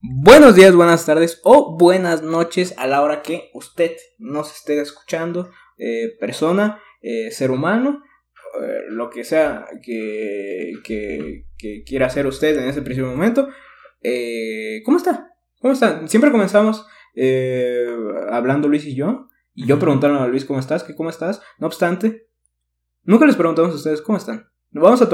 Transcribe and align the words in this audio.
Buenos 0.00 0.54
días, 0.54 0.76
buenas 0.76 1.04
tardes 1.06 1.40
o 1.42 1.76
buenas 1.76 2.22
noches 2.22 2.72
a 2.78 2.86
la 2.86 3.02
hora 3.02 3.20
que 3.20 3.50
usted 3.52 3.96
nos 4.18 4.54
esté 4.54 4.80
escuchando, 4.80 5.50
eh, 5.76 6.16
persona, 6.20 6.80
eh, 7.02 7.32
ser 7.32 7.50
humano, 7.50 8.04
eh, 8.62 8.82
lo 8.90 9.10
que 9.10 9.24
sea 9.24 9.66
que, 9.82 10.74
que, 10.84 11.46
que, 11.58 11.82
quiera 11.82 12.06
hacer 12.06 12.28
usted 12.28 12.56
en 12.56 12.68
ese 12.68 12.82
preciso 12.82 13.08
momento. 13.08 13.48
¿Cómo 14.84 14.98
está? 14.98 15.32
¿Cómo 15.58 15.74
está? 15.74 16.06
Siempre 16.06 16.30
comenzamos 16.30 16.86
hablando 18.30 18.68
Luis 18.68 18.84
y 18.84 18.94
yo, 18.94 19.26
y 19.52 19.66
yo 19.66 19.80
preguntaron 19.80 20.18
a 20.18 20.28
Luis 20.28 20.44
cómo 20.44 20.60
estás, 20.60 20.84
que 20.84 20.94
cómo 20.94 21.10
estás. 21.10 21.42
No 21.58 21.66
obstante, 21.66 22.28
nunca 23.02 23.26
les 23.26 23.34
preguntamos 23.34 23.72
a 23.72 23.74
ustedes 23.74 24.00
cómo 24.00 24.16
están. 24.16 24.48
Vamos 24.70 25.02
a 25.02 25.08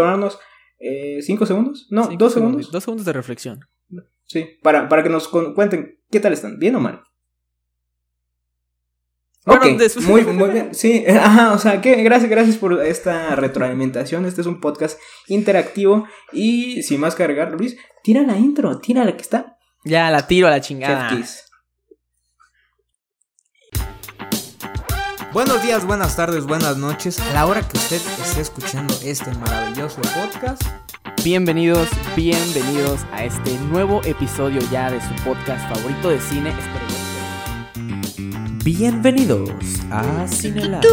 tomarnos 0.84 1.26
cinco 1.26 1.46
segundos, 1.46 1.86
no, 1.90 2.08
dos 2.16 2.32
segundos. 2.32 2.70
Dos 2.70 2.84
segundos 2.84 3.06
de 3.06 3.12
reflexión. 3.12 3.60
Sí, 4.26 4.58
para, 4.62 4.88
para 4.88 5.02
que 5.02 5.08
nos 5.08 5.28
cuenten 5.28 6.00
qué 6.10 6.20
tal 6.20 6.32
están, 6.32 6.58
bien 6.58 6.76
o 6.76 6.80
mal. 6.80 7.02
ok, 9.46 9.66
muy, 10.06 10.24
muy 10.24 10.50
bien. 10.50 10.74
Sí, 10.74 11.04
ajá, 11.08 11.52
o 11.52 11.58
sea, 11.58 11.80
que 11.80 12.02
gracias, 12.02 12.30
gracias 12.30 12.56
por 12.56 12.82
esta 12.82 13.36
retroalimentación. 13.36 14.24
Este 14.24 14.40
es 14.40 14.46
un 14.46 14.60
podcast 14.60 14.98
interactivo. 15.28 16.06
Y 16.32 16.82
sin 16.82 17.00
más 17.00 17.14
cargar, 17.14 17.52
Luis, 17.52 17.76
tira 18.02 18.22
la 18.22 18.38
intro, 18.38 18.78
tira 18.78 19.04
la 19.04 19.16
que 19.16 19.22
está. 19.22 19.58
Ya, 19.84 20.10
la 20.10 20.26
tiro 20.26 20.48
a 20.48 20.50
la 20.50 20.60
chingada. 20.60 21.10
Buenos 25.34 25.64
días, 25.64 25.84
buenas 25.84 26.14
tardes, 26.14 26.46
buenas 26.46 26.76
noches. 26.76 27.18
A 27.18 27.32
la 27.32 27.46
hora 27.46 27.66
que 27.66 27.76
usted 27.76 28.00
esté 28.22 28.40
escuchando 28.40 28.94
este 29.02 29.34
maravilloso 29.34 30.00
podcast. 30.00 30.62
Bienvenidos, 31.24 31.88
bienvenidos 32.14 33.00
a 33.10 33.24
este 33.24 33.58
nuevo 33.58 34.00
episodio 34.04 34.60
ya 34.70 34.92
de 34.92 35.00
su 35.00 35.12
podcast 35.24 35.68
favorito 35.74 36.10
de 36.10 36.20
cine. 36.20 36.52
Bienvenidos 38.62 39.50
a 39.90 40.28
Cinelab. 40.28 40.84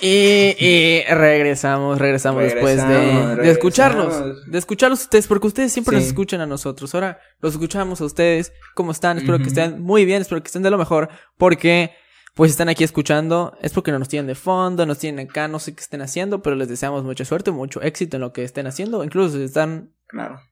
Y, 0.00 1.02
regresamos, 1.08 1.98
regresamos, 1.98 2.42
después 2.42 2.76
de, 2.86 3.50
escucharlos, 3.50 4.46
de 4.46 4.58
escucharlos 4.58 5.02
ustedes, 5.02 5.26
porque 5.26 5.46
ustedes 5.46 5.72
siempre 5.72 5.96
nos 5.96 6.06
escuchan 6.06 6.40
a 6.40 6.46
nosotros. 6.46 6.94
Ahora 6.94 7.18
los 7.40 7.52
escuchamos 7.54 8.00
a 8.00 8.04
ustedes. 8.04 8.52
¿Cómo 8.74 8.92
están? 8.92 9.18
Espero 9.18 9.38
que 9.38 9.48
estén 9.48 9.80
muy 9.80 10.04
bien, 10.04 10.22
espero 10.22 10.42
que 10.42 10.48
estén 10.48 10.62
de 10.62 10.70
lo 10.70 10.78
mejor, 10.78 11.08
porque 11.36 11.92
pues 12.34 12.50
están 12.50 12.68
aquí 12.68 12.82
escuchando, 12.84 13.56
es 13.60 13.72
porque 13.72 13.92
no 13.92 13.98
nos 13.98 14.08
tienen 14.08 14.26
de 14.26 14.34
fondo, 14.34 14.86
nos 14.86 14.98
tienen 14.98 15.28
acá, 15.28 15.48
no 15.48 15.58
sé 15.58 15.74
qué 15.74 15.80
estén 15.80 16.00
haciendo, 16.00 16.42
pero 16.42 16.56
les 16.56 16.68
deseamos 16.68 17.04
mucha 17.04 17.24
suerte, 17.24 17.50
mucho 17.50 17.82
éxito 17.82 18.16
en 18.16 18.22
lo 18.22 18.32
que 18.32 18.44
estén 18.44 18.66
haciendo, 18.66 19.04
incluso 19.04 19.36
si 19.36 19.44
están 19.44 19.92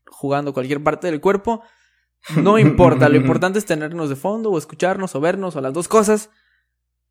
jugando 0.06 0.52
cualquier 0.52 0.82
parte 0.82 1.10
del 1.10 1.20
cuerpo, 1.20 1.62
no 2.36 2.58
importa, 2.58 3.08
lo 3.08 3.16
importante 3.16 3.58
es 3.58 3.64
tenernos 3.64 4.10
de 4.10 4.16
fondo 4.16 4.50
o 4.50 4.58
escucharnos 4.58 5.14
o 5.14 5.20
vernos 5.20 5.56
o 5.56 5.60
las 5.62 5.72
dos 5.72 5.88
cosas, 5.88 6.30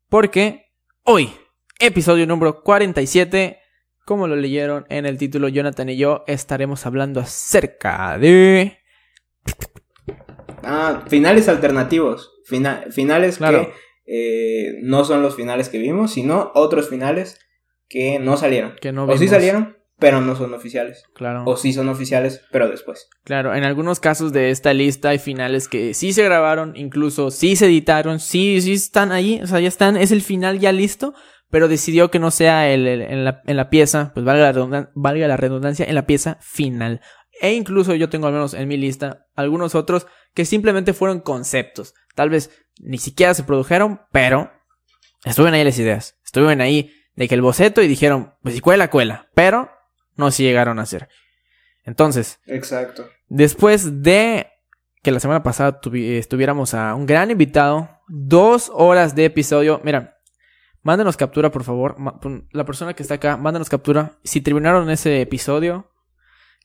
porque 0.08 0.72
hoy, 1.02 1.32
episodio 1.80 2.26
número 2.26 2.62
47, 2.62 3.58
como 4.04 4.28
lo 4.28 4.36
leyeron 4.36 4.86
en 4.90 5.06
el 5.06 5.18
título 5.18 5.48
Jonathan 5.48 5.88
y 5.88 5.96
yo, 5.96 6.24
estaremos 6.26 6.86
hablando 6.86 7.20
acerca 7.20 8.18
de... 8.18 8.78
Ah, 10.62 11.04
finales 11.08 11.48
alternativos, 11.48 12.32
finales 12.44 13.38
claro. 13.38 13.66
que 13.66 13.72
eh, 14.06 14.78
no 14.82 15.04
son 15.04 15.22
los 15.22 15.36
finales 15.36 15.68
que 15.68 15.78
vimos, 15.78 16.12
sino 16.12 16.52
otros 16.54 16.88
finales 16.88 17.38
que 17.88 18.18
no 18.18 18.36
salieron. 18.36 18.74
Que 18.80 18.92
no 18.92 19.04
O 19.04 19.16
sí 19.16 19.26
salieron, 19.26 19.78
pero 19.98 20.20
no 20.20 20.36
son 20.36 20.52
oficiales. 20.52 21.04
Claro. 21.14 21.44
O 21.46 21.56
sí 21.56 21.72
son 21.72 21.88
oficiales, 21.88 22.42
pero 22.52 22.68
después. 22.68 23.08
Claro, 23.24 23.54
en 23.54 23.64
algunos 23.64 24.00
casos 24.00 24.32
de 24.32 24.50
esta 24.50 24.74
lista 24.74 25.10
hay 25.10 25.18
finales 25.18 25.68
que 25.68 25.94
sí 25.94 26.12
se 26.12 26.24
grabaron, 26.24 26.76
incluso 26.76 27.30
sí 27.30 27.56
se 27.56 27.66
editaron, 27.66 28.20
sí, 28.20 28.60
sí 28.60 28.72
están 28.72 29.12
ahí, 29.12 29.40
o 29.42 29.46
sea, 29.46 29.60
ya 29.60 29.68
están, 29.68 29.96
es 29.96 30.10
el 30.10 30.22
final 30.22 30.58
ya 30.58 30.72
listo, 30.72 31.14
pero 31.50 31.68
decidió 31.68 32.10
que 32.10 32.18
no 32.18 32.30
sea 32.30 32.70
el, 32.72 32.86
en, 32.86 33.24
la, 33.24 33.42
en, 33.46 33.56
la, 33.56 33.70
pieza, 33.70 34.12
pues 34.14 34.24
valga 34.24 34.52
la, 34.52 34.90
valga 34.94 35.28
la 35.28 35.36
redundancia, 35.36 35.84
en 35.84 35.94
la 35.94 36.06
pieza 36.06 36.38
final. 36.40 37.00
E 37.40 37.52
incluso 37.54 37.94
yo 37.94 38.08
tengo 38.08 38.26
al 38.26 38.32
menos 38.32 38.54
en 38.54 38.68
mi 38.68 38.76
lista 38.76 39.26
algunos 39.34 39.74
otros 39.74 40.06
que 40.34 40.44
simplemente 40.44 40.92
fueron 40.92 41.20
conceptos. 41.20 41.94
Tal 42.14 42.30
vez 42.30 42.50
ni 42.80 42.98
siquiera 42.98 43.34
se 43.34 43.44
produjeron, 43.44 44.02
pero 44.12 44.52
estuvieron 45.24 45.54
ahí 45.54 45.64
las 45.64 45.78
ideas. 45.78 46.18
Estuvieron 46.24 46.60
ahí 46.60 46.92
de 47.14 47.28
que 47.28 47.34
el 47.34 47.42
boceto 47.42 47.82
y 47.82 47.88
dijeron, 47.88 48.34
pues 48.42 48.54
si 48.54 48.60
cuela, 48.60 48.90
cuela. 48.90 49.28
Pero 49.34 49.70
no 50.16 50.30
se 50.30 50.42
llegaron 50.42 50.78
a 50.78 50.82
hacer. 50.82 51.08
Entonces. 51.84 52.40
Exacto. 52.46 53.08
Después 53.28 54.02
de 54.02 54.48
que 55.02 55.12
la 55.12 55.20
semana 55.20 55.42
pasada 55.42 55.80
estuviéramos 55.92 56.74
a 56.74 56.94
un 56.94 57.06
gran 57.06 57.30
invitado, 57.30 57.88
dos 58.08 58.70
horas 58.74 59.14
de 59.14 59.24
episodio. 59.24 59.80
Mira, 59.82 60.19
mándenos 60.82 61.16
captura, 61.16 61.50
por 61.50 61.64
favor. 61.64 61.96
La 62.52 62.64
persona 62.64 62.94
que 62.94 63.02
está 63.02 63.14
acá, 63.14 63.36
mándenos 63.36 63.68
captura. 63.68 64.18
Si 64.24 64.40
terminaron 64.40 64.90
ese 64.90 65.20
episodio, 65.20 65.90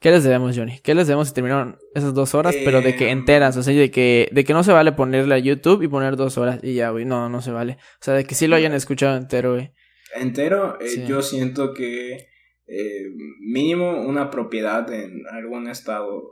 ¿Qué 0.02 0.12
les 0.12 0.24
debemos, 0.24 0.56
Johnny? 0.56 0.80
¿Qué 0.80 0.94
les 0.94 1.08
debemos 1.08 1.30
si 1.30 1.34
terminaron 1.34 1.80
esas 1.96 2.14
dos 2.14 2.36
horas? 2.36 2.56
pero 2.64 2.82
de 2.82 2.96
que 2.96 3.08
eh, 3.08 3.12
enteras, 3.12 3.56
o 3.58 3.64
sea, 3.64 3.74
de 3.74 3.90
que, 3.92 4.30
de 4.32 4.44
que 4.44 4.54
no 4.54 4.64
se 4.64 4.74
vale 4.74 4.92
ponerle 4.92 5.36
a 5.36 5.40
YouTube 5.40 5.82
y 5.84 5.88
poner 5.88 6.16
dos 6.16 6.38
horas 6.38 6.60
y 6.62 6.76
ya, 6.76 6.90
güey. 6.90 7.06
No, 7.06 7.30
no 7.30 7.42
se 7.42 7.52
vale. 7.52 7.78
O 8.02 8.04
sea, 8.04 8.14
de 8.14 8.26
que 8.26 8.36
sí 8.36 8.48
lo 8.48 8.56
hayan 8.56 8.74
escuchado 8.74 9.16
entero, 9.18 9.54
güey. 9.54 9.72
Entero, 10.14 10.78
eh, 10.82 11.06
yo 11.08 11.22
siento 11.22 11.74
que 11.74 12.28
eh, 12.68 13.06
mínimo 13.40 14.02
una 14.02 14.30
propiedad 14.30 14.92
en 14.92 15.24
algún 15.32 15.68
estado 15.68 16.32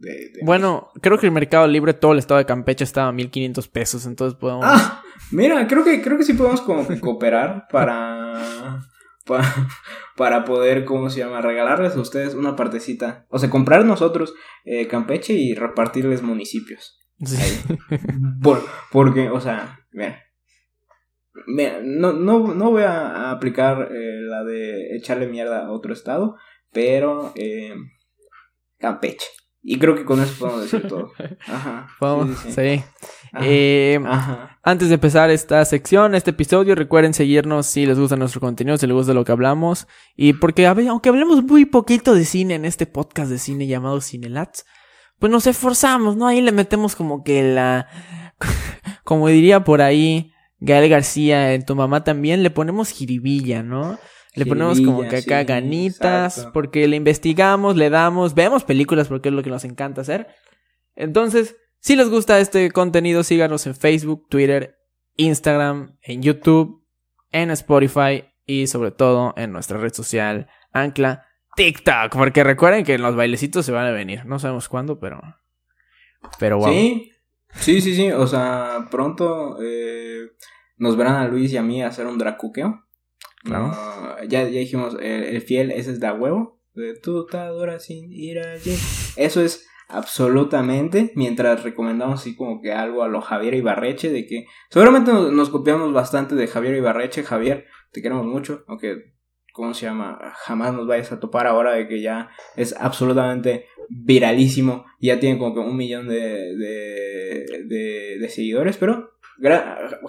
de, 0.00 0.32
Bueno, 0.42 0.88
creo 1.00 1.18
que 1.18 1.26
el 1.26 1.32
Mercado 1.32 1.66
Libre, 1.66 1.94
todo 1.94 2.12
el 2.12 2.18
estado 2.18 2.38
de 2.38 2.46
Campeche 2.46 2.84
estaba 2.84 3.08
a 3.08 3.12
1500 3.12 3.68
pesos, 3.68 4.06
entonces 4.06 4.38
podemos... 4.38 4.64
Ah, 4.66 5.02
mira, 5.30 5.66
creo 5.66 5.84
que, 5.84 6.02
creo 6.02 6.18
que 6.18 6.24
sí 6.24 6.34
podemos 6.34 6.60
como 6.60 6.86
cooperar 7.00 7.66
para 7.70 8.82
para, 10.16 10.44
poder, 10.44 10.84
¿cómo 10.84 11.10
se 11.10 11.20
llama? 11.20 11.40
Regalarles 11.40 11.96
a 11.96 12.00
ustedes 12.00 12.34
una 12.34 12.56
partecita. 12.56 13.26
O 13.28 13.38
sea, 13.38 13.50
comprar 13.50 13.84
nosotros 13.84 14.34
eh, 14.64 14.88
Campeche 14.88 15.34
y 15.34 15.54
repartirles 15.54 16.22
municipios. 16.22 16.98
porque, 18.90 19.30
o 19.30 19.40
sea, 19.40 19.80
mira. 19.92 20.20
No, 21.46 22.12
no, 22.12 22.54
no 22.54 22.70
voy 22.70 22.82
a, 22.82 23.30
aplicar 23.30 23.88
eh, 23.92 24.20
la 24.22 24.44
de 24.44 24.96
echarle 24.96 25.26
mierda 25.26 25.66
a 25.66 25.72
otro 25.72 25.92
estado, 25.92 26.36
pero 26.70 27.32
eh, 27.34 27.74
Campeche. 28.78 29.26
Y 29.64 29.78
creo 29.78 29.94
que 29.94 30.04
con 30.04 30.20
eso 30.20 30.34
podemos 30.40 30.62
decir 30.62 30.88
todo. 30.88 31.12
Ajá. 31.46 31.88
Vamos, 32.00 32.36
sí. 32.48 32.82
Eh, 33.40 34.00
antes 34.64 34.88
de 34.88 34.94
empezar 34.94 35.30
esta 35.30 35.64
sección, 35.64 36.16
este 36.16 36.30
episodio, 36.30 36.74
recuerden 36.74 37.14
seguirnos 37.14 37.66
si 37.66 37.86
les 37.86 37.96
gusta 37.96 38.16
nuestro 38.16 38.40
contenido, 38.40 38.76
si 38.76 38.88
les 38.88 38.96
gusta 38.96 39.14
lo 39.14 39.24
que 39.24 39.30
hablamos. 39.30 39.86
Y 40.16 40.32
porque, 40.32 40.66
aunque 40.66 41.08
hablemos 41.08 41.44
muy 41.44 41.64
poquito 41.64 42.12
de 42.12 42.24
cine 42.24 42.56
en 42.56 42.64
este 42.64 42.86
podcast 42.86 43.30
de 43.30 43.38
cine 43.38 43.68
llamado 43.68 44.00
Cinelats, 44.00 44.66
pues 45.20 45.30
nos 45.30 45.46
esforzamos, 45.46 46.16
¿no? 46.16 46.26
Ahí 46.26 46.40
le 46.40 46.50
metemos 46.50 46.96
como 46.96 47.22
que 47.22 47.54
la. 47.54 47.86
como 49.04 49.28
diría 49.28 49.62
por 49.62 49.80
ahí 49.80 50.31
Gael 50.64 50.88
García, 50.88 51.54
en 51.54 51.64
tu 51.64 51.74
mamá 51.74 52.04
también, 52.04 52.44
le 52.44 52.50
ponemos 52.50 52.90
jiribilla, 52.90 53.64
¿no? 53.64 53.98
Le 54.34 54.46
ponemos 54.46 54.80
como 54.80 55.06
que 55.08 55.16
acá 55.16 55.42
ganitas, 55.42 56.48
porque 56.54 56.86
le 56.86 56.96
investigamos, 56.96 57.76
le 57.76 57.90
damos, 57.90 58.34
vemos 58.34 58.64
películas 58.64 59.08
porque 59.08 59.28
es 59.28 59.34
lo 59.34 59.42
que 59.42 59.50
nos 59.50 59.64
encanta 59.64 60.02
hacer. 60.02 60.28
Entonces, 60.94 61.56
si 61.80 61.96
les 61.96 62.08
gusta 62.08 62.38
este 62.38 62.70
contenido, 62.70 63.24
síganos 63.24 63.66
en 63.66 63.74
Facebook, 63.74 64.28
Twitter, 64.30 64.76
Instagram, 65.16 65.98
en 66.00 66.22
YouTube, 66.22 66.86
en 67.32 67.50
Spotify 67.50 68.24
y 68.46 68.68
sobre 68.68 68.92
todo 68.92 69.34
en 69.36 69.52
nuestra 69.52 69.78
red 69.78 69.92
social, 69.92 70.48
Ancla, 70.72 71.26
TikTok, 71.56 72.16
porque 72.16 72.44
recuerden 72.44 72.84
que 72.84 72.98
los 72.98 73.16
bailecitos 73.16 73.66
se 73.66 73.72
van 73.72 73.86
a 73.86 73.90
venir. 73.90 74.24
No 74.26 74.38
sabemos 74.38 74.68
cuándo, 74.68 75.00
pero. 75.00 75.20
Pero 76.38 76.58
wow. 76.58 76.72
Sí, 76.72 77.11
sí, 77.54 77.80
sí, 77.80 77.94
sí. 77.94 78.10
O 78.10 78.26
sea, 78.26 78.88
pronto 78.90 79.58
eh, 79.62 80.30
nos 80.76 80.96
verán 80.96 81.16
a 81.16 81.28
Luis 81.28 81.52
y 81.52 81.56
a 81.56 81.62
mí 81.62 81.82
hacer 81.82 82.06
un 82.06 82.18
dracuqueo. 82.18 82.84
Claro. 83.44 83.72
ya, 84.28 84.44
ya 84.44 84.60
dijimos, 84.60 84.96
el, 85.00 85.40
fiel, 85.42 85.70
ese 85.72 85.92
es 85.92 86.00
de 86.00 86.10
huevo. 86.12 86.60
De 86.74 86.94
tú 86.94 87.26
te 87.26 87.36
adoras 87.36 87.84
sin 87.84 88.12
ir 88.12 88.38
allí. 88.38 88.76
Eso 89.16 89.42
es 89.42 89.66
absolutamente. 89.88 91.12
Mientras 91.14 91.62
recomendamos 91.62 92.20
así 92.20 92.34
como 92.34 92.60
que 92.60 92.72
algo 92.72 93.02
a 93.02 93.08
lo 93.08 93.20
Javier 93.20 93.54
Ibarreche. 93.54 94.10
De 94.10 94.26
que 94.26 94.46
seguramente 94.70 95.12
nos, 95.12 95.50
copiamos 95.50 95.92
bastante 95.92 96.34
de 96.34 96.46
Javier 96.46 96.76
Ibarreche. 96.76 97.24
Javier, 97.24 97.66
te 97.92 98.00
queremos 98.00 98.26
mucho. 98.26 98.64
Aunque, 98.68 99.14
¿cómo 99.52 99.74
se 99.74 99.86
llama? 99.86 100.18
Jamás 100.36 100.74
nos 100.74 100.86
vayas 100.86 101.12
a 101.12 101.20
topar 101.20 101.46
ahora 101.46 101.72
de 101.72 101.86
que 101.88 102.00
ya 102.00 102.30
es 102.56 102.74
absolutamente 102.78 103.66
viralísimo. 103.88 104.86
Ya 105.00 105.20
tiene 105.20 105.38
como 105.38 105.54
que 105.54 105.60
un 105.60 105.76
millón 105.76 106.08
de, 106.08 106.56
de, 106.56 108.18
de 108.18 108.28
seguidores. 108.28 108.76
Pero, 108.76 109.12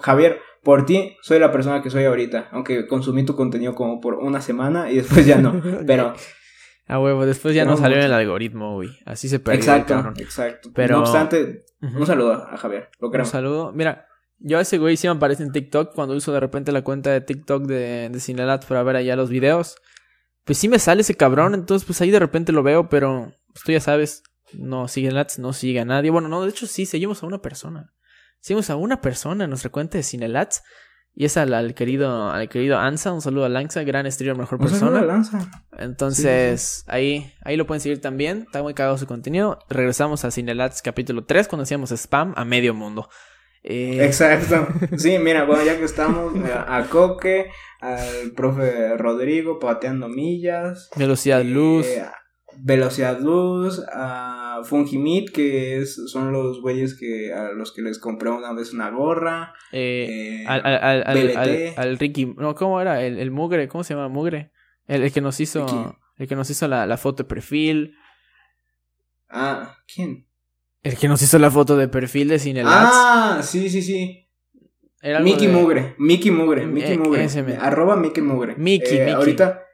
Javier, 0.00 0.40
por 0.64 0.86
ti 0.86 1.16
soy 1.20 1.38
la 1.38 1.52
persona 1.52 1.82
que 1.82 1.90
soy 1.90 2.04
ahorita, 2.04 2.48
aunque 2.50 2.86
consumí 2.86 3.24
tu 3.24 3.36
contenido 3.36 3.74
como 3.74 4.00
por 4.00 4.14
una 4.14 4.40
semana 4.40 4.90
y 4.90 4.96
después 4.96 5.26
ya 5.26 5.36
no, 5.36 5.62
pero 5.86 6.14
A 6.88 6.98
huevo, 6.98 7.26
después 7.26 7.54
ya 7.54 7.64
no, 7.64 7.76
salió 7.76 7.98
en 7.98 8.04
el 8.04 8.12
algoritmo, 8.12 8.74
güey. 8.74 8.90
Así 9.04 9.28
se 9.28 9.38
perdió. 9.38 9.60
Exacto, 9.60 10.12
exacto. 10.16 10.70
Pero... 10.74 10.96
No 10.96 11.00
obstante, 11.02 11.66
un 11.80 12.06
saludo 12.06 12.32
a 12.32 12.56
Javier. 12.56 12.88
Lo 12.98 13.08
Un 13.08 13.26
saludo. 13.26 13.72
Mira, 13.72 14.06
yo 14.38 14.58
a 14.58 14.62
ese 14.62 14.78
güey 14.78 14.96
sí 14.96 15.06
me 15.06 15.14
aparece 15.14 15.42
en 15.42 15.52
TikTok 15.52 15.94
cuando 15.94 16.14
uso 16.14 16.32
de 16.32 16.40
repente 16.40 16.72
la 16.72 16.82
cuenta 16.82 17.10
de 17.10 17.20
TikTok 17.20 17.64
de, 17.64 18.08
de 18.10 18.20
Cinelat 18.20 18.66
para 18.66 18.82
ver 18.82 18.96
allá 18.96 19.16
los 19.16 19.30
videos. 19.30 19.76
Pues 20.44 20.58
sí 20.58 20.68
me 20.68 20.78
sale 20.78 21.00
ese 21.00 21.14
cabrón, 21.14 21.54
entonces 21.54 21.86
pues 21.86 22.00
ahí 22.00 22.10
de 22.10 22.18
repente 22.18 22.52
lo 22.52 22.62
veo, 22.62 22.88
pero 22.88 23.32
pues, 23.52 23.64
tú 23.64 23.72
ya 23.72 23.80
sabes, 23.80 24.22
no 24.52 24.88
sigue 24.88 25.10
Lats, 25.10 25.38
no 25.38 25.52
sigue 25.52 25.80
a 25.80 25.84
nadie. 25.84 26.10
Bueno, 26.10 26.28
no, 26.28 26.42
de 26.42 26.50
hecho 26.50 26.66
sí, 26.66 26.86
seguimos 26.86 27.22
a 27.22 27.26
una 27.26 27.40
persona. 27.40 27.92
Seguimos 28.40 28.68
a 28.68 28.76
una 28.76 29.00
persona 29.00 29.44
en 29.44 29.50
nuestra 29.50 29.70
cuenta 29.70 29.96
de 29.96 30.04
Cinelats. 30.04 30.62
Y 31.16 31.24
es 31.24 31.36
al, 31.36 31.74
querido, 31.74 32.30
al 32.30 32.48
querido 32.48 32.76
Ansa, 32.76 33.12
un 33.12 33.22
saludo 33.22 33.44
a 33.44 33.48
Lanza, 33.48 33.84
gran 33.84 34.10
streamer, 34.10 34.36
mejor 34.36 34.58
un 34.58 34.66
persona. 34.66 34.90
Saludo 34.90 34.98
a 34.98 35.06
Lanza. 35.06 35.64
Entonces, 35.78 36.84
ahí, 36.88 37.32
ahí 37.42 37.56
lo 37.56 37.68
pueden 37.68 37.80
seguir 37.80 38.00
también. 38.00 38.42
Está 38.46 38.62
muy 38.64 38.74
cagado 38.74 38.98
su 38.98 39.06
contenido. 39.06 39.60
Regresamos 39.70 40.24
a 40.24 40.32
Cinelats 40.32 40.82
capítulo 40.82 41.24
3 41.24 41.46
cuando 41.46 41.62
hacíamos 41.62 41.92
spam 41.92 42.34
a 42.36 42.44
medio 42.44 42.74
mundo. 42.74 43.08
Eh, 43.64 44.04
Exacto. 44.04 44.68
Sí, 44.98 45.18
mira, 45.18 45.44
bueno, 45.44 45.64
ya 45.64 45.78
que 45.78 45.84
estamos, 45.84 46.34
a 46.44 46.86
Coque, 46.90 47.50
al 47.80 48.32
profe 48.36 48.96
Rodrigo 48.96 49.58
pateando 49.58 50.08
millas. 50.08 50.90
Velocidad 50.96 51.40
eh, 51.40 51.44
luz. 51.44 51.86
Velocidad 52.56 53.18
luz, 53.18 53.82
a 53.92 54.60
Fungimit, 54.64 55.30
que 55.32 55.78
es, 55.78 55.96
son 56.06 56.30
los 56.30 56.60
güeyes 56.60 56.96
que 56.96 57.32
a 57.32 57.50
los 57.50 57.72
que 57.72 57.82
les 57.82 57.98
compré 57.98 58.30
una 58.30 58.52
vez 58.52 58.72
una 58.72 58.90
gorra. 58.90 59.54
Eh, 59.72 60.44
al, 60.46 60.64
al, 60.64 61.74
al, 61.76 61.98
Ricky, 61.98 62.26
no, 62.26 62.54
¿cómo 62.54 62.80
era? 62.80 63.02
El, 63.02 63.18
el 63.18 63.32
Mugre, 63.32 63.66
¿cómo 63.66 63.82
se 63.82 63.94
llama? 63.94 64.08
Mugre. 64.08 64.52
El, 64.86 65.10
que 65.10 65.20
nos 65.20 65.40
hizo, 65.40 65.96
el 66.16 66.28
que 66.28 66.36
nos 66.36 66.48
hizo 66.50 66.68
la, 66.68 66.86
la 66.86 66.96
foto 66.96 67.24
de 67.24 67.28
perfil. 67.28 67.96
Ah, 69.28 69.78
¿quién? 69.92 70.28
El 70.84 70.98
que 70.98 71.08
nos 71.08 71.22
hizo 71.22 71.38
la 71.38 71.50
foto 71.50 71.76
de 71.78 71.88
perfil 71.88 72.28
de 72.28 72.38
Cinelats. 72.38 72.90
Ah, 72.92 73.40
sí, 73.42 73.70
sí, 73.70 73.80
sí. 73.82 74.28
Mickey 75.22 75.48
Mugre, 75.48 75.94
Mickey 75.98 76.30
Mugre, 76.30 76.66
Mickey 76.66 76.92
eh, 76.92 76.98
Mugre. 76.98 77.26
Arroba 77.58 77.96
Mickey 77.96 78.22
Mugre. 78.22 78.54
Mickey, 78.56 78.98
eh, 78.98 79.12
Ahorita, 79.12 79.64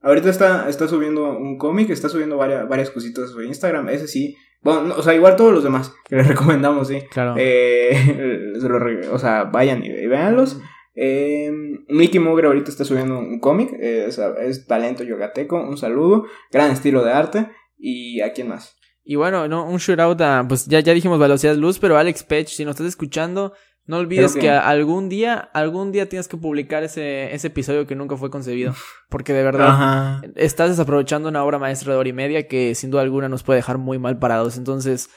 ahorita 0.00 0.30
está, 0.30 0.68
está 0.68 0.88
subiendo 0.88 1.36
un 1.36 1.58
cómic, 1.58 1.90
está 1.90 2.08
subiendo 2.08 2.36
varias, 2.36 2.68
varias 2.68 2.90
cositas 2.90 3.32
en 3.36 3.46
Instagram. 3.46 3.88
Ese 3.88 4.06
sí. 4.06 4.36
Bueno, 4.62 4.94
o 4.96 5.02
sea, 5.02 5.14
igual 5.14 5.36
todos 5.36 5.52
los 5.52 5.64
demás 5.64 5.92
que 6.08 6.16
les 6.16 6.26
recomendamos, 6.28 6.88
sí. 6.88 7.02
Claro. 7.10 7.34
Eh, 7.36 8.52
o 9.12 9.18
sea, 9.18 9.44
vayan 9.44 9.84
y, 9.84 10.06
véanlos. 10.06 10.60
Eh, 10.94 11.52
Mickey 11.88 12.20
Mugre 12.20 12.46
ahorita 12.46 12.70
está 12.70 12.84
subiendo 12.84 13.18
un 13.18 13.40
cómic. 13.40 13.72
Es, 13.78 14.18
es 14.18 14.66
talento 14.68 15.02
yogateco. 15.02 15.56
Un 15.56 15.76
saludo. 15.76 16.26
Gran 16.52 16.70
estilo 16.70 17.04
de 17.04 17.12
arte. 17.12 17.48
¿Y 17.76 18.20
a 18.20 18.32
quién 18.32 18.48
más? 18.48 18.73
Y 19.04 19.16
bueno, 19.16 19.46
no, 19.48 19.66
un 19.66 19.76
shootout 19.76 20.20
a, 20.22 20.44
pues 20.48 20.66
ya, 20.66 20.80
ya 20.80 20.94
dijimos 20.94 21.18
velocidad 21.18 21.54
luz, 21.56 21.78
pero 21.78 21.98
Alex 21.98 22.22
Pech, 22.22 22.48
si 22.48 22.64
nos 22.64 22.72
estás 22.72 22.86
escuchando, 22.86 23.52
no 23.86 23.98
olvides 23.98 24.34
que... 24.34 24.48
algún 24.48 25.10
día, 25.10 25.38
algún 25.52 25.92
día 25.92 26.08
tienes 26.08 26.26
que 26.26 26.38
publicar 26.38 26.82
ese, 26.84 27.34
ese 27.34 27.48
episodio 27.48 27.86
que 27.86 27.94
nunca 27.94 28.16
fue 28.16 28.30
concebido. 28.30 28.74
Porque 29.10 29.34
de 29.34 29.42
verdad, 29.42 30.22
estás 30.36 30.70
desaprovechando 30.70 31.28
una 31.28 31.44
obra 31.44 31.58
maestra 31.58 31.92
de 31.92 31.98
hora 31.98 32.08
y 32.08 32.14
media 32.14 32.48
que 32.48 32.74
sin 32.74 32.90
duda 32.90 33.02
alguna 33.02 33.28
nos 33.28 33.42
puede 33.42 33.58
dejar 33.58 33.76
muy 33.76 33.98
mal 33.98 34.18
parados. 34.18 34.56
Entonces, 34.56 35.10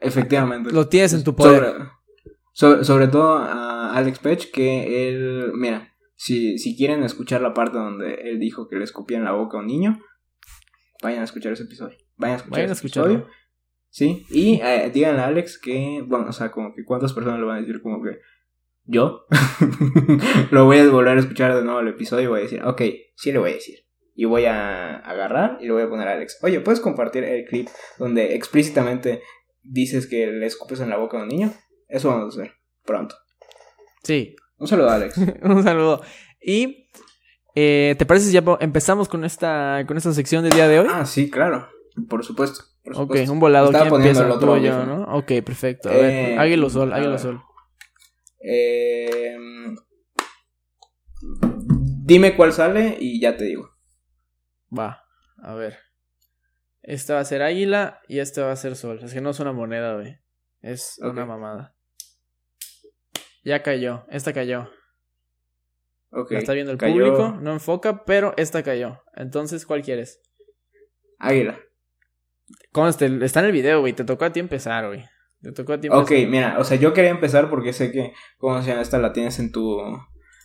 efectivamente. 0.00 0.70
Lo 0.70 0.88
tienes 0.88 1.14
en 1.14 1.24
tu 1.24 1.34
poder. 1.34 1.76
Sobre, 2.52 2.84
sobre, 2.84 3.08
todo 3.08 3.38
a 3.38 3.96
Alex 3.96 4.18
Pech, 4.18 4.52
que 4.52 5.08
él, 5.08 5.52
mira, 5.54 5.88
si, 6.14 6.58
si 6.58 6.76
quieren 6.76 7.02
escuchar 7.02 7.40
la 7.40 7.54
parte 7.54 7.78
donde 7.78 8.14
él 8.14 8.38
dijo 8.38 8.68
que 8.68 8.76
le 8.76 8.84
escupía 8.84 9.16
en 9.16 9.24
la 9.24 9.32
boca 9.32 9.56
a 9.56 9.60
un 9.60 9.66
niño, 9.66 9.98
vayan 11.02 11.22
a 11.22 11.24
escuchar 11.24 11.52
ese 11.52 11.64
episodio. 11.64 11.96
Vayan 12.16 12.34
a 12.34 12.36
escuchar 12.38 12.52
vayan 12.52 12.70
a 12.70 12.72
escucharlo. 12.72 13.28
Sí, 13.90 14.26
y 14.30 14.60
eh, 14.60 14.90
díganle 14.92 15.20
a 15.20 15.26
Alex 15.26 15.58
que, 15.58 16.02
bueno, 16.04 16.26
o 16.28 16.32
sea, 16.32 16.50
como 16.50 16.74
que 16.74 16.84
cuántas 16.84 17.12
personas 17.12 17.38
le 17.38 17.46
van 17.46 17.58
a 17.58 17.60
decir 17.60 17.80
como 17.80 18.02
que 18.02 18.18
yo 18.86 19.26
lo 20.50 20.64
voy 20.66 20.78
a 20.78 20.88
volver 20.90 21.16
a 21.16 21.20
escuchar 21.20 21.54
de 21.54 21.62
nuevo 21.62 21.80
el 21.80 21.88
episodio 21.88 22.24
y 22.24 22.26
voy 22.26 22.40
a 22.40 22.42
decir, 22.42 22.62
ok, 22.64 22.82
sí 23.16 23.32
le 23.32 23.38
voy 23.38 23.50
a 23.52 23.54
decir. 23.54 23.78
Y 24.16 24.26
voy 24.26 24.44
a 24.44 24.96
agarrar 24.96 25.58
y 25.60 25.66
le 25.66 25.72
voy 25.72 25.82
a 25.82 25.88
poner 25.88 26.08
a 26.08 26.12
Alex. 26.12 26.38
Oye, 26.42 26.60
¿puedes 26.60 26.80
compartir 26.80 27.24
el 27.24 27.44
clip 27.44 27.68
donde 27.98 28.34
explícitamente 28.34 29.22
dices 29.62 30.06
que 30.06 30.26
le 30.26 30.46
escupes 30.46 30.80
en 30.80 30.90
la 30.90 30.96
boca 30.96 31.18
a 31.18 31.22
un 31.22 31.28
niño? 31.28 31.52
Eso 31.88 32.08
vamos 32.08 32.36
a 32.36 32.40
hacer 32.40 32.54
pronto. 32.84 33.16
Sí. 34.02 34.36
Un 34.58 34.68
saludo, 34.68 34.90
Alex. 34.90 35.18
un 35.42 35.62
saludo. 35.62 36.02
Y 36.40 36.90
eh, 37.54 37.94
¿Te 37.98 38.06
parece 38.06 38.26
si 38.26 38.32
ya 38.32 38.42
empezamos 38.60 39.08
con 39.08 39.24
esta, 39.24 39.84
con 39.86 39.96
esta 39.96 40.12
sección 40.12 40.42
del 40.42 40.52
día 40.52 40.68
de 40.68 40.80
hoy? 40.80 40.88
Ah, 40.90 41.06
sí, 41.06 41.30
claro. 41.30 41.68
Por 42.08 42.24
supuesto. 42.24 42.64
Ok, 42.94 43.16
un 43.28 43.40
volado. 43.40 43.70
¿Quién 43.70 43.86
empieza? 43.86 44.24
El 44.24 44.32
otro 44.32 44.56
yo, 44.58 44.84
¿no? 44.84 45.04
Ok, 45.16 45.32
perfecto. 45.44 45.88
A 45.88 45.92
ver, 45.92 46.04
eh, 46.04 46.38
Águilo 46.38 46.68
Sol, 46.68 46.92
Águilo 46.92 47.18
Sol. 47.18 47.40
Eh, 48.40 49.36
dime 52.04 52.36
cuál 52.36 52.52
sale 52.52 52.96
y 53.00 53.20
ya 53.20 53.36
te 53.36 53.44
digo. 53.44 53.70
Va, 54.76 55.04
a 55.42 55.54
ver. 55.54 55.78
Esta 56.82 57.14
va 57.14 57.20
a 57.20 57.24
ser 57.24 57.42
águila 57.42 58.02
y 58.08 58.18
esta 58.18 58.44
va 58.44 58.52
a 58.52 58.56
ser 58.56 58.76
sol. 58.76 59.00
Es 59.02 59.14
que 59.14 59.22
no 59.22 59.30
es 59.30 59.40
una 59.40 59.52
moneda, 59.52 59.94
güey. 59.94 60.18
Es 60.60 60.98
una 61.00 61.24
mamada. 61.24 61.74
Ya 63.42 63.62
cayó. 63.62 64.04
Esta 64.10 64.34
cayó. 64.34 64.68
Okay, 66.10 66.38
está 66.38 66.52
viendo 66.52 66.70
el 66.70 66.78
público, 66.78 67.36
no 67.40 67.52
enfoca, 67.52 68.04
pero 68.04 68.34
esta 68.36 68.62
cayó. 68.62 69.02
Entonces, 69.14 69.66
¿cuál 69.66 69.82
quieres? 69.82 70.20
Águila. 71.18 71.58
Conste, 72.72 73.06
está 73.22 73.40
en 73.40 73.46
el 73.46 73.52
video, 73.52 73.80
güey. 73.80 73.92
Te 73.92 74.04
tocó 74.04 74.24
a 74.24 74.32
ti 74.32 74.40
empezar, 74.40 74.86
güey. 74.86 75.04
Te 75.40 75.52
tocó 75.52 75.74
a 75.74 75.80
ti 75.80 75.88
empezar. 75.88 76.04
Ok, 76.04 76.28
mira, 76.28 76.56
o 76.58 76.64
sea, 76.64 76.76
yo 76.76 76.92
quería 76.92 77.10
empezar 77.10 77.50
porque 77.50 77.72
sé 77.72 77.92
que, 77.92 78.12
¿cómo 78.38 78.60
se 78.62 78.70
llama? 78.70 78.82
Esta 78.82 78.98
la 78.98 79.12
tienes 79.12 79.38
en 79.38 79.52
tu, 79.52 79.80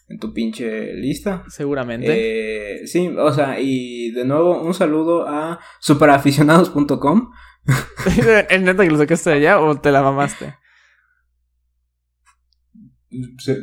en 0.10 0.20
tu 0.20 0.34
pinche 0.34 0.94
lista. 0.94 1.44
Seguramente. 1.48 2.82
Eh, 2.82 2.88
sí, 2.88 3.08
o 3.18 3.32
sea, 3.34 3.60
y 3.60 4.12
de 4.12 4.26
nuevo, 4.26 4.62
un 4.62 4.74
saludo 4.74 5.28
a 5.28 5.60
superaficionados.com. 5.80 7.32
¿Es 8.06 8.62
neta 8.62 8.84
que 8.84 8.92
lo 8.92 8.98
sacaste 8.98 9.30
de 9.30 9.36
allá 9.38 9.60
o 9.60 9.80
te 9.80 9.92
la 9.92 10.02
mamaste? 10.02 10.56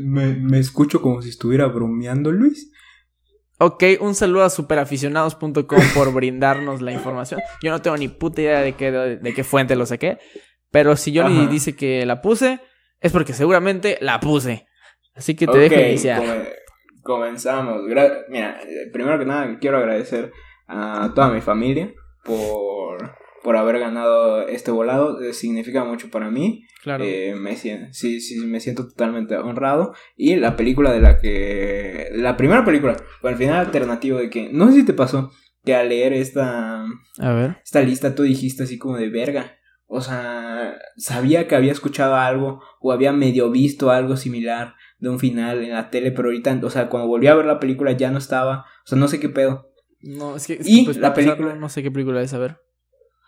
me, 0.01 0.59
escucho 0.59 1.01
como 1.01 1.23
si 1.23 1.29
estuviera 1.29 1.67
bromeando, 1.67 2.33
Luis. 2.33 2.73
Ok, 3.59 3.85
un 4.01 4.15
saludo 4.15 4.45
a 4.45 4.51
superaficionados.com 4.51 5.81
por 5.95 6.13
brindarnos 6.13 6.83
la 6.83 6.93
información. 6.93 7.41
Yo 7.63 7.71
no 7.71 7.81
tengo 7.81 7.97
ni 7.97 8.09
puta 8.09 8.43
idea 8.43 8.61
de 8.61 8.75
qué, 8.75 8.91
de, 8.93 9.35
qué 9.35 9.45
fuente 9.45 9.77
lo 9.77 9.87
saqué. 9.87 10.19
Pero 10.71 10.95
si 10.97 11.17
Johnny 11.17 11.47
dice 11.47 11.75
que 11.75 12.05
la 12.05 12.21
puse, 12.21 12.61
es 13.01 13.13
porque 13.13 13.33
seguramente 13.33 13.97
la 14.01 14.21
puse. 14.21 14.67
Así 15.15 15.35
que 15.35 15.47
te 15.47 15.57
dejo 15.57 15.75
iniciar. 15.75 16.23
comenzamos. 17.03 17.83
Mira, 18.29 18.61
primero 18.93 19.19
que 19.19 19.25
nada 19.25 19.59
quiero 19.59 19.79
agradecer 19.79 20.33
a 20.69 21.13
toda 21.15 21.31
mi 21.31 21.41
familia 21.41 21.95
por 22.25 23.17
por 23.47 23.57
haber 23.57 23.79
ganado 23.79 24.49
este 24.49 24.73
volado 24.73 25.21
eh, 25.21 25.33
significa 25.33 25.85
mucho 25.85 26.11
para 26.11 26.33
mí. 26.33 26.67
Claro. 26.83 27.05
Eh, 27.07 27.37
me, 27.37 27.55
sí, 27.55 27.79
sí, 27.93 28.45
me 28.45 28.59
siento 28.59 28.89
totalmente 28.89 29.37
honrado. 29.37 29.95
Y 30.17 30.35
la 30.35 30.57
película 30.57 30.91
de 30.91 31.01
la 31.01 31.21
que... 31.21 32.09
La 32.11 32.37
primera 32.37 32.65
película, 32.65 32.97
con 33.21 33.31
el 33.31 33.39
final 33.39 33.67
alternativo 33.67 34.19
de 34.19 34.31
que... 34.31 34.49
No 34.53 34.67
sé 34.67 34.81
si 34.81 34.85
te 34.85 34.95
pasó 34.95 35.31
que 35.65 35.77
al 35.77 35.91
leer 35.91 36.13
esta... 36.13 36.87
A 37.21 37.33
ver. 37.35 37.59
Esta 37.63 37.83
lista 37.83 38.17
tú 38.17 38.25
dijiste 38.25 38.65
así 38.65 38.79
como 38.79 38.97
de 38.97 39.11
verga. 39.11 39.53
O 39.87 40.01
sea, 40.01 40.77
sabía 40.97 41.47
que 41.47 41.55
había 41.55 41.71
escuchado 41.71 42.17
algo 42.17 42.61
o 42.81 42.91
había 42.91 43.13
medio 43.13 43.53
visto 43.53 43.93
algo 43.93 44.17
similar 44.17 44.75
de 44.99 45.09
un 45.09 45.21
final 45.21 45.63
en 45.63 45.71
la 45.71 45.91
tele, 45.91 46.11
pero 46.11 46.31
ahorita, 46.31 46.59
o 46.65 46.71
sea, 46.71 46.89
cuando 46.89 47.07
volví 47.07 47.29
a 47.29 47.37
ver 47.37 47.47
la 47.47 47.61
película 47.61 47.93
ya 47.93 48.11
no 48.11 48.19
estaba, 48.19 48.63
o 48.85 48.87
sea, 48.89 48.99
no 48.99 49.07
sé 49.07 49.21
qué 49.21 49.29
pedo. 49.29 49.71
No, 50.01 50.35
es 50.35 50.49
que, 50.49 50.59
y 50.65 50.85
pues, 50.85 50.97
la 50.97 51.15
película, 51.15 51.55
no 51.55 51.69
sé 51.69 51.85
qué 51.85 51.93
película 51.93 52.21
es, 52.23 52.35
a 52.35 52.39
ver. 52.39 52.66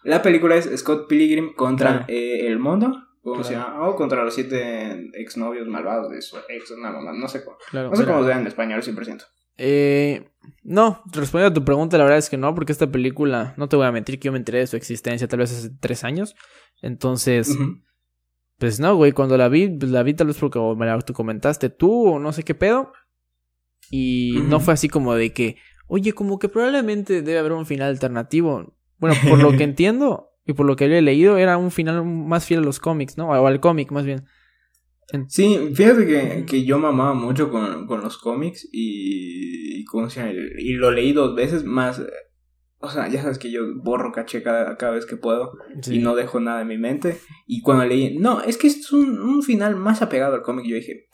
La 0.05 0.23
película 0.23 0.57
es 0.57 0.71
Scott 0.78 1.09
Pilgrim 1.09 1.55
contra 1.55 2.05
eh, 2.09 2.47
el 2.47 2.59
mundo. 2.59 3.05
¿Cómo 3.23 3.45
se 3.45 3.55
llama? 3.55 3.87
O 3.87 3.97
contra 3.97 4.25
los 4.25 4.35
siete 4.35 5.11
exnovios 5.14 5.67
malvados 5.69 6.11
de 6.11 6.23
su 6.23 6.37
ex. 6.49 6.73
No, 6.78 7.12
no 7.12 7.28
sé 7.28 7.45
cómo. 7.45 7.59
no 7.73 7.97
sé 7.97 8.07
cómo 8.07 8.25
se 8.25 8.33
en 8.33 8.47
español 8.47 8.83
100%. 8.83 9.25
Eh, 9.59 10.31
no, 10.62 11.02
respondiendo 11.12 11.50
a 11.50 11.55
tu 11.61 11.64
pregunta, 11.64 11.99
la 11.99 12.05
verdad 12.05 12.19
es 12.19 12.31
que 12.31 12.37
no, 12.37 12.55
porque 12.55 12.73
esta 12.73 12.90
película, 12.90 13.55
no 13.57 13.69
te 13.69 13.76
voy 13.76 13.87
a 13.87 13.93
mentir 13.93 14.19
que 14.19 14.26
yo 14.26 14.33
me 14.33 14.38
enteré 14.38 14.61
de 14.61 14.67
su 14.69 14.76
existencia 14.76 15.26
tal 15.26 15.40
vez 15.40 15.52
hace 15.52 15.71
tres 15.81 16.05
años. 16.05 16.37
Entonces, 16.81 17.59
pues 18.59 18.78
no, 18.78 18.95
güey, 18.97 19.12
cuando 19.12 19.37
la 19.37 19.49
vi, 19.49 19.69
pues 19.69 19.90
la 19.90 20.05
vi 20.05 20.14
tal 20.14 20.28
vez 20.28 20.37
porque 20.38 20.61
me 20.76 20.87
la 20.87 20.99
tú 21.00 21.12
comentaste 21.12 21.71
tú 21.71 22.09
o 22.09 22.19
no 22.19 22.33
sé 22.33 22.45
qué 22.45 22.55
pedo. 22.55 22.93
Y 23.90 24.40
no 24.45 24.61
fue 24.61 24.75
así 24.75 24.88
como 24.88 25.14
de 25.14 25.33
que, 25.33 25.57
oye, 25.87 26.12
como 26.12 26.38
que 26.38 26.49
probablemente 26.49 27.23
debe 27.23 27.38
haber 27.38 27.52
un 27.52 27.67
final 27.67 27.88
alternativo. 27.88 28.77
Bueno, 28.99 29.17
por 29.28 29.43
lo 29.43 29.57
que 29.57 29.64
entiendo 29.64 30.31
y 30.45 30.55
por 30.55 30.67
lo 30.67 30.76
que 30.76 30.87
he 30.87 31.02
leído, 31.02 31.37
era 31.37 31.59
un 31.59 31.71
final 31.71 32.05
más 32.05 32.47
fiel 32.47 32.61
a 32.61 32.64
los 32.64 32.81
cómics, 32.81 33.19
¿no? 33.19 33.28
O 33.28 33.47
al 33.47 33.61
cómic, 33.61 33.90
más 33.90 34.05
bien. 34.05 34.25
Sí, 35.28 35.71
fíjate 35.75 36.07
que, 36.07 36.45
que, 36.47 36.64
yo 36.64 36.78
mamaba 36.78 37.14
mucho 37.14 37.50
con, 37.50 37.87
con 37.87 38.02
los 38.02 38.19
cómics 38.19 38.69
y, 38.71 39.81
y, 39.81 39.85
y, 40.59 40.73
lo 40.75 40.90
leí 40.90 41.12
dos 41.12 41.35
veces 41.35 41.64
más. 41.64 42.02
o 42.78 42.90
sea, 42.90 43.09
ya 43.09 43.23
sabes 43.23 43.38
que 43.38 43.50
yo 43.50 43.62
borro 43.83 44.12
caché 44.12 44.43
cada, 44.43 44.90
vez 44.90 45.07
que 45.07 45.17
puedo 45.17 45.52
y 45.90 45.99
no 45.99 46.14
dejo 46.14 46.40
nada 46.40 46.61
en 46.61 46.69
mi 46.69 46.76
mente. 46.76 47.19
Y 47.47 47.62
cuando 47.62 47.87
leí, 47.87 48.19
no, 48.19 48.43
es 48.43 48.59
que 48.59 48.67
es 48.67 48.93
un, 48.93 49.19
un 49.19 49.43
final 49.43 49.76
más 49.76 50.02
apegado 50.02 50.35
al 50.35 50.43
cómic, 50.43 50.67
yo 50.67 50.76
dije, 50.76 51.09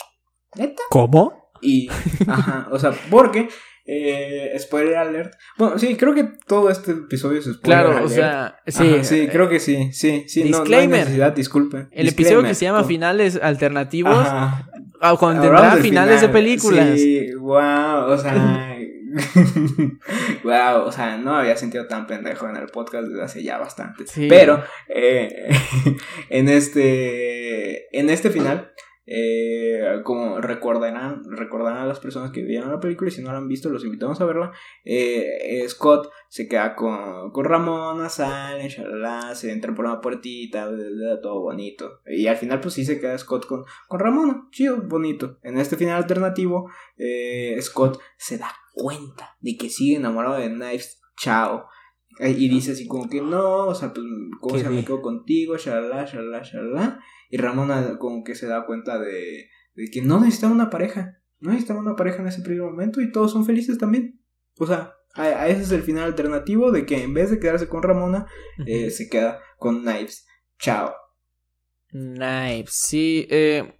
¿neta? 0.56 0.82
¿Cómo? 0.90 1.50
Y, 1.60 1.88
ajá, 2.26 2.68
o 2.72 2.78
sea, 2.80 2.92
porque 3.10 3.48
eh, 3.86 4.56
spoiler 4.58 4.96
alert. 4.96 5.34
Bueno, 5.58 5.78
sí, 5.78 5.96
creo 5.96 6.14
que 6.14 6.24
todo 6.46 6.70
este 6.70 6.92
episodio 6.92 7.38
es 7.38 7.44
spoiler 7.44 7.60
Claro, 7.62 8.04
o 8.04 8.08
sea, 8.08 8.56
sí. 8.66 9.04
sí, 9.04 9.20
eh, 9.20 9.28
creo 9.30 9.48
que 9.48 9.60
sí, 9.60 9.92
sí, 9.92 10.24
sí. 10.26 10.42
Disclaimer. 10.42 10.98
No, 10.98 11.04
necesidad, 11.04 11.32
disculpe. 11.32 11.88
El 11.90 12.08
episodio 12.08 12.42
que 12.42 12.54
se 12.54 12.64
llama 12.64 12.84
Finales 12.84 13.38
Alternativos 13.42 14.16
ajá. 14.16 14.70
Ah, 15.00 15.16
contendrá 15.18 15.76
finales 15.76 16.22
de 16.22 16.28
películas. 16.28 16.98
Sí, 16.98 17.34
wow, 17.34 18.06
o 18.08 18.18
sea... 18.18 18.78
wow, 20.44 20.86
o 20.86 20.92
sea, 20.92 21.16
no 21.18 21.36
había 21.36 21.56
sentido 21.56 21.86
tan 21.86 22.06
pendejo 22.06 22.48
en 22.48 22.56
el 22.56 22.66
podcast 22.66 23.08
desde 23.08 23.22
hace 23.22 23.42
ya 23.42 23.58
bastante. 23.58 24.04
Pero 24.28 24.64
eh, 24.88 25.50
en 26.30 26.48
este 26.48 27.96
en 27.96 28.10
este 28.10 28.30
final 28.30 28.72
eh, 29.06 30.00
como 30.02 30.40
recordarán, 30.40 31.22
recordarán 31.30 31.82
a 31.82 31.86
las 31.86 32.00
personas 32.00 32.30
que 32.30 32.42
vieron 32.42 32.70
la 32.70 32.80
película 32.80 33.08
y 33.08 33.12
si 33.12 33.22
no 33.22 33.32
la 33.32 33.38
han 33.38 33.48
visto, 33.48 33.68
los 33.68 33.84
invitamos 33.84 34.20
a 34.20 34.24
verla. 34.24 34.52
Eh, 34.84 35.62
eh 35.62 35.68
Scott 35.68 36.10
se 36.28 36.48
queda 36.48 36.74
con, 36.74 37.30
con 37.30 37.44
Ramona, 37.44 38.08
sale, 38.08 38.68
se 39.34 39.52
entra 39.52 39.74
por 39.74 39.84
una 39.84 40.00
puertita, 40.00 40.70
todo 41.22 41.40
bonito. 41.40 42.00
Y 42.06 42.26
al 42.26 42.36
final, 42.36 42.60
pues 42.60 42.74
sí 42.74 42.84
se 42.84 43.00
queda 43.00 43.18
Scott 43.18 43.46
con, 43.46 43.64
con 43.88 44.00
Ramona, 44.00 44.48
chido, 44.50 44.80
bonito. 44.82 45.38
En 45.42 45.58
este 45.58 45.76
final 45.76 45.96
alternativo, 45.96 46.70
Scott 47.60 48.00
se 48.16 48.38
da 48.38 48.50
cuenta 48.72 49.36
de 49.40 49.56
que 49.56 49.68
sigue 49.68 49.96
enamorado 49.96 50.36
de 50.36 50.48
Knives, 50.48 51.00
chao. 51.16 51.66
Y 52.20 52.48
dice 52.48 52.72
así 52.72 52.86
como 52.86 53.08
que 53.08 53.20
no, 53.20 53.66
o 53.66 53.74
sea, 53.74 53.92
pues, 53.92 54.06
¿cómo 54.40 54.58
se 54.58 54.68
me 54.70 54.84
quedo 54.84 55.02
contigo? 55.02 55.56
Shalala, 55.56 56.04
shalala, 56.04 56.42
shalala. 56.42 57.00
Y 57.30 57.36
Ramona 57.38 57.98
como 57.98 58.22
que 58.22 58.34
se 58.34 58.46
da 58.46 58.66
cuenta 58.66 58.98
de, 58.98 59.48
de 59.74 59.90
que 59.90 60.02
no 60.02 60.20
necesitaba 60.20 60.52
una 60.52 60.70
pareja. 60.70 61.18
No 61.40 61.50
necesitaba 61.50 61.80
una 61.80 61.96
pareja 61.96 62.22
en 62.22 62.28
ese 62.28 62.42
primer 62.42 62.62
momento 62.62 63.00
y 63.00 63.10
todos 63.10 63.32
son 63.32 63.44
felices 63.44 63.78
también. 63.78 64.20
O 64.58 64.66
sea, 64.66 64.94
a, 65.14 65.48
ese 65.48 65.62
es 65.62 65.72
el 65.72 65.82
final 65.82 66.04
alternativo 66.04 66.72
de 66.72 66.86
que 66.86 67.02
en 67.02 67.14
vez 67.14 67.30
de 67.30 67.38
quedarse 67.38 67.68
con 67.68 67.82
Ramona, 67.82 68.26
eh, 68.66 68.90
se 68.90 69.08
queda 69.08 69.40
con 69.58 69.82
Knives. 69.82 70.26
Chao. 70.58 70.94
Knives, 71.90 72.72
sí. 72.72 73.26
Eh, 73.30 73.74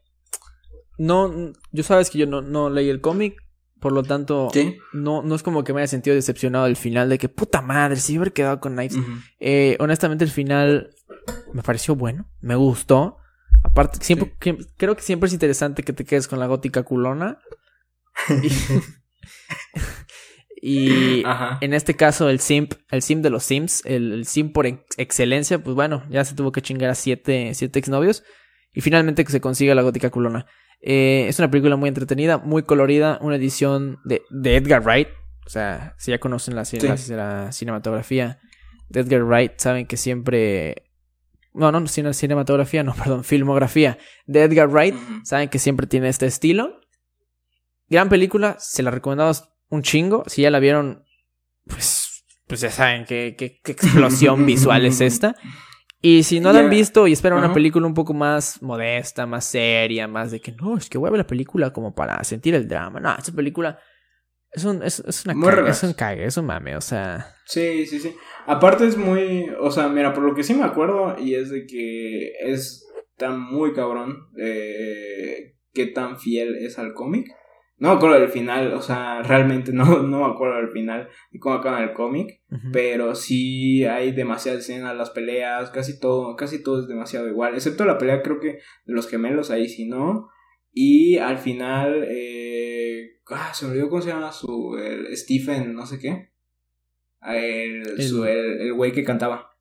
no, 0.99 1.53
yo 1.73 1.83
sabes 1.83 2.11
que 2.11 2.19
yo 2.19 2.27
no, 2.27 2.43
no 2.43 2.71
leí 2.71 2.89
el 2.89 3.01
cómic. 3.01 3.37
Por 3.85 3.93
lo 3.93 4.03
tanto, 4.03 4.49
no, 4.95 5.21
no 5.21 5.35
es 5.35 5.43
como 5.43 5.63
que 5.63 5.75
me 5.75 5.83
haya 5.83 5.89
sentido 5.89 6.17
decepcionado 6.17 6.65
el 6.65 6.75
final 6.75 7.11
de 7.11 7.19
que 7.19 7.29
puta 7.29 7.61
madre, 7.61 7.97
si 7.97 8.17
hubiera 8.17 8.33
quedado 8.33 8.59
con 8.59 8.77
Knives. 8.77 8.97
Eh, 9.41 9.77
honestamente, 9.79 10.25
el 10.25 10.31
final 10.31 10.89
me 11.53 11.63
pareció 11.63 11.95
bueno, 11.95 12.27
me 12.41 12.55
gustó. 12.55 13.19
Aparte, 13.63 13.99
siempre, 14.01 14.33
creo 14.79 14.97
que 14.97 15.03
siempre 15.03 15.27
es 15.27 15.35
interesante 15.35 15.83
que 15.83 15.93
te 15.93 16.07
quedes 16.07 16.29
con 16.29 16.39
la 16.39 16.47
gótica 16.47 16.83
culona. 16.83 17.41
Y, 20.67 21.23
en 21.61 21.75
este 21.75 21.93
caso, 21.93 22.31
el 22.31 22.41
simp, 22.41 22.73
el 22.91 23.03
simp 23.03 23.23
de 23.23 23.29
los 23.29 23.45
sims, 23.45 23.83
el, 23.85 24.25
simp 24.25 24.55
por 24.55 24.67
excelencia, 24.97 25.63
pues 25.63 25.77
bueno, 25.77 26.05
ya 26.09 26.25
se 26.25 26.35
tuvo 26.35 26.53
que 26.53 26.63
chingar 26.63 26.89
a 26.89 26.95
siete, 26.95 27.53
siete 27.53 27.79
exnovios. 27.79 28.25
Y 28.73 28.81
finalmente 28.81 29.27
que 29.27 29.33
se 29.33 29.43
consiga 29.43 29.75
la 29.75 29.83
gótica 29.83 30.09
culona. 30.09 30.47
Eh, 30.81 31.27
es 31.29 31.39
una 31.39 31.51
película 31.51 31.77
muy 31.77 31.89
entretenida, 31.89 32.39
muy 32.39 32.63
colorida, 32.63 33.19
una 33.21 33.37
edición 33.37 33.99
de, 34.05 34.23
de 34.31 34.57
Edgar 34.57 34.83
Wright. 34.83 35.09
O 35.47 35.51
sea, 35.51 35.95
si 35.99 36.11
ya 36.11 36.19
conocen 36.19 36.55
la, 36.55 36.65
la 37.11 37.53
cinematografía 37.53 38.41
de 38.89 39.01
Edgar 39.01 39.25
Wright, 39.25 39.53
saben 39.59 39.87
que 39.87 39.97
siempre 39.97 40.85
no, 41.55 41.71
no, 41.71 41.87
cinematografía, 41.87 42.83
no, 42.83 42.95
perdón, 42.99 43.25
filmografía 43.25 43.99
de 44.27 44.43
Edgar 44.43 44.69
Wright. 44.69 44.97
Saben 45.23 45.49
que 45.49 45.59
siempre 45.59 45.87
tiene 45.87 46.09
este 46.09 46.27
estilo. 46.27 46.81
Gran 47.89 48.09
película, 48.09 48.57
se 48.59 48.83
la 48.83 48.91
recomendamos 48.91 49.49
un 49.69 49.83
chingo. 49.83 50.25
Si 50.27 50.43
ya 50.43 50.51
la 50.51 50.59
vieron, 50.59 51.05
pues, 51.67 52.25
pues 52.47 52.61
ya 52.61 52.71
saben 52.71 53.05
qué, 53.05 53.37
qué, 53.39 53.61
explosión 53.67 54.45
visual 54.47 54.85
es 54.85 55.01
esta. 55.01 55.37
Y 56.07 56.23
si 56.23 56.39
no 56.39 56.53
la 56.53 56.59
han 56.59 56.69
visto 56.69 57.07
y 57.07 57.15
esperan 57.15 57.39
una 57.39 57.55
película 57.55 57.87
un 57.87 57.95
poco 57.95 58.13
más 58.13 58.61
modesta, 58.61 59.25
más 59.25 59.47
seria, 59.47 60.07
más 60.07 60.33
de 60.33 60.39
que 60.39 60.53
no, 60.53 60.77
es 60.77 60.91
que 60.91 60.99
voy 60.99 61.09
a 61.09 61.13
ver 61.13 61.21
la 61.21 61.27
película 61.27 61.73
como 61.73 61.95
para 61.95 62.23
sentir 62.25 62.55
el 62.55 62.69
drama. 62.69 63.01
No, 63.01 63.15
esta 63.17 63.33
película 63.33 63.79
es 64.51 64.67
un, 64.67 64.83
es, 64.83 64.99
es 65.01 65.25
una 65.25 65.35
cague, 65.35 65.71
es 65.71 65.83
un 65.83 65.95
cague, 65.95 66.25
es 66.27 66.37
un 66.37 66.45
mame, 66.45 66.77
o 66.77 66.83
sea. 66.83 67.35
Sí, 67.47 67.87
sí, 67.87 67.99
sí. 67.99 68.15
Aparte 68.47 68.87
es 68.87 68.99
muy, 68.99 69.49
o 69.59 69.71
sea, 69.71 69.89
mira, 69.89 70.13
por 70.13 70.25
lo 70.25 70.35
que 70.35 70.43
sí 70.43 70.53
me 70.53 70.65
acuerdo, 70.65 71.17
y 71.19 71.37
es 71.37 71.49
de 71.49 71.65
que 71.65 72.33
es 72.39 72.87
tan 73.17 73.41
muy 73.41 73.73
cabrón, 73.73 74.29
eh, 74.39 75.57
qué 75.73 75.87
tan 75.87 76.19
fiel 76.19 76.57
es 76.57 76.79
al 76.79 76.93
cómic. 76.93 77.29
No 77.79 77.89
me 77.89 77.95
acuerdo 77.97 78.21
del 78.21 78.29
final, 78.29 78.75
o 78.75 78.83
sea, 78.83 79.23
realmente 79.23 79.73
no, 79.75 80.03
no 80.03 80.19
me 80.19 80.35
acuerdo 80.35 80.57
del 80.57 80.71
final 80.71 81.09
y 81.31 81.39
cómo 81.39 81.55
acaba 81.55 81.83
el 81.83 81.95
cómic, 81.95 82.43
pero 82.73 83.15
sí 83.15 83.85
hay 83.85 84.13
demasiadas 84.13 84.63
escenas, 84.63 84.97
las 84.97 85.11
peleas, 85.11 85.71
casi 85.71 85.99
todo, 85.99 86.37
casi 86.37 86.63
todo 86.63 86.81
es 86.81 86.89
demasiado 86.89 87.29
igual, 87.29 87.55
excepto 87.55 87.85
la 87.85 87.99
pelea 87.99 88.23
creo 88.23 88.41
que 88.41 88.59
de 88.85 88.93
los 88.93 89.09
gemelos 89.09 89.51
ahí 89.51 89.69
sí 89.69 89.87
no, 89.87 90.29
y 90.77 91.19
al 91.19 91.39
final, 91.39 92.05
eh, 92.11 93.21
ah, 93.31 93.53
se 93.55 93.65
me 93.65 93.71
olvidó 93.71 93.89
cómo 93.89 94.03
se 94.03 94.09
llama 94.09 94.33
su, 94.33 94.77
el 94.77 95.17
Stephen, 95.17 95.73
no 95.73 95.87
sé 95.87 96.01
qué. 96.01 96.33
El, 97.23 97.83
el, 97.97 98.61
el, 98.61 98.73
güey 98.75 98.91
que 98.91 99.05
cantaba. 99.05 99.57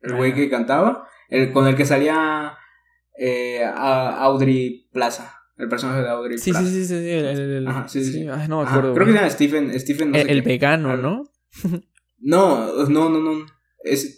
El 0.00 0.16
güey 0.16 0.34
que 0.34 0.48
cantaba, 0.48 1.06
el, 1.28 1.52
con 1.52 1.68
el 1.68 1.76
que 1.76 1.84
salía 1.84 2.56
eh, 3.18 3.62
Audrey 3.64 4.88
Plaza. 4.90 5.33
El 5.56 5.68
personaje 5.68 6.02
de 6.02 6.08
Audrey 6.08 6.38
sí, 6.38 6.50
Plaza. 6.50 6.66
Sí, 6.66 6.72
sí, 6.72 6.84
sí, 6.84 6.98
sí. 6.98 7.10
El, 7.10 7.68
Ajá, 7.68 7.88
sí, 7.88 8.04
sí. 8.04 8.28
Ay, 8.28 8.48
no 8.48 8.62
me 8.62 8.68
acuerdo. 8.68 8.94
creo 8.94 9.06
que 9.06 9.12
se 9.12 9.18
llama 9.18 9.30
Stephen, 9.30 9.80
Stephen 9.80 10.10
no 10.10 10.18
el, 10.18 10.30
el 10.30 10.42
vegano, 10.42 10.96
¿no? 10.96 11.24
no, 12.18 12.86
no, 12.88 13.08
no, 13.08 13.20
no 13.20 13.46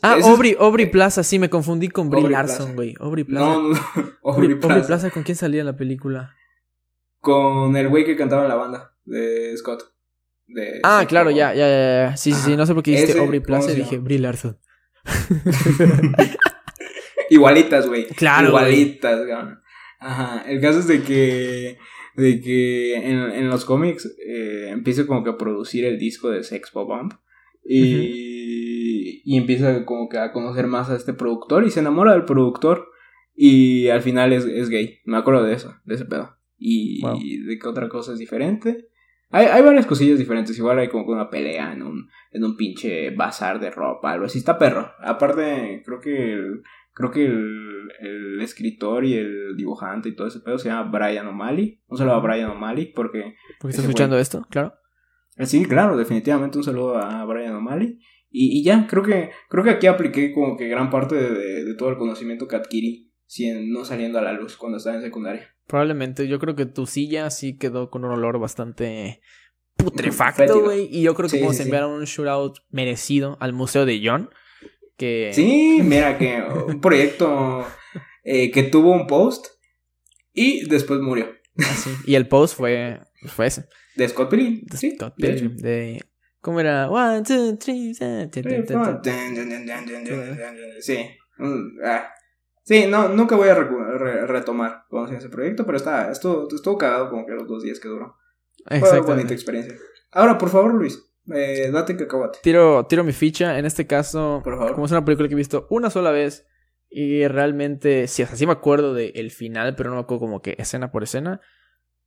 ah, 0.02 0.18
Aubrey, 0.58 0.86
Plaza, 0.86 1.22
sí, 1.22 1.38
me 1.38 1.50
confundí 1.50 1.88
con 1.88 2.10
Brie 2.10 2.28
Larson, 2.28 2.74
güey. 2.74 2.94
Aubrey 3.00 3.24
Plaza. 3.24 3.44
No, 3.44 3.68
no, 3.68 3.78
Aubrey, 4.24 4.54
Plaza. 4.54 4.86
Plaza. 4.86 5.10
¿con 5.10 5.22
quién 5.22 5.36
salía 5.36 5.64
la 5.64 5.76
película? 5.76 6.34
Con 7.20 7.76
el 7.76 7.88
güey 7.88 8.04
que 8.04 8.16
cantaba 8.16 8.42
en 8.42 8.48
la 8.48 8.54
banda 8.54 8.96
de 9.04 9.56
Scott. 9.56 9.82
ah, 10.84 11.04
claro, 11.08 11.30
ya, 11.30 11.54
ya, 11.54 11.68
ya, 11.68 12.16
Sí, 12.16 12.32
sí, 12.32 12.40
sí, 12.40 12.56
no 12.56 12.66
sé 12.66 12.74
por 12.74 12.82
qué 12.82 12.92
dijiste 12.92 13.18
Aubrey 13.18 13.40
Plaza 13.40 13.72
y 13.72 13.76
dije 13.76 13.98
Brie 13.98 14.18
Larson. 14.18 14.58
Igualitas, 17.30 17.88
güey. 17.88 18.06
Claro. 18.08 18.48
Igualitas, 18.48 19.26
güey. 19.26 19.36
Ajá. 20.06 20.44
El 20.48 20.60
caso 20.60 20.78
es 20.78 20.86
de 20.86 21.02
que. 21.02 21.78
De 22.14 22.40
que 22.40 22.96
en, 22.96 23.18
en 23.30 23.48
los 23.48 23.66
cómics 23.66 24.06
eh, 24.26 24.68
empieza 24.70 25.06
como 25.06 25.22
que 25.22 25.30
a 25.30 25.36
producir 25.36 25.84
el 25.84 25.98
disco 25.98 26.30
de 26.30 26.44
Sex 26.44 26.72
Bomb. 26.72 27.12
Y, 27.68 29.22
y 29.24 29.36
empieza 29.36 29.84
como 29.84 30.08
que 30.08 30.18
a 30.18 30.32
conocer 30.32 30.66
más 30.68 30.88
a 30.88 30.96
este 30.96 31.12
productor 31.12 31.66
y 31.66 31.70
se 31.70 31.80
enamora 31.80 32.12
del 32.12 32.24
productor 32.24 32.88
y 33.36 33.88
al 33.88 34.00
final 34.00 34.32
es, 34.32 34.46
es 34.46 34.70
gay. 34.70 35.00
Me 35.04 35.18
acuerdo 35.18 35.44
de 35.44 35.52
eso, 35.52 35.74
de 35.84 35.94
ese 35.94 36.06
pedo. 36.06 36.36
Y, 36.58 37.02
de 37.44 37.58
que 37.58 37.68
otra 37.68 37.88
cosa 37.88 38.12
es 38.12 38.18
diferente. 38.18 38.88
Hay, 39.30 39.46
hay 39.46 39.62
varias 39.62 39.84
cosillas 39.84 40.18
diferentes. 40.18 40.56
Igual 40.56 40.78
hay 40.78 40.88
como 40.88 41.04
que 41.04 41.12
una 41.12 41.28
pelea 41.28 41.72
en 41.72 41.82
un, 41.82 42.08
en 42.32 42.44
un 42.44 42.56
pinche 42.56 43.10
bazar 43.10 43.60
de 43.60 43.70
ropa, 43.70 44.12
algo 44.12 44.24
así. 44.24 44.38
Está 44.38 44.58
perro. 44.58 44.90
Aparte, 45.00 45.82
creo 45.84 46.00
que 46.00 46.32
el, 46.32 46.62
creo 46.96 47.10
que 47.10 47.26
el, 47.26 47.90
el 48.00 48.40
escritor 48.40 49.04
y 49.04 49.14
el 49.14 49.54
dibujante 49.54 50.08
y 50.08 50.16
todo 50.16 50.28
ese 50.28 50.40
pedo 50.40 50.58
se 50.58 50.70
llama 50.70 50.90
Brian 50.90 51.26
O'Malley. 51.26 51.82
Un 51.88 51.98
saludo 51.98 52.14
a 52.14 52.20
Brian 52.20 52.50
O'Malley 52.50 52.92
porque... 52.94 53.34
Porque 53.60 53.72
está 53.72 53.82
escuchando 53.82 54.18
esto, 54.18 54.46
claro. 54.48 54.72
Sí, 55.40 55.66
claro, 55.66 55.98
definitivamente 55.98 56.56
un 56.56 56.64
saludo 56.64 56.96
a 56.96 57.22
Brian 57.26 57.54
O'Malley. 57.54 57.98
Y, 58.30 58.58
y, 58.58 58.64
ya, 58.64 58.86
creo 58.86 59.02
que, 59.02 59.30
creo 59.50 59.62
que 59.62 59.70
aquí 59.70 59.86
apliqué 59.86 60.32
como 60.32 60.56
que 60.56 60.68
gran 60.68 60.88
parte 60.88 61.16
de, 61.16 61.64
de, 61.64 61.74
todo 61.74 61.90
el 61.90 61.98
conocimiento 61.98 62.48
que 62.48 62.56
adquirí, 62.56 63.12
no 63.66 63.84
saliendo 63.84 64.18
a 64.18 64.22
la 64.22 64.32
luz 64.32 64.56
cuando 64.56 64.78
estaba 64.78 64.96
en 64.96 65.02
secundaria. 65.02 65.54
Probablemente, 65.66 66.28
yo 66.28 66.38
creo 66.38 66.56
que 66.56 66.64
tu 66.64 66.86
silla 66.86 67.28
sí 67.28 67.58
quedó 67.58 67.90
con 67.90 68.06
un 68.06 68.12
olor 68.12 68.38
bastante 68.38 69.20
putrefacto, 69.76 70.62
güey. 70.62 70.88
Y 70.90 71.02
yo 71.02 71.14
creo 71.14 71.28
que 71.28 71.36
podemos 71.36 71.60
enviar 71.60 71.86
un 71.86 72.04
shootout 72.04 72.58
merecido 72.70 73.36
al 73.40 73.52
Museo 73.52 73.84
de 73.84 74.00
John. 74.02 74.30
Que... 74.96 75.30
Sí, 75.34 75.80
mira 75.82 76.16
que 76.16 76.42
un 76.66 76.80
proyecto 76.80 77.66
eh, 78.24 78.50
que 78.50 78.62
tuvo 78.64 78.92
un 78.92 79.06
post 79.06 79.46
y 80.32 80.68
después 80.68 81.00
murió. 81.00 81.28
Ah, 81.62 81.74
y 82.06 82.14
el 82.14 82.28
post 82.28 82.56
fue, 82.56 83.00
fue 83.26 83.46
ese. 83.46 83.66
De 83.94 84.08
Scott 84.08 84.30
Pilgrim. 84.30 84.64
De 84.66 84.76
sí, 84.76 84.94
Scott 84.96 85.14
Pilgrim. 85.16 85.56
De... 85.56 86.00
¿Cómo 86.40 86.60
era? 86.60 86.88
One, 86.90 87.22
two, 87.22 87.56
three, 87.56 87.92
Sí. 90.80 91.08
Sí, 92.62 92.86
no, 92.88 93.08
nunca 93.08 93.36
voy 93.36 93.48
a 93.48 93.54
retomar 93.54 94.84
ese 95.16 95.28
proyecto, 95.28 95.64
pero 95.64 95.78
estuvo, 96.10 96.48
estuvo 96.52 96.78
cagado 96.78 97.10
como 97.10 97.24
que 97.26 97.32
los 97.32 97.46
dos 97.46 97.62
días 97.62 97.80
que 97.80 97.88
duró. 97.88 98.16
Fue 98.66 98.90
una 98.90 99.00
bonita 99.00 99.34
experiencia. 99.34 99.76
Ahora, 100.10 100.36
por 100.36 100.50
favor, 100.50 100.74
Luis, 100.74 101.00
Eh, 101.34 101.70
date 101.72 101.96
que 101.96 102.04
acabate. 102.04 102.38
Tiro, 102.42 102.86
tiro 102.86 103.04
mi 103.04 103.12
ficha. 103.12 103.58
En 103.58 103.66
este 103.66 103.86
caso, 103.86 104.42
como 104.44 104.86
es 104.86 104.92
una 104.92 105.04
película 105.04 105.28
que 105.28 105.34
he 105.34 105.36
visto 105.36 105.66
una 105.70 105.90
sola 105.90 106.10
vez 106.10 106.46
y 106.88 107.26
realmente, 107.26 108.06
sí, 108.06 108.22
así 108.22 108.46
me 108.46 108.52
acuerdo 108.52 108.94
del 108.94 109.30
final, 109.30 109.74
pero 109.76 109.90
no 109.90 109.96
me 109.96 110.02
acuerdo 110.02 110.20
como 110.20 110.42
que 110.42 110.54
escena 110.58 110.90
por 110.90 111.02
escena. 111.02 111.40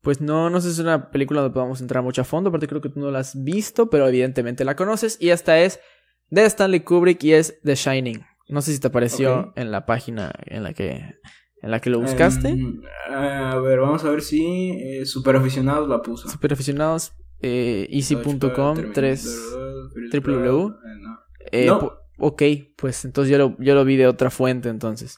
Pues 0.02 0.22
no, 0.22 0.50
no 0.50 0.62
sé 0.62 0.68
si 0.68 0.74
es 0.76 0.80
una 0.80 1.12
película 1.12 1.42
donde 1.42 1.54
podamos 1.54 1.82
entrar 1.82 2.02
mucho 2.02 2.22
a 2.22 2.26
fondo, 2.26 2.50
aparte 2.50 2.68
creo 2.68 2.80
que 2.80 2.90
tú 2.90 3.02
no 3.02 3.12
la 3.12 3.20
has 3.20 3.44
visto, 3.44 3.90
pero 3.90 4.08
evidentemente 4.08 4.64
la 4.64 4.76
conoces. 4.76 5.18
Y 5.20 5.30
esta 5.30 5.60
es 5.60 5.82
de 6.30 6.46
Stanley 6.46 6.80
Kubrick 6.82 7.22
y 7.24 7.34
es 7.34 7.60
The 7.64 7.76
Shining. 7.76 8.26
No 8.48 8.62
sé 8.62 8.74
si 8.74 8.80
te 8.80 8.88
apareció 8.88 9.54
en 9.56 9.72
la 9.72 9.86
página 9.86 10.32
en 10.46 10.64
la 10.64 10.74
que 10.74 11.04
en 11.62 11.72
la 11.72 11.82
que 11.82 11.90
lo 11.90 12.00
buscaste. 12.00 12.50
Em, 12.50 12.82
a 13.12 13.58
ver, 13.60 13.80
vamos 13.80 14.04
a 14.06 14.10
ver 14.10 14.22
si 14.22 14.72
eh, 14.72 15.06
Superaficionados 15.06 15.90
la 15.90 16.02
puso. 16.02 16.30
Superaficionados, 16.30 17.14
eh, 17.42 17.88
easy.com, 17.90 18.92
3 18.94 19.40
www. 20.14 20.76
Eh, 21.52 21.66
no. 21.68 21.94
Ok, 22.18 22.44
pues 22.76 23.06
entonces 23.06 23.32
yo 23.32 23.38
lo, 23.38 23.56
yo 23.60 23.76
lo 23.76 23.86
vi 23.86 23.96
de 23.96 24.08
otra 24.08 24.30
fuente 24.30 24.70
entonces. 24.70 25.18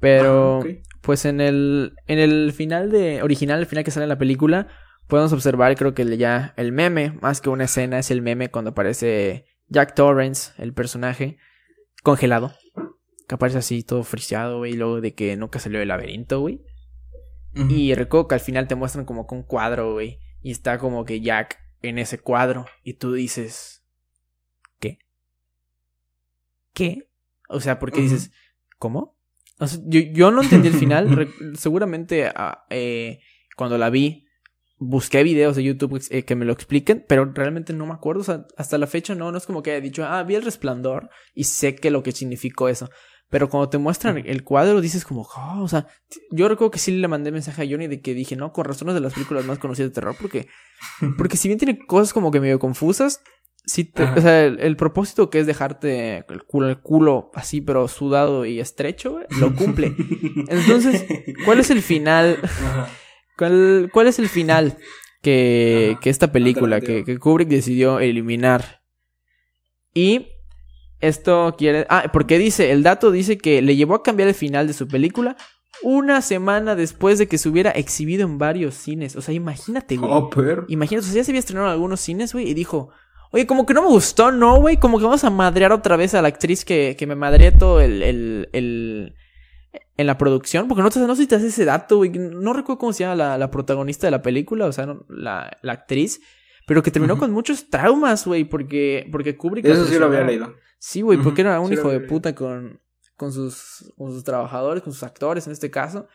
Pero, 0.00 0.60
ah, 0.62 0.66
pues 1.00 1.24
en 1.24 1.40
el, 1.40 1.94
en 2.06 2.20
el 2.20 2.52
final 2.52 2.90
de, 2.90 3.22
original, 3.22 3.58
el 3.58 3.66
final 3.66 3.84
que 3.84 3.90
sale 3.90 4.04
en 4.04 4.10
la 4.10 4.18
película, 4.18 4.68
podemos 5.08 5.32
observar, 5.32 5.74
creo 5.76 5.94
que 5.94 6.16
ya 6.16 6.54
el 6.56 6.70
meme, 6.70 7.18
más 7.20 7.40
que 7.40 7.50
una 7.50 7.64
escena, 7.64 7.98
es 7.98 8.12
el 8.12 8.22
meme 8.22 8.50
cuando 8.50 8.70
aparece 8.70 9.46
Jack 9.66 9.94
Torrance, 9.94 10.52
el 10.62 10.72
personaje, 10.72 11.38
congelado. 12.04 12.52
Que 13.26 13.34
aparece 13.34 13.58
así 13.58 13.82
todo 13.82 14.04
friseado, 14.04 14.58
güey, 14.58 14.72
y 14.72 14.76
luego 14.76 15.00
de 15.00 15.14
que 15.14 15.36
nunca 15.36 15.58
salió 15.58 15.80
del 15.80 15.88
laberinto, 15.88 16.40
güey. 16.40 16.62
Y 17.68 17.92
recuerdo 17.94 18.28
que 18.28 18.36
al 18.36 18.40
final 18.40 18.68
te 18.68 18.76
muestran 18.76 19.04
como 19.04 19.26
con 19.26 19.38
un 19.38 19.44
cuadro, 19.44 19.92
güey. 19.94 20.20
Y 20.42 20.50
está 20.50 20.78
como 20.78 21.04
que 21.04 21.20
Jack 21.20 21.58
en 21.82 21.98
ese 21.98 22.18
cuadro. 22.18 22.66
Y 22.82 22.94
tú 22.94 23.12
dices. 23.12 23.84
¿Qué? 24.80 24.98
¿Qué? 26.72 27.08
O 27.48 27.60
sea, 27.60 27.78
porque 27.78 28.00
dices. 28.00 28.30
¿Cómo? 28.78 29.16
yo, 29.86 30.00
yo, 30.00 30.30
no 30.30 30.42
entendí 30.42 30.68
el 30.68 30.74
final. 30.74 31.28
seguramente 31.54 32.30
ah, 32.34 32.66
eh, 32.70 33.20
cuando 33.56 33.76
la 33.76 33.90
vi, 33.90 34.28
busqué 34.78 35.22
videos 35.24 35.56
de 35.56 35.64
YouTube 35.64 36.00
eh, 36.10 36.24
que 36.24 36.36
me 36.36 36.44
lo 36.44 36.52
expliquen, 36.52 37.04
pero 37.08 37.24
realmente 37.32 37.72
no 37.72 37.86
me 37.86 37.94
acuerdo. 37.94 38.20
O 38.20 38.24
sea, 38.24 38.46
hasta 38.56 38.78
la 38.78 38.86
fecha 38.86 39.14
no, 39.14 39.32
no 39.32 39.38
es 39.38 39.46
como 39.46 39.62
que 39.62 39.72
haya 39.72 39.80
dicho, 39.80 40.04
ah, 40.04 40.22
vi 40.22 40.36
el 40.36 40.44
resplandor 40.44 41.10
y 41.34 41.44
sé 41.44 41.74
que 41.74 41.90
lo 41.90 42.02
que 42.02 42.12
significó 42.12 42.68
eso. 42.68 42.88
Pero 43.30 43.50
cuando 43.50 43.68
te 43.68 43.78
muestran 43.78 44.22
el 44.24 44.42
cuadro, 44.42 44.80
dices 44.80 45.04
como, 45.04 45.22
oh, 45.22 45.62
o 45.62 45.68
sea, 45.68 45.86
yo 46.30 46.48
recuerdo 46.48 46.70
que 46.70 46.78
sí 46.78 46.92
le 46.92 47.08
mandé 47.08 47.30
mensaje 47.30 47.62
a 47.62 47.66
Johnny 47.68 47.86
de 47.86 48.00
que 48.00 48.14
dije, 48.14 48.36
no, 48.36 48.52
con 48.52 48.64
razones 48.64 48.94
de 48.94 49.00
las 49.00 49.12
películas 49.12 49.44
más 49.44 49.58
conocidas 49.58 49.90
de 49.90 49.94
terror, 49.94 50.16
porque, 50.18 50.48
porque 51.18 51.36
si 51.36 51.48
bien 51.48 51.58
tiene 51.58 51.78
cosas 51.86 52.12
como 52.12 52.30
que 52.30 52.40
medio 52.40 52.58
confusas, 52.58 53.20
sí 53.66 53.92
o 53.98 54.20
sea, 54.20 54.46
el, 54.46 54.76
propósito 54.76 55.28
que 55.28 55.40
es 55.40 55.46
dejarte 55.46 56.24
el 56.28 56.42
culo, 56.44 56.68
el 56.70 56.80
culo 56.80 57.30
así, 57.34 57.60
pero 57.60 57.86
sudado 57.86 58.46
y 58.46 58.60
estrecho, 58.60 59.20
lo 59.38 59.54
cumple. 59.54 59.94
Entonces, 60.48 61.04
¿cuál 61.44 61.60
es 61.60 61.70
el 61.70 61.82
final? 61.82 62.38
¿Cuál, 63.36 63.90
¿Cuál, 63.92 64.06
es 64.06 64.18
el 64.18 64.30
final 64.30 64.78
que, 65.20 65.98
que 66.00 66.08
esta 66.08 66.32
película, 66.32 66.80
que, 66.80 67.04
que 67.04 67.18
Kubrick 67.18 67.48
decidió 67.48 68.00
eliminar? 68.00 68.82
Y 69.92 70.28
esto 71.00 71.54
quiere. 71.56 71.86
Ah, 71.88 72.10
porque 72.12 72.38
dice, 72.38 72.72
el 72.72 72.82
dato 72.82 73.10
dice 73.10 73.38
que 73.38 73.62
le 73.62 73.76
llevó 73.76 73.94
a 73.94 74.02
cambiar 74.02 74.28
el 74.28 74.34
final 74.34 74.66
de 74.66 74.72
su 74.72 74.88
película 74.88 75.36
una 75.82 76.22
semana 76.22 76.74
después 76.74 77.18
de 77.18 77.28
que 77.28 77.38
se 77.38 77.48
hubiera 77.48 77.70
exhibido 77.70 78.26
en 78.26 78.38
varios 78.38 78.74
cines. 78.74 79.16
O 79.16 79.20
sea, 79.20 79.34
imagínate, 79.34 79.96
güey. 79.96 80.10
Oh, 80.12 80.30
imagínate, 80.68 81.06
o 81.06 81.08
sea, 81.08 81.16
ya 81.16 81.24
se 81.24 81.30
había 81.30 81.40
estrenado 81.40 81.68
en 81.68 81.72
algunos 81.72 82.00
cines, 82.00 82.32
güey, 82.32 82.48
y 82.48 82.54
dijo, 82.54 82.90
oye, 83.30 83.46
como 83.46 83.64
que 83.64 83.74
no 83.74 83.82
me 83.82 83.88
gustó, 83.88 84.32
¿no, 84.32 84.56
güey? 84.60 84.78
Como 84.78 84.98
que 84.98 85.04
vamos 85.04 85.24
a 85.24 85.30
madrear 85.30 85.72
otra 85.72 85.96
vez 85.96 86.14
a 86.14 86.22
la 86.22 86.28
actriz 86.28 86.64
que, 86.64 86.96
que 86.98 87.06
me 87.06 87.14
madreé 87.14 87.52
todo 87.52 87.80
el, 87.80 88.02
el, 88.02 88.48
el, 88.52 89.14
en 89.96 90.06
la 90.06 90.18
producción. 90.18 90.66
Porque 90.66 90.82
no, 90.82 91.06
no 91.06 91.14
sé 91.14 91.22
si 91.22 91.28
te 91.28 91.36
hace 91.36 91.46
ese 91.46 91.64
dato, 91.64 91.98
güey. 91.98 92.10
No 92.10 92.52
recuerdo 92.52 92.78
cómo 92.78 92.92
se 92.92 93.04
llama 93.04 93.14
la, 93.14 93.38
la 93.38 93.50
protagonista 93.50 94.06
de 94.06 94.10
la 94.10 94.22
película, 94.22 94.66
o 94.66 94.72
sea, 94.72 94.96
la, 95.08 95.56
la 95.62 95.72
actriz. 95.72 96.20
Pero 96.66 96.82
que 96.82 96.90
terminó 96.90 97.16
con 97.16 97.30
muchos 97.32 97.70
traumas, 97.70 98.26
güey, 98.26 98.44
porque, 98.44 99.08
porque 99.10 99.36
Kubrick... 99.38 99.64
Eso 99.64 99.86
sí 99.86 99.98
lo 99.98 100.06
había 100.06 100.20
leído. 100.20 100.54
Sí, 100.78 101.02
güey, 101.02 101.18
porque 101.18 101.42
era 101.42 101.60
un 101.60 101.72
hijo 101.72 101.90
de 101.90 102.00
puta 102.00 102.34
con, 102.34 102.80
con, 103.16 103.32
sus, 103.32 103.92
con 103.96 104.12
sus 104.12 104.24
trabajadores, 104.24 104.82
con 104.82 104.92
sus 104.92 105.02
actores 105.02 105.46
en 105.46 105.52
este 105.52 105.70
caso. 105.70 106.06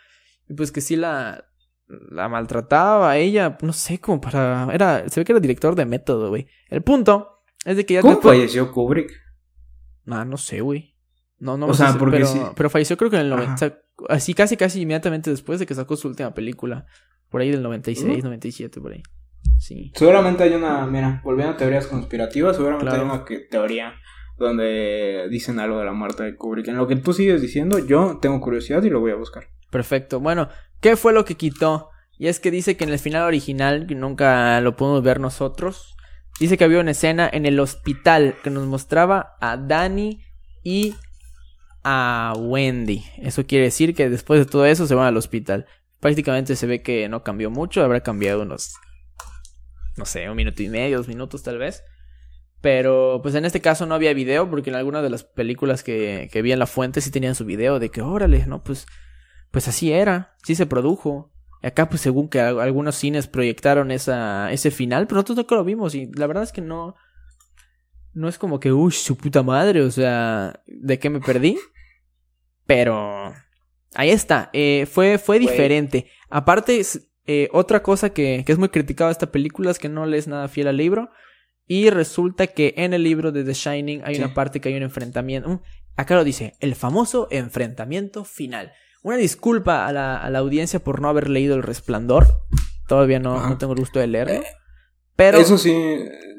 Y 0.47 0.53
pues 0.53 0.71
que 0.71 0.81
sí 0.81 0.95
la, 0.95 1.45
la 1.87 2.29
maltrataba 2.29 3.11
a 3.11 3.17
ella, 3.17 3.57
no 3.61 3.73
sé, 3.73 3.99
como 3.99 4.21
para... 4.21 4.69
Era, 4.73 5.07
se 5.09 5.19
ve 5.19 5.25
que 5.25 5.33
era 5.33 5.39
director 5.39 5.75
de 5.75 5.85
método, 5.85 6.29
güey. 6.29 6.47
El 6.69 6.81
punto 6.81 7.43
es 7.65 7.77
de 7.77 7.85
que 7.85 7.95
ya... 7.95 8.01
¿Cómo 8.01 8.21
falleció 8.21 8.71
Kubrick? 8.71 9.11
Ah, 10.07 10.25
no 10.25 10.37
sé, 10.37 10.61
güey. 10.61 10.95
No, 11.39 11.57
no 11.57 11.67
o 11.67 11.73
sea, 11.73 11.93
porque 11.97 12.17
pero, 12.17 12.27
sí. 12.27 12.41
pero 12.55 12.69
falleció 12.69 12.95
creo 12.97 13.09
que 13.09 13.17
en 13.17 13.23
el 13.23 13.29
90... 13.29 13.79
así 14.07 14.33
casi, 14.33 14.55
casi 14.55 14.81
inmediatamente 14.81 15.29
después 15.29 15.59
de 15.59 15.65
que 15.65 15.75
sacó 15.75 15.97
su 15.97 16.07
última 16.07 16.33
película. 16.33 16.85
Por 17.29 17.41
ahí 17.41 17.51
del 17.51 17.63
96, 17.63 18.23
97, 18.23 18.79
por 18.79 18.93
ahí. 18.93 19.03
Sí. 19.59 19.91
Seguramente 19.95 20.43
hay 20.43 20.53
una, 20.53 20.85
mira, 20.85 21.21
volviendo 21.23 21.53
a 21.53 21.57
teorías 21.57 21.87
conspirativas, 21.87 22.55
seguramente 22.55 22.95
hay 22.95 23.01
una 23.01 23.25
teoría 23.49 23.93
donde 24.37 25.27
dicen 25.29 25.59
algo 25.59 25.79
de 25.79 25.85
la 25.85 25.93
muerte 25.93 26.23
de 26.23 26.35
Kubrick. 26.35 26.67
En 26.67 26.77
lo 26.77 26.87
que 26.87 26.95
tú 26.95 27.13
sigues 27.13 27.41
diciendo, 27.41 27.79
yo 27.79 28.19
tengo 28.21 28.39
curiosidad 28.41 28.83
y 28.83 28.89
lo 28.89 28.99
voy 28.99 29.11
a 29.11 29.15
buscar. 29.15 29.47
Perfecto. 29.69 30.19
Bueno, 30.19 30.49
¿qué 30.81 30.95
fue 30.95 31.13
lo 31.13 31.25
que 31.25 31.35
quitó? 31.35 31.89
Y 32.17 32.27
es 32.27 32.39
que 32.39 32.51
dice 32.51 32.77
que 32.77 32.83
en 32.83 32.91
el 32.91 32.99
final 32.99 33.23
original, 33.23 33.87
que 33.87 33.95
nunca 33.95 34.61
lo 34.61 34.75
pudimos 34.75 35.03
ver 35.03 35.19
nosotros, 35.19 35.95
dice 36.39 36.57
que 36.57 36.63
había 36.63 36.79
una 36.79 36.91
escena 36.91 37.29
en 37.31 37.45
el 37.45 37.59
hospital 37.59 38.35
que 38.43 38.49
nos 38.49 38.65
mostraba 38.67 39.35
a 39.41 39.57
Danny 39.57 40.23
y 40.63 40.95
a 41.83 42.33
Wendy. 42.37 43.03
Eso 43.17 43.45
quiere 43.45 43.65
decir 43.65 43.95
que 43.95 44.09
después 44.09 44.39
de 44.39 44.45
todo 44.45 44.65
eso 44.65 44.87
se 44.87 44.95
van 44.95 45.07
al 45.07 45.17
hospital. 45.17 45.65
Prácticamente 45.99 46.55
se 46.55 46.67
ve 46.67 46.81
que 46.81 47.09
no 47.09 47.23
cambió 47.23 47.49
mucho, 47.49 47.83
habrá 47.83 48.01
cambiado 48.01 48.41
unos 48.41 48.75
no 49.95 50.05
sé, 50.05 50.29
un 50.29 50.35
minuto 50.35 50.63
y 50.63 50.69
medio, 50.69 50.97
dos 50.97 51.07
minutos 51.07 51.43
tal 51.43 51.57
vez. 51.57 51.83
Pero 52.63 53.19
pues 53.21 53.35
en 53.35 53.43
este 53.43 53.59
caso 53.59 53.85
no 53.85 53.93
había 53.93 54.13
video 54.13 54.49
porque 54.49 54.69
en 54.69 54.77
algunas 54.77 55.03
de 55.03 55.09
las 55.09 55.25
películas 55.25 55.83
que, 55.83 56.29
que 56.31 56.41
vi 56.41 56.53
en 56.53 56.59
la 56.59 56.65
fuente 56.65 57.01
sí 57.01 57.11
tenían 57.11 57.35
su 57.35 57.43
video 57.43 57.77
de 57.77 57.89
que 57.89 58.01
órale, 58.01 58.45
no, 58.47 58.63
pues, 58.63 58.87
pues 59.51 59.67
así 59.67 59.91
era, 59.91 60.37
sí 60.45 60.55
se 60.55 60.65
produjo. 60.65 61.33
Y 61.61 61.67
acá 61.67 61.89
pues 61.89 61.99
según 61.99 62.29
que 62.29 62.39
algunos 62.39 62.95
cines 62.95 63.27
proyectaron 63.27 63.91
esa, 63.91 64.49
ese 64.53 64.71
final, 64.71 65.07
pero 65.07 65.15
nosotros 65.17 65.45
no 65.51 65.57
lo 65.57 65.65
vimos 65.65 65.93
y 65.93 66.09
la 66.13 66.25
verdad 66.25 66.43
es 66.43 66.53
que 66.53 66.61
no, 66.61 66.95
no 68.13 68.29
es 68.29 68.37
como 68.37 68.61
que, 68.61 68.71
uy, 68.71 68.93
su 68.93 69.17
puta 69.17 69.43
madre, 69.43 69.81
o 69.81 69.91
sea, 69.91 70.63
¿de 70.65 70.99
qué 70.99 71.09
me 71.09 71.19
perdí? 71.19 71.57
Pero 72.65 73.33
ahí 73.93 74.09
está, 74.09 74.49
eh, 74.53 74.87
fue, 74.89 75.17
fue 75.17 75.37
diferente. 75.37 76.07
Aparte, 76.29 76.81
eh, 77.25 77.49
otra 77.51 77.83
cosa 77.83 78.11
que, 78.11 78.43
que, 78.45 78.53
es 78.53 78.57
muy 78.57 78.69
criticada 78.69 79.09
de 79.09 79.13
esta 79.13 79.33
película 79.33 79.69
es 79.69 79.79
que 79.79 79.89
no 79.89 80.05
le 80.05 80.17
es 80.17 80.29
nada 80.29 80.47
fiel 80.47 80.69
al 80.69 80.77
libro. 80.77 81.09
Y 81.73 81.89
resulta 81.89 82.45
que 82.45 82.75
en 82.77 82.93
el 82.93 83.01
libro 83.01 83.31
de 83.31 83.43
The 83.43 83.55
Shining 83.55 84.03
hay 84.05 84.17
una 84.17 84.35
parte 84.35 84.61
que 84.61 84.69
hay 84.69 84.75
un 84.75 84.83
enfrentamiento. 84.83 85.49
Mm, 85.49 85.59
acá 85.95 86.13
lo 86.13 86.23
dice, 86.23 86.53
el 86.59 86.75
famoso 86.75 87.27
enfrentamiento 87.31 88.25
final. 88.25 88.73
Una 89.01 89.17
disculpa 89.17 89.87
a 89.87 89.91
la, 89.91 90.17
a 90.17 90.29
la 90.29 90.37
audiencia 90.37 90.83
por 90.83 91.01
no 91.01 91.09
haber 91.09 91.31
leído 91.31 91.55
El 91.55 91.63
Resplandor. 91.63 92.27
Todavía 92.87 93.17
no, 93.17 93.49
no 93.49 93.57
tengo 93.57 93.73
el 93.73 93.79
gusto 93.79 93.99
de 93.99 94.05
leerlo. 94.05 94.35
Eh, 94.35 94.43
pero... 95.15 95.39
Eso 95.39 95.57
sí, 95.57 95.73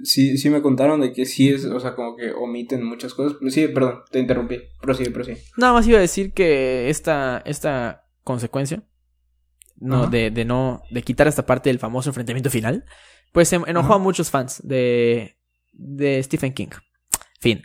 sí, 0.04 0.38
sí 0.38 0.50
me 0.50 0.62
contaron 0.62 1.00
de 1.00 1.12
que 1.12 1.26
sí 1.26 1.48
es, 1.48 1.64
o 1.64 1.80
sea, 1.80 1.96
como 1.96 2.14
que 2.14 2.30
omiten 2.30 2.84
muchas 2.84 3.12
cosas. 3.12 3.36
Sí, 3.48 3.66
perdón, 3.66 4.02
te 4.12 4.20
interrumpí. 4.20 4.60
Prosigue, 4.80 5.10
prosigue. 5.10 5.42
Nada 5.56 5.72
más 5.72 5.88
iba 5.88 5.98
a 5.98 6.02
decir 6.02 6.32
que 6.32 6.90
esta, 6.90 7.42
esta 7.44 8.06
consecuencia 8.22 8.84
no, 9.80 10.06
de, 10.06 10.30
de, 10.30 10.44
no, 10.44 10.84
de 10.92 11.02
quitar 11.02 11.26
esta 11.26 11.44
parte 11.44 11.70
del 11.70 11.80
famoso 11.80 12.10
enfrentamiento 12.10 12.50
final, 12.50 12.84
pues 13.34 13.48
se 13.48 13.56
enojó 13.56 13.94
a 13.94 13.98
muchos 13.98 14.30
fans 14.30 14.62
de, 14.64 15.36
de 15.72 16.22
Stephen 16.22 16.54
King. 16.54 16.68
Fin. 17.40 17.64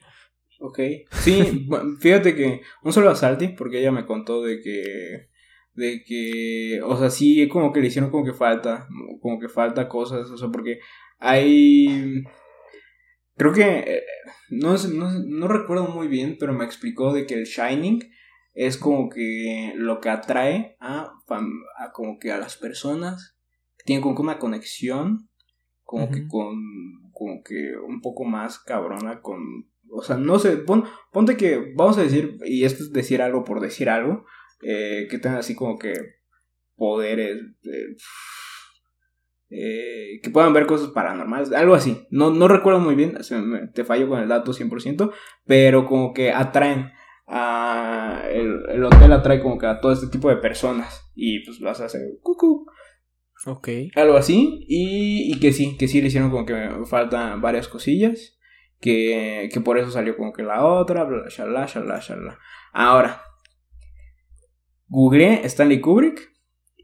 Ok. 0.60 0.80
Sí, 1.12 1.70
fíjate 2.02 2.36
que 2.36 2.62
un 2.82 2.92
solo 2.92 3.12
a 3.12 3.16
Salty, 3.16 3.50
porque 3.50 3.80
ella 3.80 3.92
me 3.92 4.08
contó 4.08 4.42
de 4.42 4.62
que, 4.62 5.30
de 5.74 6.04
que, 6.04 6.82
o 6.84 6.98
sea, 6.98 7.12
sí, 7.12 7.48
como 7.48 7.72
que 7.72 7.82
le 7.82 7.88
hicieron 7.88 8.10
como 8.10 8.26
que 8.26 8.34
falta, 8.34 8.88
como 9.22 9.40
que 9.40 9.48
falta 9.48 9.88
cosas, 9.88 10.32
o 10.32 10.38
sea, 10.38 10.50
porque 10.50 10.80
hay... 11.20 12.24
Creo 13.36 13.54
que, 13.54 13.62
eh, 13.62 14.04
no, 14.50 14.76
no, 14.76 15.12
no 15.24 15.48
recuerdo 15.48 15.88
muy 15.88 16.08
bien, 16.08 16.38
pero 16.40 16.52
me 16.52 16.66
explicó 16.66 17.14
de 17.14 17.28
que 17.28 17.36
el 17.36 17.46
Shining 17.46 18.12
es 18.56 18.76
como 18.78 19.08
que 19.08 19.74
lo 19.76 20.00
que 20.00 20.10
atrae 20.10 20.78
a, 20.80 21.12
a 21.78 21.92
como 21.94 22.18
que 22.18 22.32
a 22.32 22.40
las 22.40 22.58
personas 22.58 23.38
tienen 23.86 24.02
como 24.02 24.16
que 24.16 24.24
una 24.24 24.40
conexión 24.40 25.29
como 25.90 26.12
que 26.12 26.28
con 26.28 26.56
como 27.12 27.42
que 27.44 27.74
un 27.76 28.00
poco 28.00 28.24
más 28.24 28.60
cabrona 28.60 29.22
con 29.22 29.40
o 29.90 30.04
sea 30.04 30.18
no 30.18 30.38
sé 30.38 30.58
ponte 30.58 31.36
que 31.36 31.74
vamos 31.76 31.98
a 31.98 32.04
decir 32.04 32.38
y 32.46 32.64
esto 32.64 32.84
es 32.84 32.94
decir 32.94 33.24
algo 33.24 33.44
por 33.44 33.60
decir 33.60 33.90
algo 33.90 34.24
eh, 34.62 35.08
que 35.10 35.18
tengan 35.18 35.40
así 35.40 35.56
como 35.56 35.80
que 35.80 35.94
poderes 36.76 37.42
eh, 39.50 40.20
que 40.22 40.30
puedan 40.30 40.54
ver 40.54 40.68
cosas 40.68 40.90
paranormales, 40.90 41.52
algo 41.54 41.74
así. 41.74 42.06
No, 42.12 42.30
no 42.30 42.48
recuerdo 42.48 42.80
muy 42.80 42.94
bien, 42.94 43.18
te 43.74 43.84
fallo 43.84 44.08
con 44.08 44.20
el 44.20 44.30
dato 44.30 44.54
100%, 44.54 45.12
pero 45.48 45.88
como 45.88 46.14
que 46.14 46.32
atraen 46.32 46.92
a... 47.26 48.26
El, 48.32 48.84
hotel 48.84 49.12
atrae 49.12 49.42
como 49.42 49.58
que 49.58 49.66
a 49.66 49.80
todo 49.80 49.92
este 49.92 50.06
tipo 50.06 50.30
de 50.30 50.38
personas 50.38 51.12
y 51.16 51.44
pues 51.44 51.60
vas 51.60 51.82
a 51.82 51.86
hacer 51.86 52.02
cucú. 52.22 52.68
Ok. 53.46 53.70
Algo 53.96 54.18
así 54.18 54.66
y, 54.68 55.34
y 55.34 55.40
que 55.40 55.54
sí, 55.54 55.78
que 55.78 55.88
sí 55.88 56.02
le 56.02 56.08
hicieron 56.08 56.30
como 56.30 56.46
que 56.46 56.70
faltan 56.86 57.42
varias 57.42 57.68
cosillas. 57.68 58.36
Que, 58.82 59.50
que 59.52 59.60
por 59.60 59.78
eso 59.78 59.92
salió 59.92 60.16
como 60.16 60.32
que 60.32 60.42
la 60.42 60.66
otra, 60.66 61.04
bla, 61.04 61.28
shalala, 61.30 61.66
shalala, 61.66 62.00
shalala. 62.00 62.40
Ahora, 62.72 63.22
googleé 64.88 65.46
Stanley 65.46 65.82
Kubrick 65.82 66.32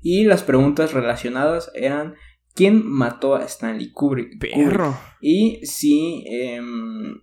y 0.02 0.26
las 0.26 0.44
preguntas 0.44 0.92
relacionadas 0.92 1.72
eran 1.74 2.16
¿Quién 2.56 2.90
mató 2.90 3.36
a 3.36 3.44
Stanley 3.44 3.92
Kubrick? 3.92 4.40
Perro. 4.40 4.98
Y 5.20 5.66
si, 5.66 6.24
em, 6.26 7.22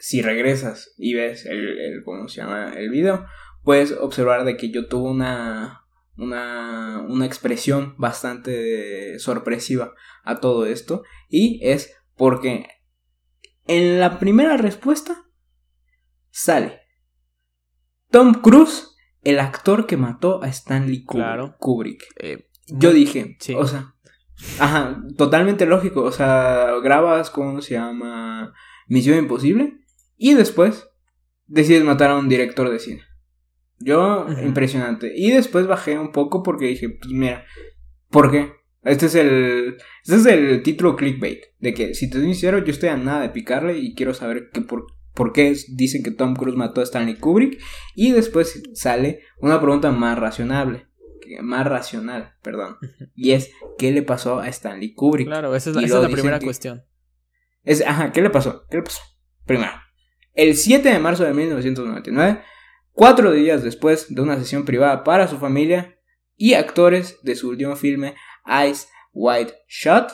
si 0.00 0.20
regresas 0.20 0.92
y 0.98 1.14
ves 1.14 1.46
el, 1.46 2.02
¿cómo 2.04 2.26
se 2.26 2.40
llama? 2.40 2.72
el 2.76 2.90
video, 2.90 3.24
puedes 3.62 3.92
observar 3.92 4.44
de 4.44 4.56
que 4.56 4.70
yo 4.70 4.88
tuve 4.88 5.10
una, 5.10 5.84
una, 6.20 7.04
una 7.08 7.26
expresión 7.26 7.94
bastante 7.98 9.18
sorpresiva 9.18 9.94
a 10.24 10.40
todo 10.40 10.66
esto. 10.66 11.02
Y 11.28 11.60
es 11.62 11.92
porque 12.16 12.68
en 13.66 13.98
la 13.98 14.18
primera 14.18 14.56
respuesta 14.56 15.24
sale 16.30 16.80
Tom 18.10 18.34
Cruise, 18.34 18.96
el 19.22 19.38
actor 19.38 19.86
que 19.86 19.96
mató 19.96 20.42
a 20.42 20.48
Stanley 20.48 21.04
Kubrick. 21.04 22.04
Eh, 22.16 22.48
yo 22.66 22.92
dije, 22.92 23.36
o 23.56 23.66
sea, 23.66 23.94
Ajá, 24.58 25.02
totalmente 25.16 25.66
lógico. 25.66 26.02
O 26.02 26.12
sea, 26.12 26.72
grabas, 26.82 27.30
¿cómo 27.30 27.60
se 27.60 27.74
llama? 27.74 28.52
Misión 28.88 29.18
Imposible. 29.18 29.78
Y 30.16 30.34
después 30.34 30.88
decides 31.46 31.84
matar 31.84 32.10
a 32.10 32.18
un 32.18 32.28
director 32.28 32.70
de 32.70 32.78
cine. 32.78 33.02
Yo, 33.80 34.26
impresionante. 34.44 35.12
Y 35.16 35.30
después 35.30 35.66
bajé 35.66 35.98
un 35.98 36.12
poco 36.12 36.42
porque 36.42 36.66
dije, 36.66 36.88
pues 36.90 37.12
mira, 37.12 37.44
¿por 38.10 38.30
qué? 38.30 38.52
Este 38.82 39.06
es 39.06 39.14
el. 39.14 39.76
Este 40.04 40.16
es 40.16 40.26
el 40.26 40.62
título 40.62 40.96
clickbait. 40.96 41.40
De 41.58 41.74
que, 41.74 41.94
si 41.94 42.08
te 42.08 42.18
soy 42.18 42.26
sincero, 42.26 42.58
yo 42.64 42.70
estoy 42.70 42.90
a 42.90 42.96
nada 42.96 43.22
de 43.22 43.30
picarle 43.30 43.78
y 43.78 43.94
quiero 43.94 44.14
saber 44.14 44.50
que 44.52 44.60
por, 44.60 44.86
por 45.14 45.32
qué 45.32 45.54
dicen 45.68 46.02
que 46.02 46.10
Tom 46.10 46.34
Cruise 46.34 46.56
mató 46.56 46.80
a 46.80 46.84
Stanley 46.84 47.16
Kubrick. 47.16 47.60
Y 47.94 48.12
después 48.12 48.62
sale 48.74 49.20
una 49.40 49.60
pregunta 49.60 49.90
más 49.92 50.18
razonable 50.18 50.90
más 51.40 51.66
racional, 51.66 52.34
perdón. 52.42 52.76
Y 53.14 53.32
es, 53.32 53.50
¿qué 53.78 53.92
le 53.92 54.02
pasó 54.02 54.40
a 54.40 54.48
Stanley 54.48 54.94
Kubrick? 54.94 55.26
Claro, 55.26 55.54
esa 55.54 55.70
es 55.70 55.76
la, 55.76 56.08
primera 56.08 56.40
cuestión. 56.40 56.84
Es, 57.62 57.86
ajá, 57.86 58.12
¿qué 58.12 58.22
le 58.22 58.30
pasó? 58.30 58.66
¿Qué 58.70 58.78
le 58.78 58.82
pasó? 58.82 59.00
Primero, 59.46 59.72
el 60.34 60.56
7 60.56 60.88
de 60.88 60.98
marzo 60.98 61.24
de 61.24 61.34
1999, 61.34 62.42
cuatro 62.92 63.32
días 63.32 63.62
después 63.62 64.14
de 64.14 64.20
una 64.20 64.38
sesión 64.38 64.64
privada 64.64 65.04
para 65.04 65.28
su 65.28 65.38
familia 65.38 65.98
y 66.36 66.54
actores 66.54 67.18
de 67.22 67.34
su 67.34 67.48
último 67.50 67.76
filme, 67.76 68.14
Ice 68.68 68.88
White 69.12 69.54
Shot, 69.68 70.12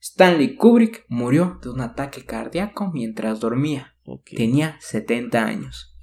Stanley 0.00 0.56
Kubrick 0.56 1.04
murió 1.08 1.58
de 1.62 1.70
un 1.70 1.80
ataque 1.80 2.24
cardíaco 2.24 2.90
mientras 2.92 3.40
dormía. 3.40 3.94
Tenía 4.24 4.76
70 4.80 5.44
años. 5.44 5.94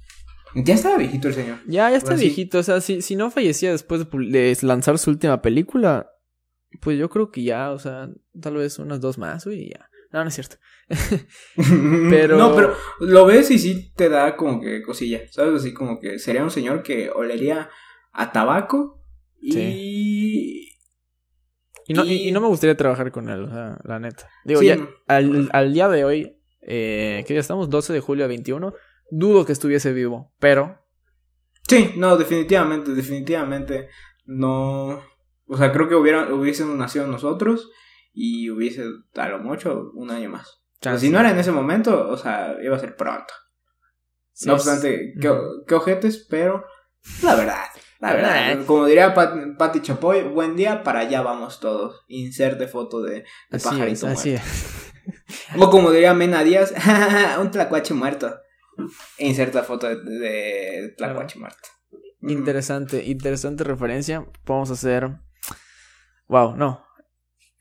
Ya 0.54 0.74
estaba 0.74 0.96
viejito 0.96 1.28
el 1.28 1.34
señor. 1.34 1.58
Ya, 1.66 1.90
ya 1.90 1.96
está 1.96 2.14
viejito. 2.14 2.58
O 2.58 2.62
sea, 2.62 2.80
si, 2.80 3.02
si 3.02 3.16
no 3.16 3.30
fallecía 3.30 3.72
después 3.72 4.06
de, 4.10 4.56
lanzar 4.62 4.98
su 4.98 5.10
última 5.10 5.42
película, 5.42 6.10
pues 6.80 6.98
yo 6.98 7.10
creo 7.10 7.30
que 7.30 7.42
ya, 7.42 7.72
o 7.72 7.78
sea, 7.78 8.08
tal 8.40 8.56
vez 8.56 8.78
unas 8.78 9.00
dos 9.00 9.18
más, 9.18 9.46
y 9.46 9.70
ya. 9.70 9.90
No, 10.12 10.22
no 10.22 10.28
es 10.28 10.34
cierto. 10.34 10.56
pero. 12.10 12.36
No, 12.36 12.54
pero 12.54 12.74
lo 13.00 13.26
ves 13.26 13.50
y 13.50 13.58
sí 13.58 13.92
te 13.94 14.08
da 14.08 14.36
como 14.36 14.60
que 14.60 14.82
cosilla. 14.82 15.20
¿Sabes? 15.30 15.60
Así 15.60 15.74
como 15.74 15.98
que 15.98 16.18
sería 16.18 16.42
un 16.42 16.50
señor 16.50 16.82
que 16.82 17.10
olería 17.10 17.70
a 18.12 18.32
tabaco 18.32 19.02
y. 19.40 20.72
Y 21.88 21.94
no, 21.94 22.04
y... 22.04 22.32
no 22.32 22.40
me 22.40 22.48
gustaría 22.48 22.76
trabajar 22.76 23.12
con 23.12 23.28
él, 23.28 23.48
la 23.48 23.98
neta. 24.00 24.28
Digo, 24.44 24.60
ya, 24.62 24.76
al, 25.06 25.48
al, 25.52 25.72
día 25.72 25.88
de 25.88 26.04
hoy, 26.04 26.36
eh, 26.62 27.24
que 27.28 27.34
ya 27.34 27.40
estamos 27.40 27.70
12 27.70 27.92
de 27.92 28.00
julio 28.00 28.24
a 28.24 28.28
21, 28.28 28.74
dudo 29.10 29.46
que 29.46 29.52
estuviese 29.52 29.92
vivo, 29.92 30.34
pero... 30.40 30.84
Sí, 31.68 31.92
no, 31.96 32.16
definitivamente, 32.16 32.92
definitivamente 32.92 33.88
no... 34.24 35.00
O 35.48 35.56
sea, 35.56 35.72
creo 35.72 35.88
que 35.88 35.94
hubiera, 35.94 36.34
hubiésemos 36.34 36.76
nacido 36.76 37.06
nosotros 37.06 37.70
y 38.18 38.48
hubiese 38.48 38.82
a 39.14 39.28
lo 39.28 39.38
mucho 39.40 39.90
un 39.92 40.10
año 40.10 40.30
más. 40.30 40.62
si 40.98 41.10
no 41.10 41.20
era 41.20 41.30
en 41.30 41.38
ese 41.38 41.52
momento, 41.52 42.08
o 42.08 42.16
sea, 42.16 42.56
iba 42.62 42.74
a 42.74 42.80
ser 42.80 42.96
pronto. 42.96 43.34
no 44.46 44.54
obstante, 44.54 45.12
qué, 45.20 45.74
ojetes, 45.74 46.26
pero 46.28 46.64
la 47.22 47.34
verdad, 47.34 47.64
la 48.00 48.14
verdad, 48.14 48.64
como 48.64 48.86
diría 48.86 49.12
Patti 49.12 49.82
Chapoy, 49.82 50.22
buen 50.22 50.56
día, 50.56 50.82
para 50.82 51.00
allá 51.00 51.20
vamos 51.20 51.60
todos. 51.60 52.04
Inserte 52.08 52.66
foto 52.68 53.02
de, 53.02 53.24
de 53.50 53.60
pajarito 53.60 54.06
muerto. 54.06 54.42
O 55.58 55.70
como 55.70 55.90
diría 55.90 56.14
Mena 56.14 56.42
Díaz, 56.42 56.72
un 57.38 57.50
tlacuache 57.50 57.92
muerto. 57.92 58.34
Inserta 59.18 59.62
foto 59.62 59.88
de, 59.88 59.96
de 59.96 60.94
Tlacuache 60.96 61.38
Interesante, 62.22 63.04
interesante 63.04 63.62
referencia. 63.62 64.26
Vamos 64.46 64.70
a 64.70 64.72
hacer. 64.74 65.18
Wow, 66.28 66.56
no. 66.56 66.85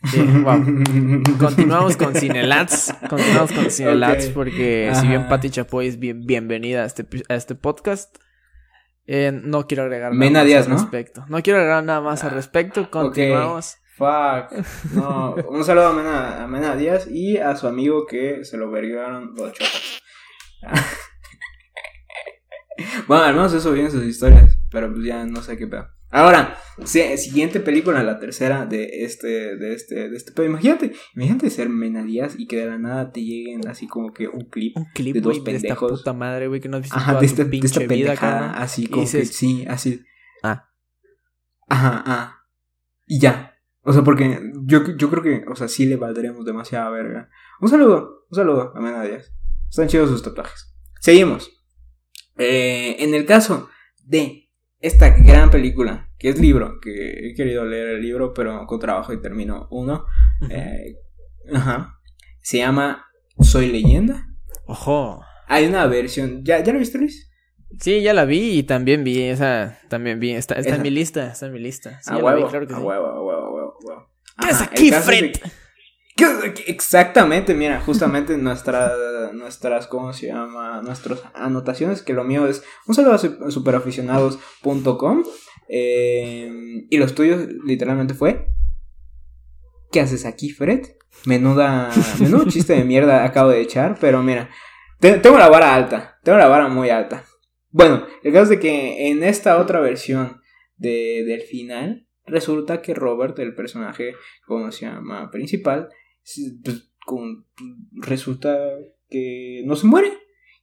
Continuamos 1.40 1.98
con 1.98 2.14
Cinelats. 2.14 2.94
Continuamos 3.10 3.52
con 3.52 3.72
Cinelats 3.72 4.28
porque 4.28 4.92
si 4.94 5.08
bien 5.08 5.28
Pati 5.28 5.50
Chapoy 5.50 5.88
es 5.88 6.00
bien, 6.00 6.26
bienvenida 6.26 6.84
a 6.84 6.86
este, 6.86 7.06
a 7.30 7.36
este 7.36 7.56
podcast, 7.56 8.18
eh, 9.08 9.32
no 9.34 9.68
quiero 9.68 9.84
agregar 9.84 10.14
nada 10.14 10.44
más 10.44 10.68
al 10.68 10.80
respecto. 10.80 11.26
No 11.28 11.42
quiero 11.42 11.60
agregar 11.60 11.84
nada 11.84 12.02
más 12.02 12.24
al 12.24 12.32
ah, 12.32 12.36
respecto. 12.36 12.90
Continuamos. 12.90 13.78
Fuck. 13.96 14.52
No, 14.94 15.36
un 15.48 15.64
saludo 15.64 15.88
a 15.88 15.94
Mena, 15.94 16.44
a 16.44 16.48
Mena 16.48 16.76
Díaz 16.76 17.08
y 17.10 17.38
a 17.38 17.56
su 17.56 17.68
amigo 17.68 18.06
que 18.06 18.44
se 18.44 18.58
lo 18.58 18.70
vergaron 18.70 19.34
los 19.36 19.54
chotas. 19.54 20.02
bueno, 23.08 23.24
al 23.24 23.34
menos 23.34 23.54
eso 23.54 23.72
viene 23.72 23.90
sus 23.90 24.04
historias, 24.04 24.58
pero 24.70 24.92
pues 24.92 25.06
ya 25.06 25.26
no 25.26 25.42
sé 25.42 25.58
qué 25.58 25.68
pedo. 25.68 25.95
Ahora, 26.16 26.58
siguiente 26.86 27.60
película, 27.60 28.02
la 28.02 28.20
tercera 28.20 28.66
de 28.66 29.04
este, 29.04 29.58
de 29.58 29.74
este, 29.74 30.08
de 30.10 30.16
este, 30.16 30.32
pero 30.32 30.48
imagínate, 30.48 30.94
imagínate 31.14 31.50
ser 31.50 31.68
menadías 31.68 32.40
y 32.40 32.48
que 32.48 32.56
de 32.56 32.68
la 32.68 32.78
nada 32.78 33.12
te 33.12 33.22
lleguen 33.22 33.68
así 33.68 33.86
como 33.86 34.14
que 34.14 34.30
un 34.30 34.46
clip, 34.46 34.78
un 34.78 34.86
clip 34.94 35.16
de 35.16 35.20
dos 35.20 35.40
pendejos. 35.42 35.62
De 35.62 35.96
esta 35.96 35.98
puta 35.98 36.14
madre, 36.14 36.48
güey, 36.48 36.62
que 36.62 36.70
no 36.70 36.78
has 36.78 36.84
visto 36.84 36.96
Ajá, 36.98 37.20
de, 37.20 37.26
este, 37.26 37.44
de 37.44 37.58
esta 37.58 37.82
vida, 37.82 38.54
así 38.54 38.88
como 38.88 39.04
que, 39.04 39.26
sí, 39.26 39.66
así. 39.68 40.06
Ah. 40.42 40.70
Ajá, 41.68 42.02
ah. 42.06 42.40
Y 43.06 43.20
ya. 43.20 43.54
O 43.82 43.92
sea, 43.92 44.06
porque 44.06 44.40
yo, 44.64 44.96
yo 44.96 45.10
creo 45.10 45.22
que, 45.22 45.44
o 45.52 45.56
sea, 45.58 45.68
sí 45.68 45.86
le 45.86 45.98
valdremos 45.98 46.46
demasiada 46.46 46.90
verga. 46.92 47.30
Un 47.60 47.68
saludo, 47.68 48.26
un 48.30 48.36
saludo 48.38 48.72
a 48.74 48.80
Menadías. 48.80 49.34
Están 49.70 49.90
chidos 49.90 50.10
sus 50.12 50.24
tatuajes. 50.24 50.74
Seguimos. 51.02 51.52
Eh, 52.38 52.96
en 53.00 53.14
el 53.14 53.26
caso 53.26 53.68
de 54.06 54.45
esta 54.86 55.10
gran 55.10 55.50
película, 55.50 56.10
que 56.18 56.30
es 56.30 56.40
libro, 56.40 56.80
que 56.80 57.30
he 57.30 57.34
querido 57.34 57.66
leer 57.66 57.88
el 57.96 58.02
libro, 58.02 58.34
pero 58.34 58.66
con 58.68 58.80
trabajo 58.80 59.14
y 59.14 59.22
termino 59.22 59.68
uno. 59.72 60.06
Eh, 60.50 60.98
ajá. 61.54 62.00
Se 62.42 62.60
llama 62.60 63.08
Soy 63.40 63.72
leyenda. 63.72 64.28
Ojo. 64.66 65.22
Hay 65.48 65.66
una 65.66 65.88
versión. 65.88 66.44
¿Ya, 66.44 66.64
¿ya 66.64 66.74
la 66.74 66.80
viste, 66.80 66.98
Luis? 67.00 67.32
Sí, 67.80 68.02
ya 68.02 68.14
la 68.14 68.26
vi 68.26 68.60
y 68.60 68.64
también 68.64 69.04
vi 69.04 69.22
esa. 69.24 69.80
También 69.90 70.20
vi. 70.20 70.32
Está, 70.32 70.56
está 70.56 70.76
en 70.76 70.82
mi 70.82 70.92
lista. 70.92 71.32
Está 71.32 71.48
en 71.48 71.54
mi 71.54 71.60
lista. 71.60 72.00
Sí, 72.02 72.12
a 72.14 72.18
huevo, 72.18 72.48
claro 72.48 72.68
que 72.68 72.74
a 72.74 72.80
huevo, 72.80 73.08
a 73.08 73.22
huevo, 73.22 73.42
a 73.42 73.52
huevo, 73.52 73.78
a 73.82 73.86
huevo. 73.86 74.10
¿Qué 74.40 74.50
es 74.50 74.62
aquí, 74.62 74.92
Fred? 74.92 75.32
Exactamente, 76.68 77.54
mira, 77.54 77.82
justamente 77.82 78.38
nuestra, 78.38 78.94
nuestras, 79.34 79.88
¿cómo 79.88 80.14
se 80.14 80.28
llama? 80.28 80.82
Nuestras 80.82 81.24
anotaciones, 81.34 82.02
que 82.02 82.14
lo 82.14 82.24
mío 82.24 82.48
es 82.48 82.64
un 82.88 82.96
saludo 82.96 83.14
a 83.14 83.52
superaficionados.com 83.52 85.24
eh, 85.68 86.52
y 86.90 86.98
los 86.98 87.16
tuyos 87.16 87.48
literalmente 87.66 88.14
fue, 88.14 88.48
¿qué 89.92 90.02
haces 90.02 90.26
aquí, 90.26 90.50
Fred? 90.52 90.86
Menuda, 91.26 91.90
menudo 92.20 92.46
chiste 92.50 92.74
de 92.74 92.84
mierda 92.84 93.24
acabo 93.24 93.50
de 93.50 93.62
echar, 93.62 93.98
pero 94.00 94.22
mira, 94.22 94.50
tengo 95.00 95.38
la 95.38 95.50
vara 95.50 95.74
alta, 95.74 96.20
tengo 96.24 96.38
la 96.38 96.48
vara 96.48 96.68
muy 96.68 96.90
alta. 96.90 97.24
Bueno, 97.70 98.06
el 98.24 98.32
caso 98.32 98.44
es 98.44 98.50
de 98.50 98.60
que 98.60 99.10
en 99.10 99.24
esta 99.24 99.60
otra 99.60 99.80
versión 99.80 100.42
de, 100.78 101.24
del 101.26 101.42
final, 101.42 102.08
resulta 102.26 102.82
que 102.82 102.94
Robert, 102.94 103.38
el 103.40 103.56
personaje, 103.56 104.16
¿cómo 104.46 104.72
se 104.72 104.86
llama? 104.86 105.30
Principal, 105.32 105.90
pues, 106.64 106.92
con, 107.06 107.46
resulta 107.92 108.58
que 109.10 109.64
no 109.66 109.76
se 109.76 109.88
muere. 109.88 110.12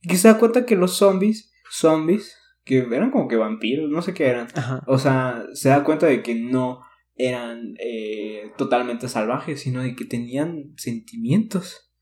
Y 0.00 0.08
que 0.08 0.16
se 0.16 0.28
da 0.28 0.38
cuenta 0.38 0.66
que 0.66 0.76
los 0.76 0.96
zombies, 0.96 1.52
zombies, 1.70 2.36
que 2.64 2.78
eran 2.78 3.10
como 3.10 3.28
que 3.28 3.36
vampiros, 3.36 3.90
no 3.90 4.02
sé 4.02 4.14
qué 4.14 4.26
eran. 4.26 4.48
O 4.86 4.98
sea, 4.98 5.44
se 5.54 5.68
da 5.68 5.84
cuenta 5.84 6.06
de 6.06 6.22
que 6.22 6.34
no, 6.34 6.80
eran 7.14 7.74
eh, 7.78 8.52
totalmente 8.56 9.08
salvajes, 9.08 9.60
sino 9.60 9.82
de 9.82 9.94
que 9.94 10.04
tenían 10.04 10.72
sentimientos. 10.76 11.92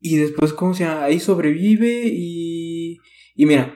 Y 0.00 0.16
después, 0.16 0.52
¿cómo 0.52 0.74
se? 0.74 0.84
Ahí 0.84 1.20
sobrevive 1.20 2.02
y... 2.06 2.98
Y 3.34 3.46
mira, 3.46 3.74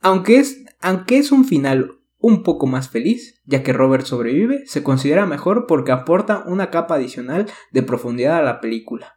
aunque 0.00 0.36
es, 0.36 0.64
aunque 0.80 1.18
es 1.18 1.32
un 1.32 1.44
final 1.44 1.90
un 2.18 2.42
poco 2.42 2.66
más 2.66 2.90
feliz, 2.90 3.40
ya 3.44 3.62
que 3.62 3.72
Robert 3.72 4.04
sobrevive, 4.04 4.66
se 4.66 4.82
considera 4.82 5.26
mejor 5.26 5.66
porque 5.66 5.92
aporta 5.92 6.44
una 6.46 6.70
capa 6.70 6.96
adicional 6.96 7.46
de 7.72 7.82
profundidad 7.82 8.38
a 8.38 8.42
la 8.42 8.60
película. 8.60 9.15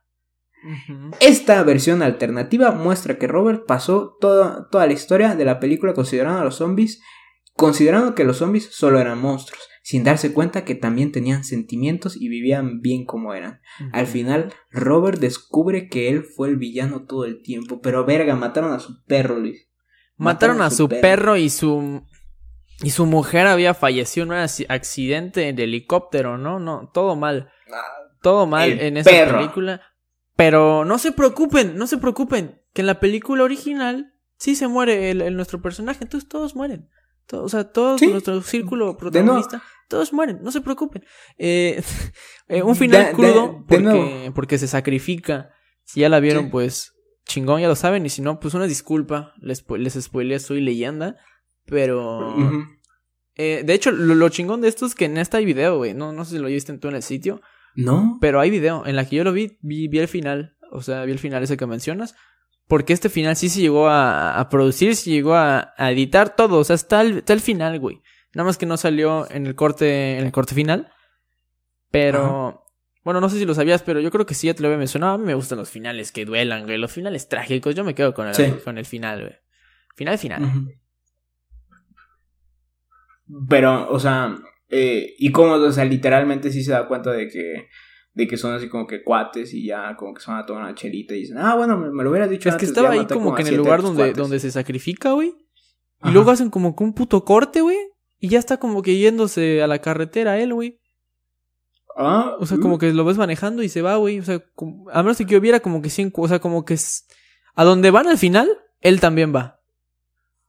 Esta 1.19 1.61
versión 1.63 2.01
alternativa 2.01 2.71
muestra 2.71 3.17
que 3.17 3.27
Robert 3.27 3.65
pasó 3.65 4.17
toda, 4.19 4.67
toda 4.69 4.87
la 4.87 4.93
historia 4.93 5.35
de 5.35 5.45
la 5.45 5.59
película 5.59 5.93
considerando 5.93 6.41
a 6.41 6.43
los 6.43 6.55
zombies, 6.55 7.01
considerando 7.53 8.15
que 8.15 8.23
los 8.23 8.37
zombies 8.37 8.69
solo 8.71 8.99
eran 8.99 9.19
monstruos, 9.19 9.61
sin 9.83 10.03
darse 10.03 10.33
cuenta 10.33 10.65
que 10.65 10.75
también 10.75 11.11
tenían 11.11 11.43
sentimientos 11.43 12.17
y 12.17 12.29
vivían 12.29 12.81
bien 12.81 13.05
como 13.05 13.33
eran. 13.33 13.61
Al 13.91 14.07
final, 14.07 14.53
Robert 14.71 15.19
descubre 15.19 15.87
que 15.87 16.09
él 16.09 16.23
fue 16.23 16.49
el 16.49 16.57
villano 16.57 17.05
todo 17.05 17.25
el 17.25 17.41
tiempo, 17.41 17.81
pero 17.81 18.05
verga, 18.05 18.35
mataron 18.35 18.73
a 18.73 18.79
su 18.79 19.03
perro, 19.05 19.39
Luis. 19.39 19.67
Mataron, 20.17 20.61
a, 20.61 20.69
su, 20.69 20.89
perro. 20.89 21.37
y 21.37 21.49
su 21.49 22.03
y 22.81 22.91
su 22.91 23.05
mujer 23.05 23.47
había 23.47 23.73
fallecido 23.73 24.25
en 24.25 24.31
un 24.31 24.37
accidente 24.69 25.53
de 25.53 25.63
helicóptero, 25.63 26.37
¿no? 26.37 26.59
No, 26.59 26.89
todo 26.93 27.15
mal. 27.15 27.51
Ah, 27.73 27.83
todo 28.21 28.45
mal 28.47 28.79
en 28.79 28.97
esa 28.97 29.09
película. 29.37 29.81
Pero 30.39 30.85
no 30.85 30.97
se 30.99 31.11
preocupen, 31.11 31.75
no 31.75 31.85
se 31.85 31.97
preocupen, 31.97 32.61
que 32.73 32.79
en 32.79 32.87
la 32.87 33.01
película 33.01 33.43
original 33.43 34.13
sí 34.37 34.55
se 34.55 34.69
muere 34.69 35.11
el, 35.11 35.35
nuestro 35.35 35.61
personaje, 35.61 36.01
entonces 36.01 36.29
todos 36.29 36.55
mueren. 36.55 36.87
o 37.33 37.49
sea, 37.49 37.65
todo 37.65 37.97
nuestro 37.97 38.41
círculo 38.41 38.95
protagonista, 38.95 39.61
todos 39.89 40.13
mueren, 40.13 40.39
no 40.41 40.53
se 40.53 40.61
preocupen. 40.61 41.03
Eh, 41.37 41.83
eh, 42.47 42.63
un 42.63 42.77
final 42.77 43.11
crudo 43.11 43.65
porque, 43.67 44.31
porque 44.33 44.57
se 44.57 44.69
sacrifica. 44.69 45.49
Si 45.83 45.99
ya 45.99 46.07
la 46.07 46.21
vieron, 46.21 46.49
pues 46.49 46.93
chingón, 47.25 47.59
ya 47.59 47.67
lo 47.67 47.75
saben. 47.75 48.05
Y 48.05 48.09
si 48.09 48.21
no, 48.21 48.39
pues 48.39 48.53
una 48.53 48.65
disculpa. 48.65 49.33
Les, 49.41 49.65
les 49.77 49.93
spoileé, 50.01 50.39
soy 50.39 50.61
leyenda. 50.61 51.17
Pero. 51.65 52.33
Eh, 53.35 53.63
de 53.65 53.73
hecho, 53.73 53.91
lo, 53.91 54.29
chingón 54.29 54.61
de 54.61 54.69
esto 54.69 54.85
es 54.85 54.95
que 54.95 55.03
en 55.03 55.17
esta 55.17 55.39
hay 55.39 55.43
video, 55.43 55.75
güey. 55.75 55.93
No, 55.93 56.13
no 56.13 56.23
sé 56.23 56.37
si 56.37 56.37
lo 56.37 56.47
viste 56.47 56.77
tú 56.77 56.87
en 56.87 56.95
el 56.95 57.03
sitio. 57.03 57.41
No. 57.75 58.17
Pero 58.21 58.39
hay 58.39 58.49
video. 58.49 58.85
En 58.85 58.95
la 58.95 59.05
que 59.05 59.15
yo 59.15 59.23
lo 59.23 59.33
vi, 59.33 59.57
vi, 59.61 59.87
vi 59.87 59.99
el 59.99 60.07
final. 60.07 60.57
O 60.71 60.81
sea, 60.81 61.03
vi 61.05 61.11
el 61.11 61.19
final 61.19 61.43
ese 61.43 61.57
que 61.57 61.65
mencionas. 61.65 62.15
Porque 62.67 62.93
este 62.93 63.09
final 63.09 63.35
sí 63.35 63.49
se 63.49 63.61
llegó 63.61 63.87
a, 63.87 64.39
a 64.39 64.49
producir, 64.49 64.95
se 64.95 65.09
llegó 65.09 65.35
a, 65.35 65.73
editar 65.77 66.35
todo. 66.35 66.59
O 66.59 66.63
sea, 66.63 66.75
está 66.75 67.01
el, 67.01 67.19
está 67.19 67.33
el 67.33 67.41
final, 67.41 67.79
güey. 67.79 68.01
Nada 68.33 68.45
más 68.45 68.57
que 68.57 68.67
no 68.67 68.77
salió 68.77 69.29
en 69.31 69.47
el 69.47 69.55
corte, 69.55 70.17
en 70.17 70.25
el 70.25 70.31
corte 70.31 70.53
final. 70.53 70.91
Pero. 71.89 72.65
Bueno, 73.03 73.21
no 73.21 73.29
sé 73.29 73.39
si 73.39 73.45
lo 73.45 73.55
sabías, 73.55 73.81
pero 73.81 74.01
yo 74.01 74.11
creo 74.11 74.25
que 74.25 74.35
sí 74.35 74.47
ya 74.47 74.53
te 74.53 74.61
lo 74.61 74.67
había 74.67 74.77
mencionado. 74.77 75.13
A 75.13 75.17
mí 75.17 75.25
me 75.25 75.33
gustan 75.33 75.57
los 75.57 75.69
finales 75.69 76.11
que 76.11 76.25
duelan, 76.25 76.65
güey. 76.65 76.77
Los 76.77 76.91
finales 76.91 77.27
trágicos. 77.27 77.73
Yo 77.73 77.83
me 77.83 77.95
quedo 77.95 78.13
con 78.13 78.27
el, 78.27 78.63
con 78.63 78.77
el 78.77 78.85
final, 78.85 79.21
güey. 79.21 79.35
Final, 79.95 80.17
final. 80.17 80.77
Pero, 83.47 83.89
o 83.89 83.99
sea, 83.99 84.35
eh, 84.69 85.15
y 85.17 85.31
como, 85.31 85.53
o 85.53 85.71
sea, 85.71 85.85
literalmente 85.85 86.51
sí 86.51 86.63
se 86.63 86.71
da 86.71 86.87
cuenta 86.87 87.11
de 87.11 87.27
que, 87.27 87.67
de 88.13 88.27
que 88.27 88.37
son 88.37 88.53
así 88.53 88.69
como 88.69 88.85
que 88.85 89.03
cuates 89.03 89.53
y 89.53 89.65
ya 89.65 89.95
como 89.97 90.13
que 90.13 90.21
son 90.21 90.37
a 90.37 90.45
toda 90.45 90.59
una 90.59 90.75
chelita 90.75 91.15
y 91.15 91.21
dicen, 91.21 91.37
ah, 91.39 91.55
bueno, 91.55 91.77
me, 91.77 92.03
lo 92.03 92.09
hubieras 92.09 92.29
dicho 92.29 92.49
es 92.49 92.55
que 92.55 92.65
estaba 92.65 92.91
ahí 92.91 93.05
como, 93.07 93.33
que 93.33 93.41
en 93.41 93.47
el 93.47 93.57
lugar 93.57 93.81
donde, 93.81 94.13
donde 94.13 94.39
se 94.39 94.51
sacrifica, 94.51 95.13
güey. 95.13 95.33
Y 96.03 96.11
luego 96.11 96.31
hacen 96.31 96.49
como 96.49 96.75
que 96.75 96.83
un 96.83 96.93
puto 96.93 97.25
corte, 97.25 97.61
güey. 97.61 97.77
Y 98.19 98.29
ya 98.29 98.39
está 98.39 98.57
como 98.57 98.81
que 98.81 98.97
yéndose 98.97 99.61
a 99.61 99.67
la 99.67 99.79
carretera 99.79 100.39
él, 100.39 100.53
güey. 100.53 100.79
Ah, 101.97 102.35
o 102.39 102.45
sea, 102.45 102.57
como 102.57 102.75
uh. 102.75 102.77
que 102.77 102.93
lo 102.93 103.03
ves 103.03 103.17
manejando 103.17 103.63
y 103.63 103.69
se 103.69 103.81
va, 103.81 103.97
güey. 103.97 104.19
O 104.19 104.23
sea, 104.23 104.41
a 104.93 105.03
menos 105.03 105.17
que 105.17 105.37
hubiera 105.37 105.59
como 105.59 105.81
que 105.81 105.89
cinco, 105.89 106.21
o 106.21 106.27
sea, 106.27 106.39
como 106.39 106.63
que 106.63 106.75
es... 106.75 107.05
a 107.55 107.65
donde 107.65 107.91
van 107.91 108.07
al 108.07 108.17
final, 108.17 108.49
él 108.79 109.01
también 109.01 109.35
va. 109.35 109.59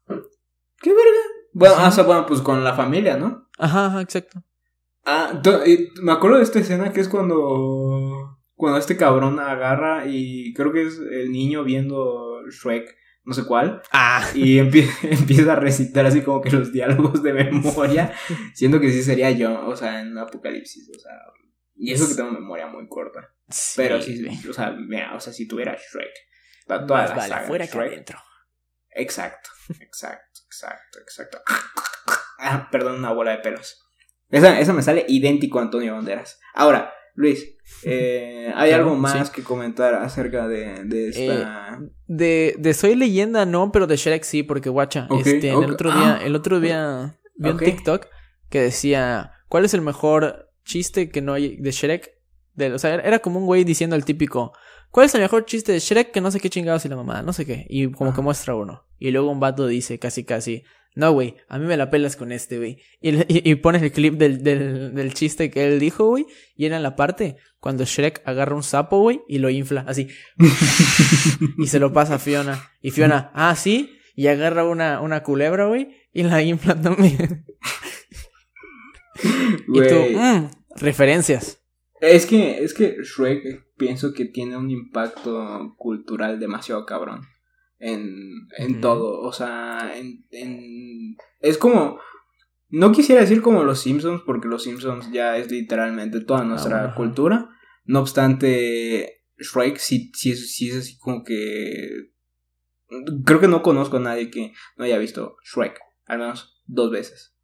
¿Qué 0.07 0.91
verga? 0.91 1.10
Bueno, 1.53 1.75
ah, 1.79 2.03
bueno, 2.05 2.27
pues 2.27 2.41
con 2.41 2.63
la 2.63 2.75
familia, 2.75 3.17
¿no? 3.17 3.49
Ajá, 3.59 3.87
ajá, 3.87 4.01
exacto. 4.01 4.43
Ah, 5.05 5.41
me 6.03 6.13
acuerdo 6.13 6.39
de 6.39 6.45
esta 6.45 6.61
escena 6.61 6.93
que 6.93 7.01
es 7.01 7.09
cuando. 7.09 8.37
Cuando 8.55 8.79
este 8.79 8.99
cabrón 8.99 9.41
agarra 9.41 10.05
y 10.07 10.53
creo 10.53 10.71
que 10.71 10.83
es 10.83 10.99
el 10.99 11.33
niño 11.33 11.65
viendo 11.65 12.43
Shrek, 12.51 12.95
no 13.25 13.33
sé 13.33 13.45
cuál. 13.45 13.81
Ah. 13.91 14.29
Y 14.35 14.59
empieza 14.59 15.53
a 15.53 15.57
recitar 15.57 16.05
así 16.05 16.21
como 16.21 16.43
que 16.43 16.51
los 16.51 16.71
diálogos 16.71 17.23
de 17.23 17.33
memoria, 17.33 18.13
siendo 18.55 18.79
que 18.79 18.91
sí 18.91 19.03
sería 19.03 19.31
yo, 19.31 19.67
o 19.67 19.77
sea, 19.77 20.01
en 20.01 20.17
Apocalipsis, 20.19 20.91
o 20.95 20.99
sea. 20.99 21.13
Y 21.75 21.93
eso 21.93 22.07
que 22.07 22.15
tengo 22.15 22.31
memoria 22.31 22.67
muy 22.67 22.87
corta. 22.89 23.35
Pero 23.77 24.03
sí, 24.03 24.23
o 24.49 24.53
sea, 24.53 24.73
mira, 24.73 25.15
o 25.17 25.21
sea, 25.21 25.33
si 25.33 25.49
tuviera 25.49 25.75
Shrek, 25.75 26.13
toda, 26.67 27.07
la 27.07 27.21
saga 27.21 27.47
fuera 27.47 27.67
que 27.67 27.79
adentro. 27.79 28.19
Exacto, 28.91 29.51
exacto, 29.81 30.30
exacto, 30.51 30.99
exacto. 30.99 31.39
Ah, 32.41 32.69
perdón, 32.73 32.97
una 32.97 33.13
bola 33.13 33.31
de 33.33 33.39
pelos. 33.39 33.87
Esa, 34.31 34.73
me 34.73 34.83
sale 34.83 35.05
idéntico 35.09 35.59
a 35.59 35.63
Antonio 35.63 35.95
Banderas. 35.95 36.41
Ahora, 36.55 36.93
Luis, 37.15 37.57
eh, 37.85 38.53
¿hay 38.55 38.73
algo 38.73 38.97
más 38.97 39.31
que 39.31 39.43
comentar 39.43 39.95
acerca 39.95 40.49
de, 40.49 40.85
de 40.85 41.09
esta...? 41.09 41.79
Eh, 41.81 41.91
de, 42.07 42.55
de 42.59 42.75
Soy 42.75 42.95
Leyenda 42.97 43.47
no, 43.47 43.71
pero 43.71 43.87
de 43.87 43.97
Shrek 43.97 44.25
sí, 44.25 44.43
porque 44.43 44.69
guacha, 44.69 45.07
este, 45.25 45.51
el 45.51 45.71
otro 45.71 45.93
día, 45.93 46.17
ah. 46.17 46.25
el 46.25 46.35
otro 46.35 46.61
día 46.61 47.19
vi 47.37 47.51
un 47.51 47.59
TikTok 47.59 48.07
que 48.49 48.61
decía, 48.61 49.33
¿cuál 49.49 49.65
es 49.65 49.75
el 49.75 49.83
mejor 49.83 50.51
chiste 50.65 51.11
que 51.11 51.23
no 51.23 51.35
hay 51.35 51.57
de 51.57 51.71
Shrek? 51.71 52.20
De, 52.55 52.73
o 52.73 52.79
sea, 52.79 52.95
era 52.97 53.19
como 53.21 53.39
un 53.39 53.47
güey 53.47 53.65
diciendo 53.65 53.97
el 53.97 54.05
típico, 54.05 54.53
¿cuál 54.91 55.07
es 55.07 55.15
el 55.15 55.21
mejor 55.21 55.45
chiste 55.45 55.73
de 55.73 55.79
Shrek 55.79 56.11
que 56.11 56.21
no 56.21 56.31
sé 56.31 56.41
qué 56.41 56.51
chingados 56.51 56.85
y 56.85 56.89
la 56.89 56.97
mamá? 56.97 57.23
No 57.23 57.33
sé 57.33 57.47
qué. 57.47 57.67
Y 57.69 57.91
como 57.91 58.15
que 58.15 58.21
muestra 58.21 58.55
uno. 58.55 58.85
Y 58.99 59.11
luego 59.11 59.31
un 59.31 59.41
vato 59.41 59.67
dice 59.67 59.99
casi 59.99 60.25
casi, 60.25 60.65
no, 60.97 61.13
güey, 61.13 61.37
a 61.49 61.59
mí 61.59 61.67
me 61.67 61.77
la 61.77 61.89
pelas 61.89 62.17
con 62.17 62.33
este, 62.33 62.59
güey. 62.59 62.79
Y, 63.01 63.55
pones 63.57 63.83
el 63.83 63.93
clip 63.93 64.15
del, 64.15 64.43
del, 64.43 64.93
del, 64.95 65.15
chiste 65.15 65.51
que 65.51 65.65
él 65.65 65.79
dijo, 65.79 66.07
güey. 66.07 66.27
Y 66.57 66.67
era 66.67 66.77
en 66.77 66.83
la 66.83 66.97
parte 66.97 67.37
cuando 67.61 67.85
Shrek 67.85 68.23
agarra 68.25 68.57
un 68.57 68.65
sapo, 68.65 69.01
güey, 69.01 69.23
y 69.29 69.39
lo 69.39 69.51
infla, 69.51 69.85
así. 69.87 70.09
y 71.59 71.67
se 71.69 71.79
lo 71.79 71.93
pasa 71.93 72.17
a 72.17 72.19
Fiona. 72.19 72.71
Y 72.83 72.91
Fiona, 72.91 73.31
ah, 73.35 73.55
sí. 73.55 73.99
Y 74.17 74.27
agarra 74.27 74.65
una, 74.65 75.01
una 75.01 75.23
culebra, 75.23 75.67
güey, 75.67 75.97
y 76.13 76.25
la 76.25 76.43
infla 76.43 76.81
también. 76.81 77.47
y 79.69 79.89
tú, 79.89 80.19
mmm, 80.19 80.51
referencias. 80.77 81.60
Es 82.01 82.25
que, 82.27 82.65
es 82.65 82.73
que 82.73 82.97
Shrek 83.03 83.75
pienso 83.77 84.13
que 84.13 84.25
tiene 84.25 84.57
un 84.57 84.71
impacto 84.71 85.75
cultural 85.77 86.41
demasiado 86.41 86.87
cabrón 86.87 87.23
en, 87.79 88.49
en 88.57 88.81
todo. 88.81 89.21
O 89.21 89.33
sea, 89.33 89.93
en, 89.97 90.27
en, 90.31 91.17
es 91.41 91.59
como... 91.59 92.01
No 92.69 92.93
quisiera 92.93 93.21
decir 93.21 93.43
como 93.43 93.65
los 93.65 93.81
Simpsons, 93.81 94.23
porque 94.25 94.47
los 94.49 94.63
Simpsons 94.63 95.11
ya 95.13 95.37
es 95.37 95.51
literalmente 95.51 96.21
toda 96.21 96.45
nuestra 96.45 96.95
cultura. 96.95 97.51
No 97.85 98.01
obstante, 98.01 99.25
Shrek 99.39 99.77
sí, 99.79 100.13
sí, 100.15 100.37
sí 100.37 100.71
es 100.71 100.77
así 100.77 100.99
como 100.99 101.25
que... 101.25 102.13
Creo 103.25 103.41
que 103.41 103.49
no 103.49 103.63
conozco 103.63 103.99
a 103.99 104.01
nadie 104.01 104.31
que 104.31 104.53
no 104.77 104.85
haya 104.85 104.99
visto 104.99 105.37
Shrek, 105.45 105.81
al 106.07 106.19
menos 106.19 106.63
dos 106.67 106.91
veces 106.91 107.35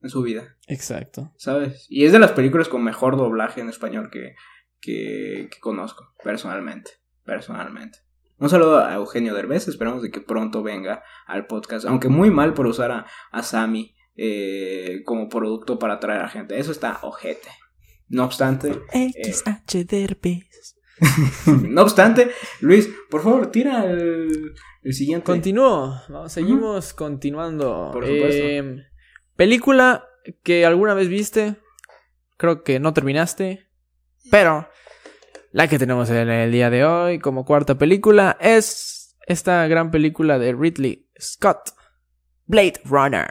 en 0.00 0.10
su 0.10 0.22
vida. 0.22 0.56
Exacto. 0.66 1.32
¿Sabes? 1.36 1.86
Y 1.88 2.04
es 2.04 2.12
de 2.12 2.18
las 2.18 2.32
películas 2.32 2.68
con 2.68 2.84
mejor 2.84 3.16
doblaje 3.16 3.60
en 3.60 3.68
español 3.68 4.10
que, 4.10 4.34
que, 4.80 5.48
que 5.50 5.60
conozco, 5.60 6.14
personalmente. 6.22 6.92
Personalmente. 7.24 7.98
Un 8.38 8.50
saludo 8.50 8.84
a 8.84 8.94
Eugenio 8.94 9.34
Derbez, 9.34 9.66
esperamos 9.66 10.02
de 10.02 10.10
que 10.10 10.20
pronto 10.20 10.62
venga 10.62 11.02
al 11.26 11.46
podcast, 11.46 11.86
aunque 11.86 12.08
muy 12.08 12.30
mal 12.30 12.52
por 12.52 12.66
usar 12.66 12.92
a, 12.92 13.06
a 13.32 13.42
Sammy 13.42 13.96
eh, 14.14 15.02
como 15.04 15.28
producto 15.28 15.78
para 15.78 15.94
atraer 15.94 16.22
a 16.22 16.28
gente, 16.28 16.58
eso 16.58 16.70
está 16.70 16.98
ojete. 17.02 17.48
No 18.08 18.24
obstante... 18.24 18.72
XH 18.92 19.86
Derbez. 19.86 20.76
no 21.46 21.82
obstante, 21.82 22.30
Luis, 22.60 22.88
por 23.10 23.22
favor, 23.22 23.50
tira 23.50 23.84
el, 23.90 24.54
siguiente. 24.92 25.24
Continúo, 25.24 25.94
seguimos 26.28 26.94
continuando. 26.94 27.90
Por 27.92 28.06
supuesto. 28.06 28.44
Eh, 28.44 28.86
película 29.36 30.08
que 30.42 30.66
alguna 30.66 30.94
vez 30.94 31.08
viste, 31.08 31.56
creo 32.36 32.62
que 32.64 32.80
no 32.80 32.92
terminaste, 32.92 33.68
pero 34.30 34.68
la 35.52 35.68
que 35.68 35.78
tenemos 35.78 36.10
en 36.10 36.28
el 36.28 36.52
día 36.52 36.70
de 36.70 36.84
hoy 36.84 37.18
como 37.18 37.44
cuarta 37.44 37.76
película 37.76 38.36
es 38.40 39.16
esta 39.26 39.66
gran 39.68 39.90
película 39.90 40.38
de 40.38 40.52
Ridley 40.52 41.08
Scott, 41.20 41.70
Blade 42.46 42.80
Runner. 42.84 43.28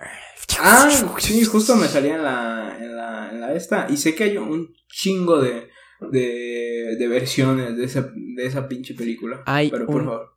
Ah, 0.59 0.89
sí, 1.17 1.43
justo 1.43 1.75
me 1.75 1.87
salía 1.87 2.15
en 2.15 2.23
la, 2.23 2.77
en 2.79 2.95
la, 2.95 3.29
en 3.31 3.41
la 3.41 3.53
esta. 3.53 3.87
Y 3.89 3.97
sé 3.97 4.15
que 4.15 4.25
hay 4.25 4.37
un 4.37 4.73
chingo 4.87 5.41
de, 5.41 5.69
de, 6.11 6.95
de 6.97 7.07
versiones 7.07 7.75
de 7.75 7.83
esa, 7.83 8.09
de 8.13 8.45
esa 8.45 8.67
pinche 8.67 8.93
película. 8.93 9.43
Hay 9.45 9.69
pero 9.69 9.85
por 9.85 10.03
favor. 10.03 10.34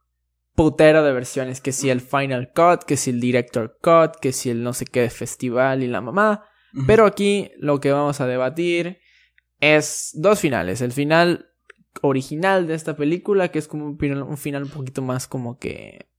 Putero 0.59 1.05
de 1.05 1.13
versiones. 1.13 1.61
Que 1.61 1.71
si 1.71 1.89
el 1.89 2.01
Final 2.01 2.51
Cut, 2.53 2.83
que 2.83 2.97
si 2.97 3.11
el 3.11 3.21
Director 3.21 3.79
Cut, 3.81 4.17
que 4.21 4.33
si 4.33 4.51
el 4.51 4.65
no 4.65 4.73
sé 4.73 4.87
qué 4.87 5.09
festival 5.09 5.85
y 5.85 5.87
la 5.87 6.01
mamá. 6.01 6.45
Pero 6.87 7.07
aquí 7.07 7.51
lo 7.59 7.81
que 7.81 7.93
vamos 7.93 8.21
a 8.21 8.27
debatir 8.27 8.99
es 9.61 10.11
dos 10.15 10.41
finales. 10.41 10.81
El 10.81 10.93
final 10.93 11.51
original 12.03 12.67
de 12.67 12.75
esta 12.75 12.97
película, 12.97 13.49
que 13.49 13.61
es 13.61 13.69
como 13.69 13.87
un 13.87 13.99
final 13.99 14.23
un, 14.23 14.37
final 14.37 14.65
un 14.65 14.71
poquito 14.71 15.01
más 15.01 15.29
como 15.29 15.59
que... 15.59 16.11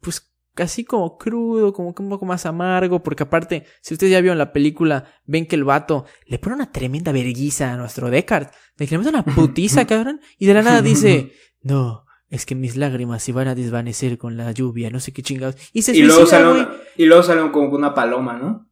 Pues 0.00 0.32
casi 0.54 0.84
como 0.84 1.18
crudo, 1.18 1.72
como 1.72 1.94
que 1.94 2.02
un 2.02 2.08
poco 2.08 2.24
más 2.24 2.46
amargo, 2.46 3.02
porque 3.02 3.22
aparte, 3.22 3.64
si 3.80 3.94
ustedes 3.94 4.10
ya 4.10 4.20
vieron 4.20 4.38
la 4.38 4.52
película, 4.52 5.04
ven 5.24 5.46
que 5.46 5.56
el 5.56 5.64
vato 5.64 6.04
le 6.26 6.38
pone 6.38 6.56
una 6.56 6.72
tremenda 6.72 7.12
verguiza 7.12 7.72
a 7.72 7.76
nuestro 7.76 8.10
Descartes, 8.10 8.54
le 8.76 8.98
mete 8.98 9.08
una 9.08 9.24
putiza, 9.24 9.86
cabrón, 9.86 10.20
y 10.38 10.46
de 10.46 10.54
la 10.54 10.62
nada 10.62 10.82
dice, 10.82 11.32
no, 11.62 12.04
es 12.32 12.46
que 12.46 12.54
mis 12.54 12.76
lágrimas 12.76 13.22
se 13.22 13.32
van 13.32 13.46
a 13.46 13.54
desvanecer 13.54 14.16
con 14.16 14.38
la 14.38 14.52
lluvia, 14.52 14.88
no 14.88 15.00
sé 15.00 15.12
qué 15.12 15.22
chingados. 15.22 15.54
Y 15.74 15.82
se 15.82 15.94
y 15.94 16.02
luego 16.02 16.24
sale 16.24 16.66
Y 16.96 17.04
luego 17.04 17.22
sale 17.22 17.52
como 17.52 17.68
una 17.68 17.92
paloma, 17.92 18.38
¿no? 18.38 18.70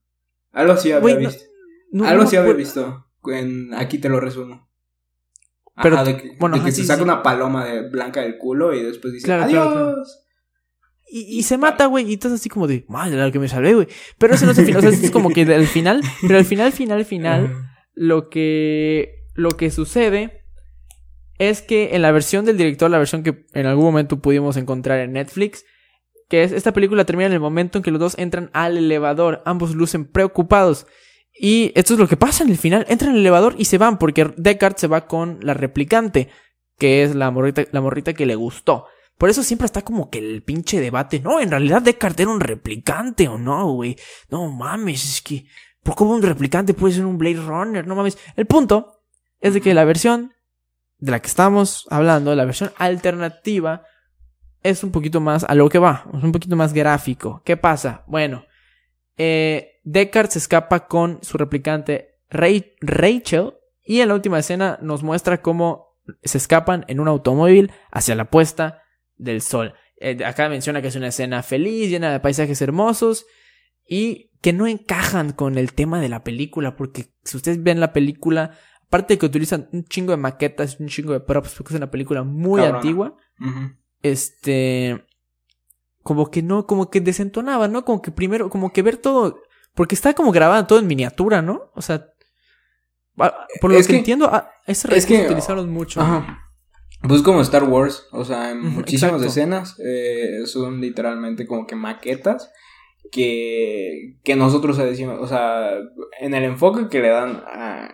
Algo 0.53 0.73
así 0.73 0.91
había 0.91 1.17
visto. 1.17 1.45
Algo 2.03 2.23
así 2.23 2.37
había 2.37 2.55
visto. 2.55 3.07
aquí 3.77 3.99
te 3.99 4.09
lo 4.09 4.19
resumo. 4.19 4.67
Pero, 5.83 6.03
de 6.03 6.17
que, 6.17 6.37
bueno, 6.41 6.57
de 6.57 6.65
que 6.65 6.73
se 6.73 6.85
saca 6.85 7.03
una 7.03 7.23
paloma 7.23 7.67
de 7.67 7.87
blanca 7.91 8.23
del 8.23 8.39
culo 8.39 8.73
y 8.73 8.83
después 8.83 9.13
dice 9.13 9.31
adiós. 9.31 10.25
Y, 11.13 11.43
se 11.43 11.59
mata, 11.59 11.85
güey, 11.85 12.09
y 12.09 12.15
estás 12.15 12.33
así 12.33 12.49
como 12.49 12.67
de, 12.67 12.87
madre, 12.89 13.19
la 13.19 13.31
que 13.31 13.39
me 13.39 13.49
salvé, 13.49 13.75
güey. 13.75 13.89
Pero 14.17 14.37
eso 14.37 14.47
no 14.47 14.53
es 14.53 14.59
el 14.59 14.65
final, 14.65 14.87
o 14.87 14.91
sea, 14.91 14.99
es 14.99 15.11
como 15.11 15.29
que 15.29 15.43
al 15.43 15.67
final, 15.67 16.01
pero 16.23 16.39
al 16.39 16.45
final, 16.47 16.73
final, 16.73 17.05
final, 17.05 17.53
lo 17.93 18.31
que, 18.31 19.27
lo 19.35 19.51
que 19.51 19.71
sucede 19.71 20.40
es 21.41 21.63
que 21.63 21.97
en 21.97 22.03
la 22.03 22.13
versión 22.13 22.45
del 22.45 22.59
director, 22.59 22.91
la 22.91 22.99
versión 22.99 23.23
que 23.23 23.47
en 23.55 23.65
algún 23.65 23.87
momento 23.87 24.21
pudimos 24.21 24.59
encontrar 24.59 25.01
en 25.01 25.13
Netflix, 25.13 25.65
que 26.29 26.43
es 26.43 26.53
esta 26.53 26.73
película 26.73 27.07
termina 27.07 27.29
en 27.29 27.33
el 27.33 27.41
momento 27.41 27.79
en 27.79 27.83
que 27.83 27.91
los 27.91 27.99
dos 27.99 28.19
entran 28.19 28.51
al 28.53 28.77
elevador, 28.77 29.43
ambos 29.47 29.75
lucen 29.75 30.05
preocupados. 30.05 30.87
Y 31.33 31.73
esto 31.75 31.95
es 31.95 31.99
lo 31.99 32.09
que 32.09 32.19
pasa 32.19 32.45
en 32.45 32.51
el 32.51 32.59
final, 32.59 32.85
entran 32.91 33.13
al 33.13 33.21
elevador 33.21 33.55
y 33.57 33.65
se 33.65 33.79
van 33.79 33.99
porque 33.99 34.31
Deckard 34.37 34.77
se 34.77 34.87
va 34.87 35.07
con 35.07 35.39
la 35.41 35.55
replicante, 35.55 36.29
que 36.79 37.03
es 37.03 37.15
la 37.15 37.31
morrita, 37.31 37.65
la 37.73 37.81
morrita 37.81 38.13
que 38.13 38.27
le 38.27 38.35
gustó. 38.35 38.85
Por 39.17 39.31
eso 39.31 39.43
siempre 39.43 39.65
está 39.65 39.81
como 39.81 40.11
que 40.11 40.19
el 40.19 40.43
pinche 40.43 40.79
debate. 40.79 41.21
No, 41.21 41.41
en 41.41 41.51
realidad 41.51 41.81
Deckard 41.81 42.21
era 42.21 42.31
un 42.31 42.41
replicante 42.41 43.29
o 43.29 43.39
no, 43.39 43.73
güey. 43.73 43.97
No 44.29 44.51
mames, 44.51 45.05
es 45.07 45.23
que. 45.23 45.47
¿Por 45.83 45.95
cómo 45.95 46.15
un 46.15 46.23
replicante 46.23 46.75
puede 46.75 46.95
ser 46.95 47.07
un 47.07 47.17
Blade 47.17 47.41
Runner? 47.41 47.87
No 47.87 47.95
mames. 47.95 48.19
El 48.37 48.47
punto 48.47 49.01
es 49.41 49.55
de 49.55 49.63
que 49.63 49.73
la 49.73 49.87
versión 49.87 50.35
de 51.01 51.11
la 51.11 51.21
que 51.21 51.29
estamos 51.29 51.87
hablando, 51.91 52.35
la 52.35 52.45
versión 52.45 52.73
alternativa, 52.77 53.83
es 54.63 54.85
un 54.85 54.93
poquito 54.93 55.21
más 55.21 55.45
a 55.45 55.55
lo 55.55 55.69
que 55.69 55.79
va. 55.79 56.05
Es 56.15 56.23
un 56.23 56.33
poquito 56.33 56.57
más 56.57 56.73
gráfico. 56.73 57.43
¿Qué 57.45 57.57
pasa? 57.57 58.05
Bueno, 58.07 58.45
eh, 59.17 59.81
Deckard 59.85 60.29
se 60.29 60.39
escapa 60.39 60.87
con 60.87 61.19
su 61.23 61.39
replicante 61.39 62.21
Rachel. 62.29 63.55
Y 63.83 64.01
en 64.01 64.09
la 64.09 64.15
última 64.15 64.39
escena 64.39 64.79
nos 64.83 65.03
muestra 65.03 65.43
cómo 65.43 65.99
se 66.23 66.39
escapan 66.39 66.85
en 66.89 67.01
un 67.01 67.09
automóvil 67.09 67.73
hacia 67.91 68.15
la 68.15 68.31
puesta 68.31 68.83
del 69.17 69.41
sol. 69.43 69.75
Eh, 69.97 70.25
acá 70.25 70.49
menciona 70.49 70.81
que 70.81 70.89
es 70.89 70.97
una 70.97 71.09
escena 71.09 71.43
feliz, 71.43 71.91
llena 71.91 72.13
de 72.13 72.21
paisajes 72.21 72.61
hermosos 72.63 73.27
y 73.87 74.31
que 74.41 74.53
no 74.53 74.67
encajan 74.67 75.33
con 75.33 75.59
el 75.59 75.73
tema 75.73 76.01
de 76.01 76.09
la 76.09 76.25
película, 76.25 76.77
porque 76.77 77.13
si 77.25 77.37
ustedes 77.37 77.63
ven 77.63 77.81
la 77.81 77.93
película, 77.93 78.57
aparte 78.91 79.15
de 79.15 79.19
que 79.19 79.27
utilizan 79.27 79.69
un 79.73 79.85
chingo 79.85 80.11
de 80.11 80.17
maquetas, 80.17 80.81
un 80.81 80.89
chingo 80.89 81.13
de 81.13 81.21
props, 81.21 81.55
porque 81.55 81.73
es 81.73 81.77
una 81.77 81.93
película 81.93 82.25
muy 82.25 82.61
antigua, 82.63 83.15
este, 84.03 85.07
como 86.03 86.29
que 86.29 86.43
no, 86.43 86.67
como 86.67 86.91
que 86.91 87.01
desentonaba, 87.01 87.69
¿no? 87.69 87.85
Como 87.85 88.03
que 88.03 88.11
primero, 88.11 88.51
como 88.51 88.73
que 88.73 88.83
ver 88.83 88.97
todo, 88.97 89.39
porque 89.77 89.95
está 89.95 90.13
como 90.13 90.33
grabado 90.33 90.67
todo 90.67 90.81
en 90.81 90.89
miniatura, 90.89 91.41
¿no? 91.41 91.71
O 91.77 91.83
sea, 91.83 92.09
por 93.61 93.73
lo 93.73 93.81
que, 93.81 93.97
entiendo, 93.97 94.29
ah, 94.33 94.51
ese 94.67 94.93
es 94.97 95.07
que, 95.07 95.25
utilizaron 95.25 95.71
mucho. 95.71 96.01
Pues 97.07 97.23
como 97.23 97.43
Star 97.43 97.63
Wars, 97.63 98.09
o 98.11 98.25
sea, 98.25 98.51
en 98.51 98.61
muchísimas 98.61 99.23
escenas 99.23 99.77
eh, 99.79 100.41
son 100.47 100.81
literalmente 100.81 101.47
como 101.47 101.65
que 101.65 101.77
maquetas 101.77 102.51
que, 103.11 104.17
que 104.23 104.37
nosotros 104.37 104.77
decimos, 104.79 105.19
o 105.21 105.27
sea, 105.27 105.79
en 106.21 106.35
el 106.35 106.45
enfoque 106.45 106.89
que 106.89 107.01
le 107.01 107.09
dan, 107.09 107.43
a, 107.47 107.93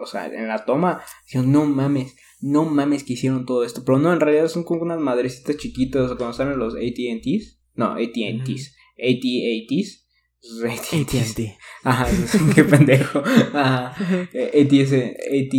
o 0.00 0.06
sea, 0.06 0.26
en 0.26 0.48
la 0.48 0.64
toma, 0.64 1.02
no 1.34 1.64
mames, 1.64 2.16
no 2.40 2.64
mames 2.64 3.04
que 3.04 3.14
hicieron 3.14 3.46
todo 3.46 3.64
esto, 3.64 3.82
pero 3.84 3.98
no, 3.98 4.12
en 4.12 4.20
realidad 4.20 4.48
son 4.48 4.64
como 4.64 4.82
unas 4.82 5.00
madrecitas 5.00 5.56
chiquitas, 5.56 6.02
o 6.02 6.08
sea, 6.08 6.16
cuando 6.16 6.34
salen 6.34 6.58
los 6.58 6.74
AT&T's, 6.74 7.60
no, 7.74 7.92
AT&T's, 7.92 8.76
AT-AT's, 8.98 10.02
AT&T. 10.42 11.56
Ajá, 11.84 12.06
qué 12.54 12.64
pendejo. 12.64 13.22
Ajá. 13.54 13.90
ATS, 13.90 14.92
AT, 14.92 15.54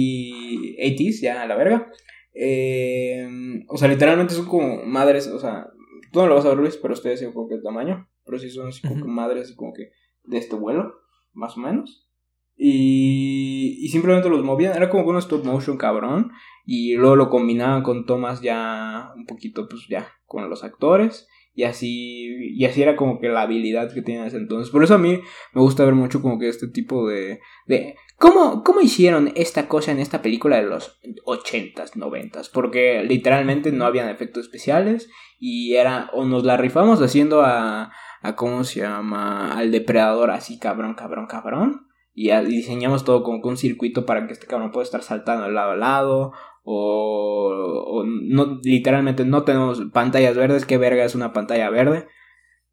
ATs, 0.85 1.21
ya 1.21 1.41
a 1.41 1.47
la 1.47 1.55
verga. 1.55 1.89
Eh, 2.33 3.27
o 3.67 3.77
sea, 3.77 3.87
literalmente 3.87 4.33
son 4.33 4.45
como 4.45 4.83
madres, 4.83 5.27
o 5.27 5.39
sea, 5.39 5.67
tú 6.11 6.19
no 6.19 6.27
lo 6.27 6.35
vas 6.35 6.45
a 6.45 6.49
ver, 6.49 6.57
Luis, 6.57 6.77
pero 6.77 6.93
estoy 6.93 7.13
así 7.13 7.25
como 7.31 7.47
que 7.47 7.55
el 7.55 7.63
tamaño. 7.63 8.09
Pero 8.25 8.39
sí 8.39 8.49
son 8.49 8.67
así 8.67 8.81
como 8.81 9.03
que 9.03 9.09
madres, 9.09 9.43
así 9.45 9.55
como 9.55 9.73
que 9.73 9.91
de 10.23 10.37
este 10.37 10.55
vuelo, 10.55 10.93
más 11.33 11.57
o 11.57 11.61
menos. 11.61 12.09
Y, 12.55 13.77
y 13.81 13.87
simplemente 13.89 14.29
los 14.29 14.43
movían, 14.43 14.75
era 14.75 14.89
como 14.89 15.07
un 15.07 15.17
stop 15.17 15.43
motion 15.45 15.77
cabrón. 15.77 16.31
Y 16.65 16.95
luego 16.95 17.15
lo 17.15 17.29
combinaban 17.29 17.83
con 17.83 18.05
tomas 18.05 18.41
ya 18.41 19.11
un 19.15 19.25
poquito, 19.25 19.67
pues 19.67 19.87
ya, 19.89 20.07
con 20.25 20.49
los 20.49 20.63
actores. 20.63 21.27
Y 21.55 21.63
así, 21.63 22.25
y 22.55 22.65
así 22.65 22.81
era 22.81 22.95
como 22.95 23.19
que 23.19 23.29
la 23.29 23.43
habilidad 23.43 23.93
que 23.93 24.01
tenían 24.01 24.25
ese 24.25 24.37
entonces. 24.37 24.71
Por 24.71 24.83
eso 24.83 24.95
a 24.95 24.99
mí 24.99 25.21
me 25.53 25.61
gusta 25.61 25.85
ver 25.85 25.93
mucho 25.93 26.21
como 26.21 26.39
que 26.39 26.47
este 26.47 26.67
tipo 26.67 27.07
de... 27.07 27.41
de 27.67 27.95
¿cómo, 28.17 28.63
¿Cómo 28.63 28.81
hicieron 28.81 29.31
esta 29.35 29.67
cosa 29.67 29.91
en 29.91 29.99
esta 29.99 30.23
película 30.23 30.57
de 30.57 30.63
los 30.63 30.99
80s, 31.25 31.93
90s? 31.93 32.49
Porque 32.51 33.03
literalmente 33.03 33.71
no 33.71 33.85
habían 33.85 34.09
efectos 34.09 34.45
especiales 34.45 35.11
y 35.37 35.75
era 35.75 36.09
o 36.13 36.25
nos 36.25 36.43
la 36.43 36.57
rifamos 36.57 37.01
haciendo 37.01 37.43
a, 37.43 37.91
a 38.23 38.35
¿cómo 38.35 38.63
se 38.63 38.79
llama? 38.79 39.55
Al 39.55 39.71
depredador 39.71 40.31
así 40.31 40.57
cabrón, 40.57 40.95
cabrón, 40.95 41.27
cabrón. 41.27 41.87
Y, 42.15 42.31
diseñamos 42.45 43.03
todo 43.03 43.21
como 43.21 43.41
que 43.41 43.49
un 43.49 43.57
circuito 43.57 44.05
para 44.05 44.25
que 44.25 44.33
este 44.33 44.47
cabrón 44.47 44.71
pueda 44.71 44.85
estar 44.85 45.03
saltando 45.03 45.45
de 45.45 45.51
lado 45.51 45.71
a 45.71 45.75
lado 45.75 46.31
o, 46.63 48.03
no, 48.05 48.59
literalmente 48.63 49.25
no 49.25 49.43
tenemos 49.43 49.81
pantallas 49.91 50.37
verdes, 50.37 50.65
qué 50.65 50.77
verga 50.77 51.03
es 51.03 51.15
una 51.15 51.33
pantalla 51.33 51.69
verde. 51.69 52.07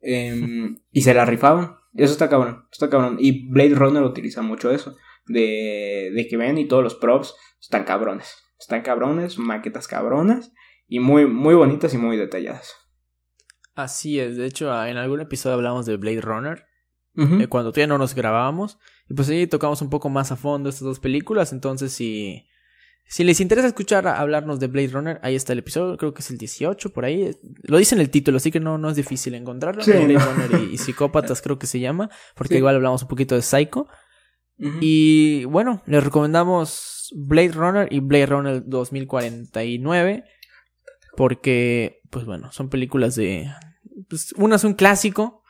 Em, 0.01 0.77
y 0.93 1.03
se 1.03 1.15
la 1.15 1.25
rifaban. 1.25 1.77
Eso 1.95 2.13
está 2.13 2.29
cabrón, 2.29 2.67
está 2.71 2.89
cabrón. 2.89 3.17
Y 3.19 3.51
Blade 3.51 3.75
Runner 3.75 4.03
utiliza 4.03 4.43
mucho 4.43 4.71
eso. 4.71 4.97
De, 5.27 6.11
de 6.15 6.27
que 6.29 6.37
ven 6.37 6.59
y 6.59 6.67
todos 6.67 6.85
los 6.85 6.95
props 6.95 7.35
están 7.61 7.85
cabrones. 7.85 8.37
Están 8.59 8.83
cabrones, 8.83 9.39
maquetas 9.39 9.89
cabronas. 9.89 10.53
Y 10.87 11.01
muy, 11.01 11.27
muy 11.27 11.55
bonitas 11.55 11.93
y 11.95 11.99
muy 11.99 12.17
detalladas. 12.17 12.75
Así 13.83 14.21
es, 14.21 14.37
de 14.37 14.47
hecho 14.47 14.71
en 14.85 14.97
algún 14.97 15.21
episodio 15.21 15.55
hablamos 15.55 15.87
de 15.87 15.97
Blade 15.97 16.21
Runner. 16.21 16.67
Eh, 17.17 17.49
cuando 17.49 17.71
todavía 17.71 17.89
no 17.89 17.99
nos 17.99 18.15
grabábamos. 18.15 18.79
Y 19.09 19.15
pues 19.15 19.29
ahí 19.29 19.47
tocamos 19.47 19.83
un 19.83 19.91
poco 19.91 20.09
más 20.09 20.33
a 20.33 20.37
fondo 20.37 20.71
estas 20.71 20.85
dos 20.85 21.01
películas. 21.01 21.53
Entonces 21.53 21.93
si 21.93 22.47
si 23.11 23.25
les 23.25 23.41
interesa 23.41 23.67
escuchar 23.67 24.07
hablarnos 24.07 24.61
de 24.61 24.69
Blade 24.69 24.87
Runner, 24.87 25.21
ahí 25.25 25.35
está 25.35 25.53
el 25.53 25.59
episodio, 25.59 25.97
creo 25.97 26.15
que 26.15 26.21
es 26.21 26.31
el 26.31 26.39
18, 26.39 26.93
por 26.93 27.05
ahí. 27.05 27.33
Lo 27.65 27.79
dice 27.79 27.97
en 27.97 28.01
el 28.01 28.09
título, 28.09 28.37
así 28.37 28.53
que 28.53 28.61
no, 28.61 28.79
no 28.79 28.89
es 28.89 28.95
difícil 28.95 29.35
encontrarlo. 29.35 29.83
Blade 29.85 30.17
Runner 30.17 30.71
y, 30.73 30.79
Psicópatas 30.79 31.43
creo 31.43 31.59
que 31.59 31.67
se 31.67 31.81
llama, 31.81 32.09
porque 32.37 32.59
igual 32.59 32.77
hablamos 32.77 33.03
un 33.03 33.09
poquito 33.09 33.35
de 33.35 33.43
Psycho. 33.43 33.89
Y 34.81 35.45
bueno, 35.47 35.83
les 35.87 36.05
recomendamos 36.05 37.13
Blade 37.17 37.53
Runner 37.53 37.89
y 37.91 37.99
Blade 37.99 38.27
Runner 38.27 38.63
2049, 38.65 40.23
porque, 41.17 42.03
pues 42.11 42.27
bueno, 42.27 42.53
son 42.53 42.71
películas 42.71 43.17
de... 43.17 43.51
Pues, 44.09 44.33
una 44.37 44.57
es 44.57 44.65
un 44.65 44.75
clásico 44.75 45.43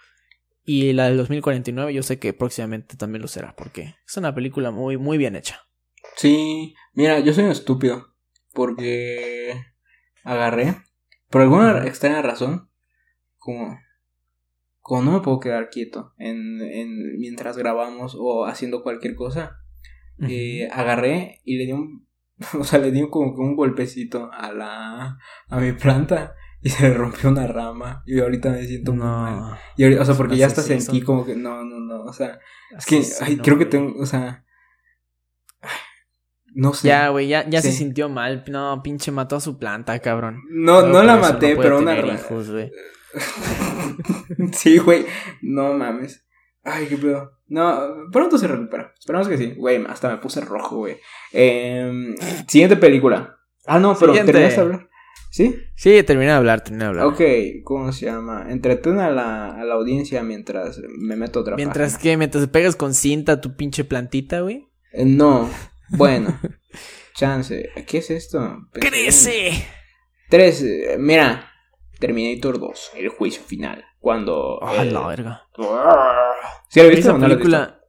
y 0.64 0.92
la 0.92 1.06
del 1.06 1.16
2049 1.16 1.92
yo 1.94 2.02
sé 2.02 2.18
que 2.18 2.32
próximamente 2.32 2.96
también 2.96 3.22
lo 3.22 3.28
será, 3.28 3.54
porque 3.56 3.96
es 4.06 4.16
una 4.16 4.34
película 4.34 4.70
muy, 4.70 4.96
muy 4.96 5.18
bien 5.18 5.36
hecha. 5.36 5.60
Sí, 6.16 6.74
mira, 6.92 7.20
yo 7.20 7.32
soy 7.32 7.44
un 7.44 7.50
estúpido. 7.50 8.14
Porque 8.52 9.54
agarré, 10.24 10.76
por 11.28 11.42
alguna 11.42 11.86
extraña 11.86 12.20
razón, 12.20 12.68
como, 13.38 13.78
como 14.80 15.02
no 15.02 15.12
me 15.12 15.20
puedo 15.20 15.40
quedar 15.40 15.70
quieto 15.70 16.14
en, 16.18 16.60
en 16.60 17.18
mientras 17.18 17.56
grabamos 17.56 18.16
o 18.18 18.46
haciendo 18.46 18.82
cualquier 18.82 19.14
cosa, 19.14 19.56
eh, 20.28 20.68
agarré 20.72 21.40
y 21.44 21.56
le 21.56 21.66
di 21.66 21.72
un, 21.72 22.06
o 22.58 22.64
sea, 22.64 22.78
le 22.78 22.90
di 22.90 23.08
como 23.08 23.34
que 23.34 23.40
un 23.40 23.56
golpecito 23.56 24.30
a 24.32 24.52
la, 24.52 25.18
a 25.48 25.60
mi 25.60 25.72
planta 25.72 26.34
y 26.62 26.70
se 26.70 26.88
le 26.88 26.94
rompió 26.94 27.30
una 27.30 27.46
rama 27.46 28.02
y 28.06 28.20
ahorita 28.20 28.50
me 28.50 28.66
siento 28.66 28.92
no, 28.92 29.04
mal. 29.04 29.58
Y 29.76 29.84
o 29.94 30.04
sea, 30.04 30.14
porque 30.14 30.36
ya 30.36 30.46
estás 30.46 30.68
en 30.70 30.82
aquí 30.82 31.00
como 31.02 31.24
que 31.24 31.34
no, 31.34 31.64
no, 31.64 31.80
no, 31.80 32.04
o 32.04 32.12
sea, 32.12 32.38
es 32.76 32.86
que 32.86 33.02
ay, 33.22 33.38
creo 33.38 33.58
que 33.58 33.66
tengo, 33.66 33.98
o 33.98 34.06
sea, 34.06 34.44
no 36.54 36.74
sé. 36.74 36.88
Ya, 36.88 37.08
güey, 37.08 37.28
ya, 37.28 37.48
ya 37.48 37.62
se 37.62 37.72
sintió 37.72 38.08
mal. 38.08 38.44
No, 38.48 38.82
pinche 38.82 39.10
mató 39.10 39.36
a 39.36 39.40
su 39.40 39.58
planta, 39.58 39.98
cabrón. 40.00 40.42
No, 40.50 40.82
no, 40.82 41.02
la 41.02 41.16
maté, 41.16 41.56
pero 41.56 41.78
una 41.78 41.98
hijos, 41.98 42.50
güey. 42.50 42.70
sí, 44.52 44.78
güey. 44.78 45.06
No 45.42 45.72
mames. 45.72 46.26
Ay, 46.62 46.86
qué 46.86 46.96
pedo. 46.96 47.32
No, 47.48 48.08
pronto 48.12 48.38
se 48.38 48.46
recupera. 48.46 48.92
Esperamos 48.98 49.28
que 49.28 49.38
sí. 49.38 49.54
Güey, 49.56 49.84
hasta 49.88 50.08
me 50.08 50.18
puse 50.18 50.40
rojo, 50.40 50.76
güey. 50.76 50.98
Em, 51.32 52.14
siguiente 52.46 52.76
película. 52.76 53.36
Ah, 53.66 53.78
no, 53.78 53.96
pero 53.98 54.12
terminaste 54.12 54.56
de 54.56 54.60
hablar. 54.60 54.89
¿Sí? 55.30 55.56
Sí, 55.76 56.02
terminé 56.02 56.30
de 56.30 56.36
hablar, 56.36 56.62
terminé 56.62 56.84
de 56.84 56.88
hablar. 56.88 57.06
Ok, 57.06 57.20
¿cómo 57.64 57.92
se 57.92 58.06
llama? 58.06 58.46
Entretén 58.48 58.98
a 58.98 59.10
la, 59.10 59.48
a 59.48 59.64
la 59.64 59.74
audiencia 59.74 60.22
mientras 60.22 60.80
me 60.98 61.14
meto 61.14 61.40
otra 61.40 61.54
¿Mientras 61.56 61.98
que 61.98 62.16
¿Mientras 62.16 62.48
pegas 62.48 62.74
con 62.74 62.94
cinta 62.94 63.40
tu 63.40 63.54
pinche 63.54 63.84
plantita, 63.84 64.40
güey? 64.40 64.68
Eh, 64.92 65.04
no. 65.04 65.48
Bueno. 65.90 66.38
chance. 67.14 67.70
¿Qué 67.86 67.98
es 67.98 68.10
esto? 68.10 68.66
¡Crece! 68.72 69.66
Tres. 70.28 70.64
Mira. 70.98 71.46
Terminator 71.98 72.58
2, 72.58 72.92
el 72.96 73.08
juicio 73.10 73.42
final. 73.42 73.84
Cuando. 73.98 74.58
¡Ah, 74.62 74.84
la 74.84 75.06
verga! 75.06 75.42
¿Sí 76.70 76.80
la 76.80 76.86
viste 76.86 77.00
Esa 77.00 77.18
película. 77.18 77.80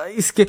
Ay, 0.00 0.14
es 0.16 0.32
que. 0.32 0.48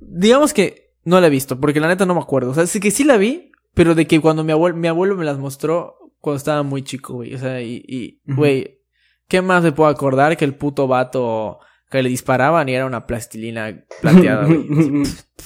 Digamos 0.00 0.52
que 0.52 0.96
no 1.04 1.20
la 1.20 1.28
he 1.28 1.30
visto, 1.30 1.60
porque 1.60 1.78
la 1.78 1.86
neta 1.86 2.04
no 2.04 2.14
me 2.14 2.20
acuerdo. 2.20 2.50
O 2.50 2.54
sea, 2.54 2.66
sí 2.66 2.80
que 2.80 2.90
sí 2.90 3.04
la 3.04 3.16
vi, 3.16 3.47
pero 3.78 3.94
de 3.94 4.08
que 4.08 4.20
cuando 4.20 4.42
mi 4.42 4.50
abuelo, 4.50 4.76
mi 4.76 4.88
abuelo 4.88 5.14
me 5.14 5.24
las 5.24 5.38
mostró 5.38 5.98
cuando 6.18 6.38
estaba 6.38 6.64
muy 6.64 6.82
chico, 6.82 7.14
güey. 7.14 7.32
O 7.36 7.38
sea, 7.38 7.62
y, 7.62 8.20
güey, 8.26 8.80
¿qué 9.28 9.40
más 9.40 9.62
me 9.62 9.70
puedo 9.70 9.88
acordar 9.88 10.36
que 10.36 10.44
el 10.44 10.56
puto 10.56 10.88
vato 10.88 11.60
que 11.88 12.02
le 12.02 12.08
disparaban 12.08 12.68
y 12.68 12.74
era 12.74 12.86
una 12.86 13.06
plastilina 13.06 13.84
plateada, 14.00 14.46
güey? 14.46 14.66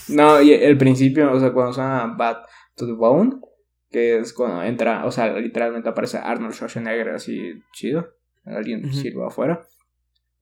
no, 0.09 0.41
y 0.41 0.51
el 0.51 0.79
principio, 0.79 1.31
o 1.31 1.39
sea, 1.39 1.53
cuando 1.53 1.75
suena 1.75 2.15
Bat 2.17 2.47
to 2.75 2.87
the 2.87 2.95
Bone, 2.95 3.35
que 3.91 4.21
es 4.21 4.33
cuando 4.33 4.63
entra, 4.63 5.05
o 5.05 5.11
sea, 5.11 5.31
literalmente 5.35 5.91
aparece 5.91 6.17
Arnold 6.17 6.55
Schwarzenegger 6.55 7.11
así 7.11 7.63
chido, 7.75 8.15
alguien 8.47 8.95
sirva 8.95 9.27
afuera, 9.27 9.67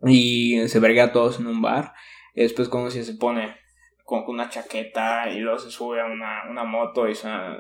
y 0.07 0.69
se 0.69 0.79
verga 0.79 1.07
a 1.07 1.13
todos 1.13 1.41
en 1.41 1.49
un 1.49 1.61
bar, 1.61 1.93
y 2.37 2.43
después 2.43 2.69
cuando 2.69 2.93
se 2.93 3.15
pone 3.15 3.57
con 4.11 4.25
una 4.27 4.49
chaqueta 4.49 5.31
y 5.31 5.39
luego 5.39 5.61
se 5.61 5.71
sube 5.71 6.01
a 6.01 6.07
una, 6.07 6.43
una 6.51 6.65
moto 6.65 7.09
y 7.09 7.15
suena 7.15 7.57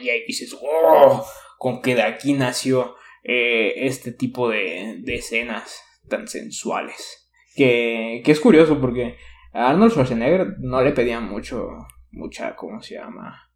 y 0.00 0.08
ahí 0.08 0.24
dices 0.26 0.56
oh 0.58 1.26
con 1.58 1.82
que 1.82 1.94
de 1.94 2.02
aquí 2.02 2.32
nació 2.32 2.96
eh, 3.22 3.74
este 3.86 4.12
tipo 4.12 4.48
de, 4.48 5.00
de 5.00 5.16
escenas 5.16 5.82
tan 6.08 6.26
sensuales 6.28 7.30
que, 7.54 8.22
que 8.24 8.32
es 8.32 8.40
curioso 8.40 8.80
porque 8.80 9.18
a 9.52 9.68
Arnold 9.68 9.92
Schwarzenegger 9.92 10.54
no 10.60 10.80
le 10.80 10.92
pedían 10.92 11.28
mucho 11.28 11.68
mucha 12.10 12.56
cómo 12.56 12.80
se 12.80 12.94
llama 12.94 13.50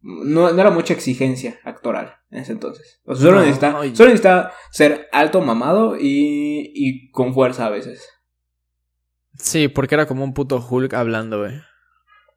no, 0.00 0.52
no, 0.52 0.60
era 0.60 0.70
mucha 0.70 0.94
exigencia 0.94 1.58
actoral 1.64 2.18
en 2.30 2.40
ese 2.40 2.52
entonces. 2.52 3.00
O 3.06 3.14
sea, 3.14 3.24
solo, 3.24 3.40
necesitaba, 3.40 3.82
solo 3.94 4.10
necesitaba 4.10 4.52
ser 4.70 5.08
alto, 5.12 5.40
mamado 5.40 5.96
y, 5.98 6.72
y 6.74 7.10
con 7.10 7.32
fuerza 7.32 7.64
a 7.64 7.70
veces. 7.70 8.13
Sí, 9.36 9.68
porque 9.68 9.94
era 9.94 10.06
como 10.06 10.24
un 10.24 10.34
puto 10.34 10.64
Hulk 10.68 10.94
hablando, 10.94 11.40
güey. 11.40 11.54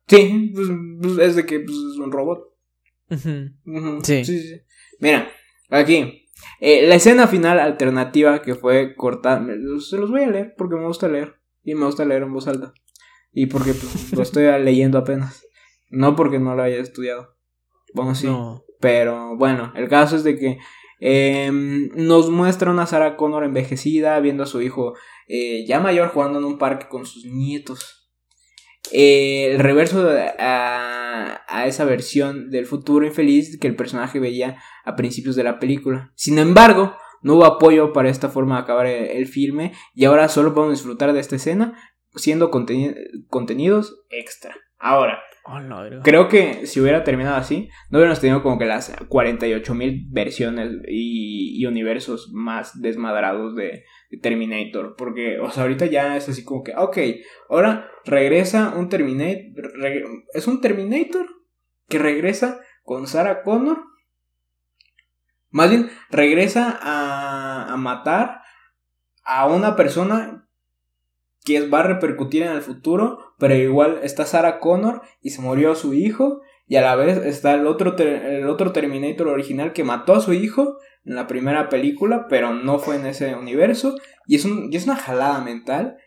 Sí, 0.07 0.51
pues, 0.53 0.67
pues, 1.01 1.17
es 1.19 1.35
de 1.35 1.45
que 1.45 1.59
pues, 1.59 1.75
es 1.75 1.97
un 1.97 2.11
robot. 2.11 2.43
Sí. 4.03 4.25
sí. 4.25 4.61
Mira, 4.99 5.29
aquí. 5.69 6.29
Eh, 6.59 6.87
la 6.87 6.95
escena 6.95 7.27
final 7.27 7.59
alternativa 7.59 8.41
que 8.41 8.55
fue 8.55 8.95
cortada. 8.95 9.45
Se 9.79 9.97
los 9.97 10.11
voy 10.11 10.23
a 10.23 10.29
leer 10.29 10.55
porque 10.57 10.75
me 10.75 10.85
gusta 10.85 11.07
leer. 11.07 11.35
Y 11.63 11.75
me 11.75 11.85
gusta 11.85 12.05
leer 12.05 12.23
en 12.23 12.33
voz 12.33 12.47
alta. 12.47 12.73
Y 13.33 13.47
porque 13.47 13.73
pues, 13.73 14.11
lo 14.13 14.21
estoy 14.21 14.45
leyendo 14.63 14.97
apenas. 14.97 15.45
No 15.89 16.15
porque 16.15 16.39
no 16.39 16.55
lo 16.55 16.63
haya 16.63 16.77
estudiado. 16.77 17.35
Bueno, 17.93 18.15
sí. 18.15 18.27
Pero 18.79 19.35
bueno, 19.37 19.73
el 19.75 19.89
caso 19.89 20.15
es 20.15 20.23
de 20.23 20.37
que 20.37 20.59
em, 20.99 21.89
nos 21.95 22.29
muestra 22.29 22.71
una 22.71 22.85
Sarah 22.85 23.15
Connor 23.15 23.43
envejecida 23.43 24.19
viendo 24.19 24.43
a 24.43 24.47
su 24.47 24.61
hijo 24.61 24.93
eh, 25.27 25.65
ya 25.67 25.79
mayor 25.79 26.09
jugando 26.09 26.39
en 26.39 26.45
un 26.45 26.57
parque 26.57 26.87
con 26.87 27.05
sus 27.05 27.25
nietos. 27.25 28.09
Eh, 28.91 29.51
el 29.51 29.59
reverso 29.59 30.09
a, 30.39 31.41
a, 31.47 31.67
esa 31.67 31.83
versión 31.83 32.49
del 32.49 32.65
futuro 32.65 33.05
infeliz 33.05 33.59
que 33.59 33.67
el 33.67 33.75
personaje 33.75 34.19
veía 34.19 34.61
a 34.85 34.95
principios 34.95 35.35
de 35.35 35.43
la 35.43 35.59
película. 35.59 36.13
Sin 36.15 36.39
embargo, 36.39 36.95
no 37.21 37.35
hubo 37.35 37.45
apoyo 37.45 37.93
para 37.93 38.09
esta 38.09 38.29
forma 38.29 38.55
de 38.55 38.61
acabar 38.61 38.85
el, 38.85 39.27
filme 39.27 39.73
y 39.93 40.05
ahora 40.05 40.29
solo 40.29 40.53
podemos 40.53 40.77
disfrutar 40.77 41.13
de 41.13 41.19
esta 41.19 41.35
escena 41.35 41.77
siendo 42.15 42.49
contenidos 42.49 44.01
extra. 44.09 44.55
Ahora, 44.79 45.19
Oh, 45.49 45.61
Creo 46.03 46.27
que 46.27 46.65
si 46.65 46.81
hubiera 46.81 47.05
terminado 47.05 47.37
así, 47.37 47.69
no 47.89 47.99
hubiéramos 47.99 48.19
tenido 48.19 48.43
como 48.43 48.59
que 48.59 48.65
las 48.65 48.93
48 49.07 49.73
mil 49.75 50.05
versiones 50.09 50.73
y, 50.89 51.65
universos 51.65 52.31
más 52.33 52.81
desmadrados 52.81 53.55
de, 53.55 53.85
Terminator. 54.21 54.95
Porque, 54.97 55.39
o 55.39 55.49
sea, 55.49 55.63
ahorita 55.63 55.85
ya 55.85 56.17
es 56.17 56.27
así 56.27 56.43
como 56.43 56.63
que, 56.63 56.75
ok, 56.75 56.97
ahora 57.49 57.89
regresa 58.03 58.73
un 58.75 58.89
Terminator. 58.89 59.71
es 60.33 60.47
un 60.47 60.59
Terminator 60.59 61.25
que 61.87 61.97
regresa 61.97 62.59
con 62.83 63.07
Sarah 63.07 63.41
Connor. 63.43 63.85
Más 65.49 65.69
bien, 65.69 65.89
regresa 66.09 66.77
a, 66.81 67.71
a 67.71 67.77
matar 67.77 68.41
a 69.23 69.47
una 69.47 69.77
persona 69.77 70.49
que 71.45 71.65
va 71.69 71.79
a 71.79 71.83
repercutir 71.83 72.43
en 72.43 72.51
el 72.51 72.61
futuro, 72.61 73.26
pero 73.37 73.55
igual 73.55 73.99
está 74.03 74.25
Sarah 74.25 74.59
Connor 74.59 75.01
y 75.21 75.31
se 75.31 75.41
murió 75.41 75.75
su 75.75 75.93
hijo, 75.93 76.41
y 76.67 76.75
a 76.75 76.81
la 76.81 76.95
vez 76.95 77.17
está 77.17 77.53
el 77.53 77.65
otro, 77.65 77.95
el 77.97 78.47
otro 78.47 78.71
Terminator 78.71 79.27
original 79.27 79.73
que 79.73 79.83
mató 79.83 80.15
a 80.15 80.21
su 80.21 80.33
hijo 80.33 80.77
en 81.05 81.15
la 81.15 81.27
primera 81.27 81.69
película, 81.69 82.27
pero 82.29 82.53
no 82.53 82.79
fue 82.79 82.97
en 82.97 83.05
ese 83.05 83.35
universo, 83.35 83.95
y 84.25 84.35
es, 84.35 84.45
un, 84.45 84.71
y 84.71 84.75
es 84.75 84.85
una 84.85 84.97
jalada 84.97 85.39
mental. 85.41 85.97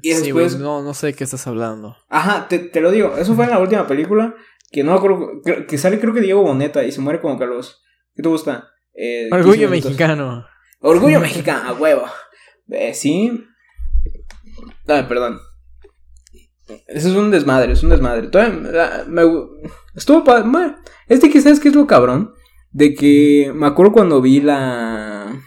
Y 0.00 0.10
después... 0.10 0.58
no, 0.58 0.82
no 0.82 0.94
sé 0.94 1.08
de 1.08 1.14
qué 1.14 1.24
estás 1.24 1.46
hablando. 1.46 1.96
Ajá, 2.08 2.48
te, 2.48 2.80
lo 2.80 2.90
digo, 2.90 3.16
eso 3.18 3.34
fue 3.34 3.44
en 3.44 3.50
la 3.50 3.58
última 3.58 3.86
película, 3.86 4.34
que 4.70 4.84
no 4.84 5.00
creo, 5.00 5.66
que 5.66 5.78
sale 5.78 6.00
creo 6.00 6.14
que 6.14 6.20
Diego 6.20 6.42
Boneta 6.42 6.84
y 6.84 6.92
se 6.92 7.00
muere 7.00 7.20
como 7.20 7.38
que 7.38 7.44
a 7.44 7.48
los... 7.48 7.82
¿Qué 8.14 8.22
te 8.22 8.28
gusta? 8.28 8.68
Eh, 8.94 9.28
Orgullo 9.30 9.68
mexicano. 9.68 10.46
Orgullo 10.80 11.20
mexicano, 11.20 11.68
a 11.68 11.72
huevo. 11.72 12.04
Eh, 12.70 12.94
sí, 12.94 13.44
Ay, 14.86 15.04
perdón. 15.04 15.38
Eso 16.86 17.08
es 17.08 17.14
un 17.14 17.30
desmadre, 17.30 17.72
es 17.72 17.82
un 17.82 17.90
desmadre. 17.90 18.28
Todavía 18.28 19.04
me, 19.06 19.22
estuvo 19.94 20.24
padre. 20.24 20.74
Es 21.06 21.20
de 21.20 21.30
que, 21.30 21.40
¿sabes 21.40 21.60
qué 21.60 21.68
es 21.68 21.74
lo 21.74 21.86
cabrón? 21.86 22.34
De 22.70 22.94
que 22.94 23.52
me 23.54 23.66
acuerdo 23.66 23.92
cuando 23.92 24.20
vi 24.20 24.40
la. 24.40 25.40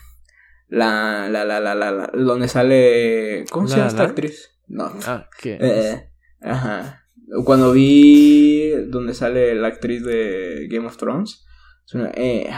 La. 0.67 1.29
La. 1.29 1.45
La. 1.45 1.59
La. 1.59 1.75
la, 1.75 2.11
donde 2.13 2.47
sale. 2.47 3.45
¿Cómo 3.51 3.67
se 3.67 3.77
llama 3.77 3.89
esta 3.89 4.03
actriz? 4.03 4.57
No. 4.67 4.91
Ah, 5.05 5.27
¿qué? 5.39 5.57
Eh, 5.59 6.09
ajá. 6.41 7.05
Cuando 7.45 7.71
vi. 7.71 8.71
Donde 8.87 9.13
sale 9.13 9.53
la 9.55 9.67
actriz 9.67 10.03
de 10.03 10.67
Game 10.69 10.87
of 10.87 10.97
Thrones. 10.97 11.45
Eh, 12.15 12.49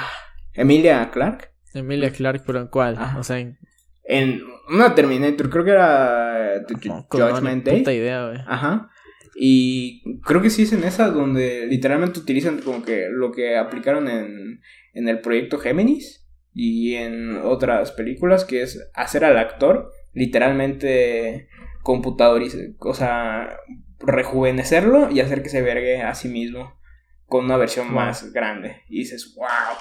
Emilia 0.54 1.10
Clark. 1.12 1.52
Emilia 1.74 2.12
Clark, 2.12 2.44
pero 2.46 2.62
¿en 2.62 2.68
cuál? 2.68 3.00
O 3.18 3.24
sea, 3.24 3.40
en 3.40 3.58
en 4.04 4.42
una 4.70 4.96
Terminator, 4.96 5.50
creo 5.50 5.64
que 5.64 5.72
era 5.72 6.56
eh, 6.58 6.62
Judgment 7.10 7.66
Day. 7.66 7.82
idea, 7.82 8.28
güey. 8.28 8.40
Ajá. 8.46 8.90
Y 9.36 10.22
creo 10.22 10.42
que 10.42 10.50
sí 10.50 10.64
es 10.64 10.74
en 10.74 10.84
esa 10.84 11.10
donde 11.10 11.66
literalmente 11.68 12.20
utilizan 12.20 12.60
como 12.60 12.84
que 12.84 13.08
lo 13.10 13.32
que 13.32 13.58
aplicaron 13.58 14.08
en, 14.08 14.62
en 14.94 15.10
el 15.10 15.22
proyecto 15.22 15.58
Géminis 15.58 16.28
y 16.54 16.96
en 16.96 17.38
otras 17.38 17.92
películas, 17.92 18.46
que 18.46 18.62
es 18.62 18.92
hacer 18.94 19.26
al 19.26 19.38
actor 19.38 19.90
literalmente 20.14 21.50
computadoriz 21.82 22.56
o 22.80 22.94
sea, 22.94 23.58
rejuvenecerlo 24.00 25.10
y 25.12 25.20
hacer 25.20 25.42
que 25.42 25.50
se 25.50 25.64
vergue 25.64 26.04
a 26.04 26.14
sí 26.14 26.30
mismo 26.30 26.80
con 27.26 27.46
una 27.46 27.58
versión 27.58 27.92
más 27.92 28.32
grande. 28.32 28.84
Y 28.88 29.00
dices, 29.00 29.34
wow 29.36 29.76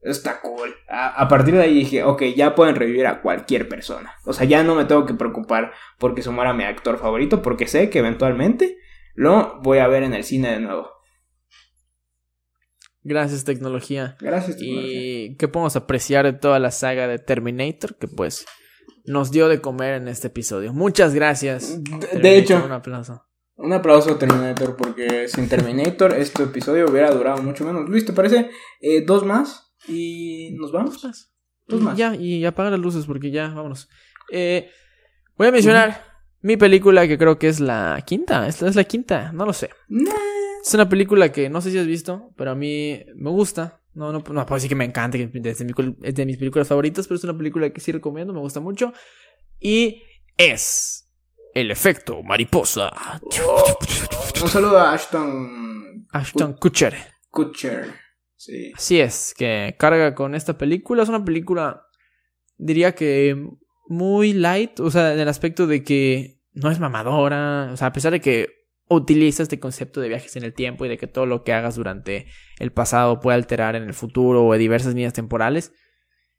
está 0.00 0.40
cool. 0.40 0.74
A, 0.88 1.26
partir 1.28 1.54
de 1.54 1.62
ahí 1.62 1.74
dije, 1.74 2.02
ok, 2.04 2.22
ya 2.36 2.54
pueden 2.54 2.76
revivir 2.76 3.06
a 3.06 3.22
cualquier 3.22 3.68
persona. 3.68 4.14
O 4.24 4.32
sea, 4.32 4.46
ya 4.46 4.62
no 4.62 4.74
me 4.74 4.84
tengo 4.84 5.06
que 5.06 5.14
preocupar 5.14 5.72
porque 5.98 6.22
se 6.22 6.30
muera 6.30 6.52
mi 6.52 6.64
actor 6.64 6.98
favorito, 6.98 7.42
porque 7.42 7.66
sé 7.66 7.90
que 7.90 7.98
eventualmente 7.98 8.78
lo 9.14 9.60
voy 9.62 9.78
a 9.78 9.88
ver 9.88 10.02
en 10.02 10.14
el 10.14 10.24
cine 10.24 10.50
de 10.50 10.60
nuevo. 10.60 10.90
Gracias, 13.02 13.44
tecnología. 13.44 14.16
Gracias, 14.20 14.56
tecnología. 14.56 15.00
Y 15.00 15.36
qué 15.36 15.48
podemos 15.48 15.76
apreciar 15.76 16.24
de 16.24 16.32
toda 16.32 16.58
la 16.58 16.72
saga 16.72 17.06
de 17.06 17.18
Terminator, 17.18 17.96
que 17.98 18.08
pues 18.08 18.44
nos 19.04 19.30
dio 19.30 19.48
de 19.48 19.60
comer 19.60 19.94
en 19.94 20.08
este 20.08 20.26
episodio. 20.26 20.72
Muchas 20.72 21.14
gracias. 21.14 21.80
De, 22.12 22.36
hecho, 22.36 22.62
un 22.64 22.72
aplauso. 22.72 23.22
Un 23.54 23.72
aplauso 23.72 24.12
a 24.12 24.18
Terminator, 24.18 24.76
porque 24.76 25.28
sin 25.28 25.48
Terminator 25.48 26.14
este 26.14 26.42
episodio 26.42 26.86
hubiera 26.90 27.10
durado 27.12 27.42
mucho 27.42 27.64
menos. 27.64 27.88
Luis, 27.88 28.04
¿te 28.04 28.12
parece 28.12 28.50
eh, 28.80 29.04
dos 29.06 29.24
más? 29.24 29.65
Y 29.88 30.50
nos 30.58 30.72
vamos. 30.72 31.00
Dos 31.68 31.80
más. 31.80 31.96
Ya, 31.96 32.14
y 32.14 32.44
apaga 32.44 32.70
las 32.70 32.80
luces 32.80 33.06
porque 33.06 33.30
ya, 33.30 33.48
vámonos. 33.48 33.88
Eh, 34.30 34.70
voy 35.36 35.48
a 35.48 35.52
mencionar 35.52 36.02
mi 36.42 36.56
película 36.56 37.06
que 37.08 37.18
creo 37.18 37.38
que 37.38 37.48
es 37.48 37.60
la 37.60 38.02
quinta. 38.06 38.46
Esta 38.46 38.68
es 38.68 38.76
la 38.76 38.84
quinta, 38.84 39.32
no 39.32 39.44
lo 39.46 39.52
sé. 39.52 39.70
Es 40.64 40.74
una 40.74 40.88
película 40.88 41.30
que 41.32 41.48
no 41.48 41.60
sé 41.60 41.70
si 41.70 41.78
has 41.78 41.86
visto, 41.86 42.32
pero 42.36 42.52
a 42.52 42.54
mí 42.54 43.04
me 43.14 43.30
gusta. 43.30 43.80
No, 43.94 44.12
no, 44.12 44.18
no 44.18 44.22
puedo 44.22 44.54
decir 44.56 44.68
que 44.68 44.74
me 44.74 44.84
encante, 44.84 45.30
es 45.32 45.58
de 46.14 46.26
mis 46.26 46.36
películas 46.36 46.68
favoritas, 46.68 47.06
pero 47.06 47.16
es 47.16 47.24
una 47.24 47.36
película 47.36 47.70
que 47.70 47.80
sí 47.80 47.92
recomiendo, 47.92 48.32
me 48.34 48.40
gusta 48.40 48.60
mucho. 48.60 48.92
Y 49.58 50.02
es 50.36 51.10
El 51.54 51.70
efecto 51.70 52.22
mariposa. 52.22 52.90
un 54.42 54.48
saludo 54.50 54.78
a 54.78 54.92
Ashton. 54.92 56.06
Ashton 56.12 56.52
Kutcher. 56.54 56.94
Kutcher. 57.30 57.94
Sí. 58.36 58.72
Así 58.74 59.00
es, 59.00 59.34
que 59.36 59.74
carga 59.78 60.14
con 60.14 60.34
esta 60.34 60.58
película. 60.58 61.02
Es 61.02 61.08
una 61.08 61.24
película, 61.24 61.86
diría 62.56 62.94
que 62.94 63.36
muy 63.88 64.32
light, 64.32 64.78
o 64.80 64.90
sea, 64.90 65.14
en 65.14 65.20
el 65.20 65.28
aspecto 65.28 65.66
de 65.66 65.82
que 65.82 66.40
no 66.52 66.70
es 66.70 66.80
mamadora, 66.80 67.70
o 67.72 67.76
sea, 67.76 67.88
a 67.88 67.92
pesar 67.92 68.12
de 68.12 68.20
que 68.20 68.48
utiliza 68.88 69.42
este 69.42 69.58
concepto 69.58 70.00
de 70.00 70.08
viajes 70.08 70.36
en 70.36 70.44
el 70.44 70.54
tiempo 70.54 70.84
y 70.84 70.88
de 70.88 70.96
que 70.96 71.06
todo 71.06 71.26
lo 71.26 71.42
que 71.42 71.52
hagas 71.52 71.76
durante 71.76 72.26
el 72.58 72.72
pasado 72.72 73.20
puede 73.20 73.36
alterar 73.36 73.74
en 73.76 73.82
el 73.82 73.94
futuro 73.94 74.44
o 74.44 74.54
en 74.54 74.60
diversas 74.60 74.94
líneas 74.94 75.12
temporales, 75.12 75.72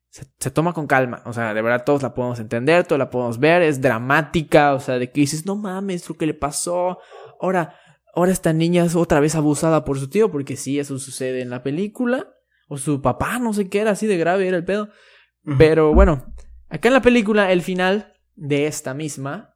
se, 0.10 0.52
toma 0.52 0.74
con 0.74 0.88
calma. 0.88 1.22
O 1.26 1.34
sea, 1.34 1.54
de 1.54 1.62
verdad 1.62 1.84
todos 1.86 2.02
la 2.02 2.14
podemos 2.14 2.40
entender, 2.40 2.86
todos 2.86 3.00
la 3.00 3.10
podemos 3.10 3.40
ver, 3.40 3.62
es 3.62 3.82
dramática, 3.82 4.74
o 4.74 4.80
sea, 4.80 4.98
de 4.98 5.12
que 5.12 5.22
dices, 5.22 5.46
no 5.46 5.56
mames, 5.56 6.08
lo 6.10 6.16
que 6.16 6.26
le 6.26 6.34
pasó. 6.34 7.00
Ahora, 7.40 7.76
ahora 8.18 8.32
esta 8.32 8.52
niña 8.52 8.84
es 8.84 8.96
otra 8.96 9.20
vez 9.20 9.36
abusada 9.36 9.86
por 9.86 10.00
su 10.00 10.10
tío, 10.10 10.32
porque 10.32 10.56
sí, 10.56 10.80
eso 10.80 10.98
sucede 10.98 11.42
en 11.42 11.52
la 11.52 11.62
película. 11.62 12.34
O 12.68 12.78
su 12.78 13.00
papá, 13.00 13.38
no 13.38 13.54
sé 13.54 13.70
qué 13.70 13.80
era, 13.80 13.92
así 13.92 14.08
de 14.08 14.18
grave 14.18 14.48
era 14.48 14.58
el 14.58 14.66
pedo. 14.66 14.90
Pero 15.58 15.94
bueno, 15.94 16.34
acá 16.68 16.90
en 16.90 16.96
la 16.96 17.02
película, 17.04 17.52
el 17.52 17.62
final 17.62 18.14
de 18.36 18.66
esta 18.66 18.96
misma, 18.96 19.54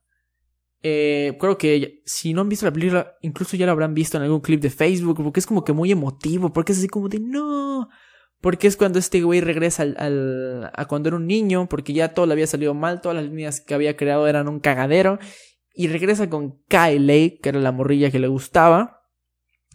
eh, 0.83 1.37
creo 1.39 1.57
que 1.57 2.03
si 2.05 2.33
no 2.33 2.41
han 2.41 2.49
visto 2.49 2.67
la 2.67 2.71
película, 2.71 3.15
incluso 3.21 3.57
ya 3.57 3.65
lo 3.65 3.71
habrán 3.71 3.95
visto 3.95 4.17
en 4.17 4.23
algún 4.23 4.41
clip 4.41 4.61
de 4.61 4.69
Facebook, 4.69 5.21
porque 5.21 5.39
es 5.39 5.47
como 5.47 5.63
que 5.63 5.73
muy 5.73 5.91
emotivo, 5.91 6.53
porque 6.53 6.71
es 6.71 6.77
así 6.77 6.87
como 6.87 7.09
de 7.09 7.19
no, 7.19 7.89
porque 8.41 8.67
es 8.67 8.77
cuando 8.77 8.99
este 8.99 9.23
güey 9.23 9.41
regresa 9.41 9.83
al, 9.83 10.71
a 10.71 10.85
cuando 10.85 11.09
era 11.09 11.17
un 11.17 11.25
niño, 11.25 11.67
porque 11.67 11.93
ya 11.93 12.13
todo 12.13 12.27
le 12.27 12.33
había 12.33 12.47
salido 12.47 12.75
mal, 12.75 13.01
todas 13.01 13.15
las 13.15 13.25
líneas 13.25 13.59
que 13.59 13.73
había 13.73 13.97
creado 13.97 14.27
eran 14.27 14.47
un 14.47 14.59
cagadero. 14.59 15.17
Y 15.73 15.87
regresa 15.87 16.29
con 16.29 16.61
Kylie, 16.67 17.39
que 17.39 17.49
era 17.49 17.59
la 17.59 17.71
morrilla 17.71 18.11
que 18.11 18.19
le 18.19 18.27
gustaba. 18.27 19.01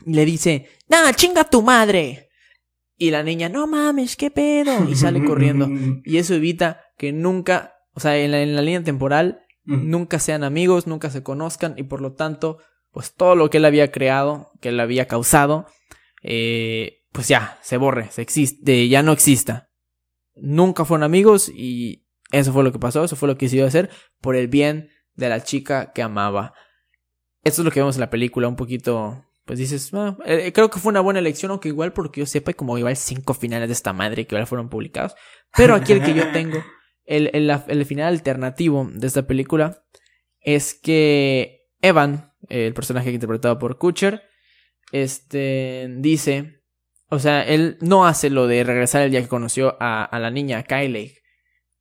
Y 0.05 0.13
le 0.15 0.25
dice, 0.25 0.69
¡Nah, 0.89 1.13
chinga 1.13 1.45
tu 1.45 1.63
madre! 1.63 2.29
Y 2.99 3.11
la 3.11 3.23
niña, 3.23 3.49
no 3.49 3.67
mames, 3.67 4.17
qué 4.17 4.31
pedo. 4.31 4.89
Y 4.89 4.95
sale 4.95 5.25
corriendo. 5.25 5.69
Y 6.05 6.19
eso 6.19 6.35
evita 6.35 6.83
que 6.97 7.13
nunca, 7.13 7.75
o 7.93 8.01
sea, 8.01 8.17
en 8.17 8.31
la, 8.31 8.43
en 8.43 8.55
la 8.55 8.63
línea 8.63 8.83
temporal, 8.83 9.41
nunca 9.65 10.19
sean 10.19 10.45
amigos, 10.45 10.87
nunca 10.87 11.11
se 11.11 11.23
conozcan. 11.23 11.75
Y 11.77 11.85
por 11.85 12.01
lo 12.01 12.15
tanto, 12.15 12.59
pues 12.91 13.15
todo 13.15 13.35
lo 13.35 13.51
que 13.51 13.59
él 13.59 13.65
había 13.65 13.91
creado, 13.91 14.53
que 14.61 14.71
él 14.71 14.81
había 14.81 15.07
causado, 15.07 15.67
eh, 16.23 17.05
pues 17.13 17.29
ya, 17.29 17.59
se 17.63 17.77
borre, 17.77 18.11
se 18.11 18.23
existe, 18.23 18.89
ya 18.89 19.03
no 19.03 19.13
exista. 19.13 19.71
Nunca 20.35 20.85
fueron 20.85 21.03
amigos 21.03 21.49
y 21.49 22.07
eso 22.31 22.53
fue 22.53 22.65
lo 22.65 22.73
que 22.73 22.79
pasó, 22.79 23.05
eso 23.05 23.17
fue 23.17 23.29
lo 23.29 23.37
que 23.37 23.47
decidió 23.47 23.67
hacer 23.67 23.91
por 24.21 24.37
el 24.37 24.49
bien 24.49 24.91
de 25.17 25.29
la 25.29 25.43
chica 25.43 25.93
que 25.93 26.03
amaba. 26.03 26.55
Esto 27.43 27.62
es 27.62 27.64
lo 27.64 27.71
que 27.71 27.81
vemos 27.81 27.97
en 27.97 28.01
la 28.01 28.11
película, 28.11 28.49
un 28.49 28.57
poquito, 28.57 29.25
pues 29.45 29.59
dices, 29.59 29.93
ah, 29.95 30.17
eh, 30.27 30.53
creo 30.53 30.71
que 30.71 30.79
fue 30.79 30.91
una 30.91 31.01
buena 31.01 31.21
elección, 31.21 31.51
aunque 31.51 31.69
igual 31.69 31.93
porque 31.93 32.21
yo 32.21 32.27
sepa, 32.27 32.53
como 32.53 32.79
igual 32.79 32.97
cinco 32.97 33.35
finales 33.35 33.69
de 33.69 33.75
esta 33.75 33.93
madre 33.93 34.27
que 34.27 34.35
igual 34.35 34.47
fueron 34.47 34.69
publicados. 34.69 35.14
Pero 35.57 35.75
aquí 35.75 35.93
el 35.93 36.03
que 36.03 36.14
yo 36.14 36.29
tengo, 36.33 36.62
el, 37.05 37.31
el, 37.33 37.87
final 37.87 38.09
alternativo 38.09 38.89
de 38.93 39.07
esta 39.07 39.27
película, 39.27 39.85
es 40.41 40.75
que 40.75 41.69
Evan, 41.81 42.33
el 42.49 42.75
personaje 42.75 43.11
interpretado 43.11 43.59
por 43.59 43.79
Kutcher, 43.79 44.23
este, 44.93 45.89
dice 45.99 46.57
o 47.09 47.19
sea, 47.19 47.43
él 47.43 47.79
no 47.81 48.07
hace 48.07 48.31
lo 48.31 48.47
de 48.47 48.64
regresar 48.64 49.03
el 49.03 49.11
día 49.11 49.23
que 49.23 49.29
conoció 49.29 49.77
a, 49.79 50.19
la 50.19 50.31
niña, 50.31 50.64
Kylie. 50.64 51.19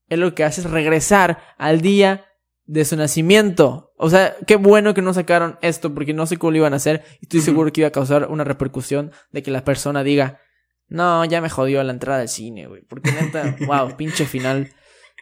Él 0.07 0.19
lo 0.19 0.36
que 0.36 0.43
hace 0.43 0.61
es 0.61 0.69
regresar 0.69 1.39
al 1.57 1.81
día 1.81 2.25
de 2.66 2.86
su 2.86 2.95
nacimiento. 2.95 3.93
O 3.97 4.09
sea, 4.09 4.36
qué 4.47 4.55
bueno 4.55 4.93
que 4.93 5.01
no 5.01 5.13
sacaron 5.13 5.57
esto 5.61 5.93
porque 5.93 6.13
no 6.13 6.26
sé 6.26 6.38
cómo 6.38 6.51
lo 6.51 6.57
iban 6.57 6.74
a 6.74 6.78
hacer 6.78 7.03
y 7.22 7.26
estoy 7.26 7.41
seguro 7.41 7.72
que 7.72 7.82
iba 7.82 7.88
a 7.88 7.91
causar 7.91 8.28
una 8.30 8.43
repercusión 8.43 9.11
de 9.32 9.43
que 9.43 9.51
la 9.51 9.63
persona 9.63 10.03
diga, 10.03 10.39
no, 10.88 11.26
ya 11.26 11.41
me 11.41 11.49
jodió 11.49 11.84
la 11.84 11.93
entrada 11.93 12.22
al 12.22 12.30
cine, 12.30 12.68
güey. 12.68 12.82
Porque 12.84 13.11
neta, 13.11 13.55
wow, 13.68 13.95
pinche 13.95 14.26
final. 14.26 14.70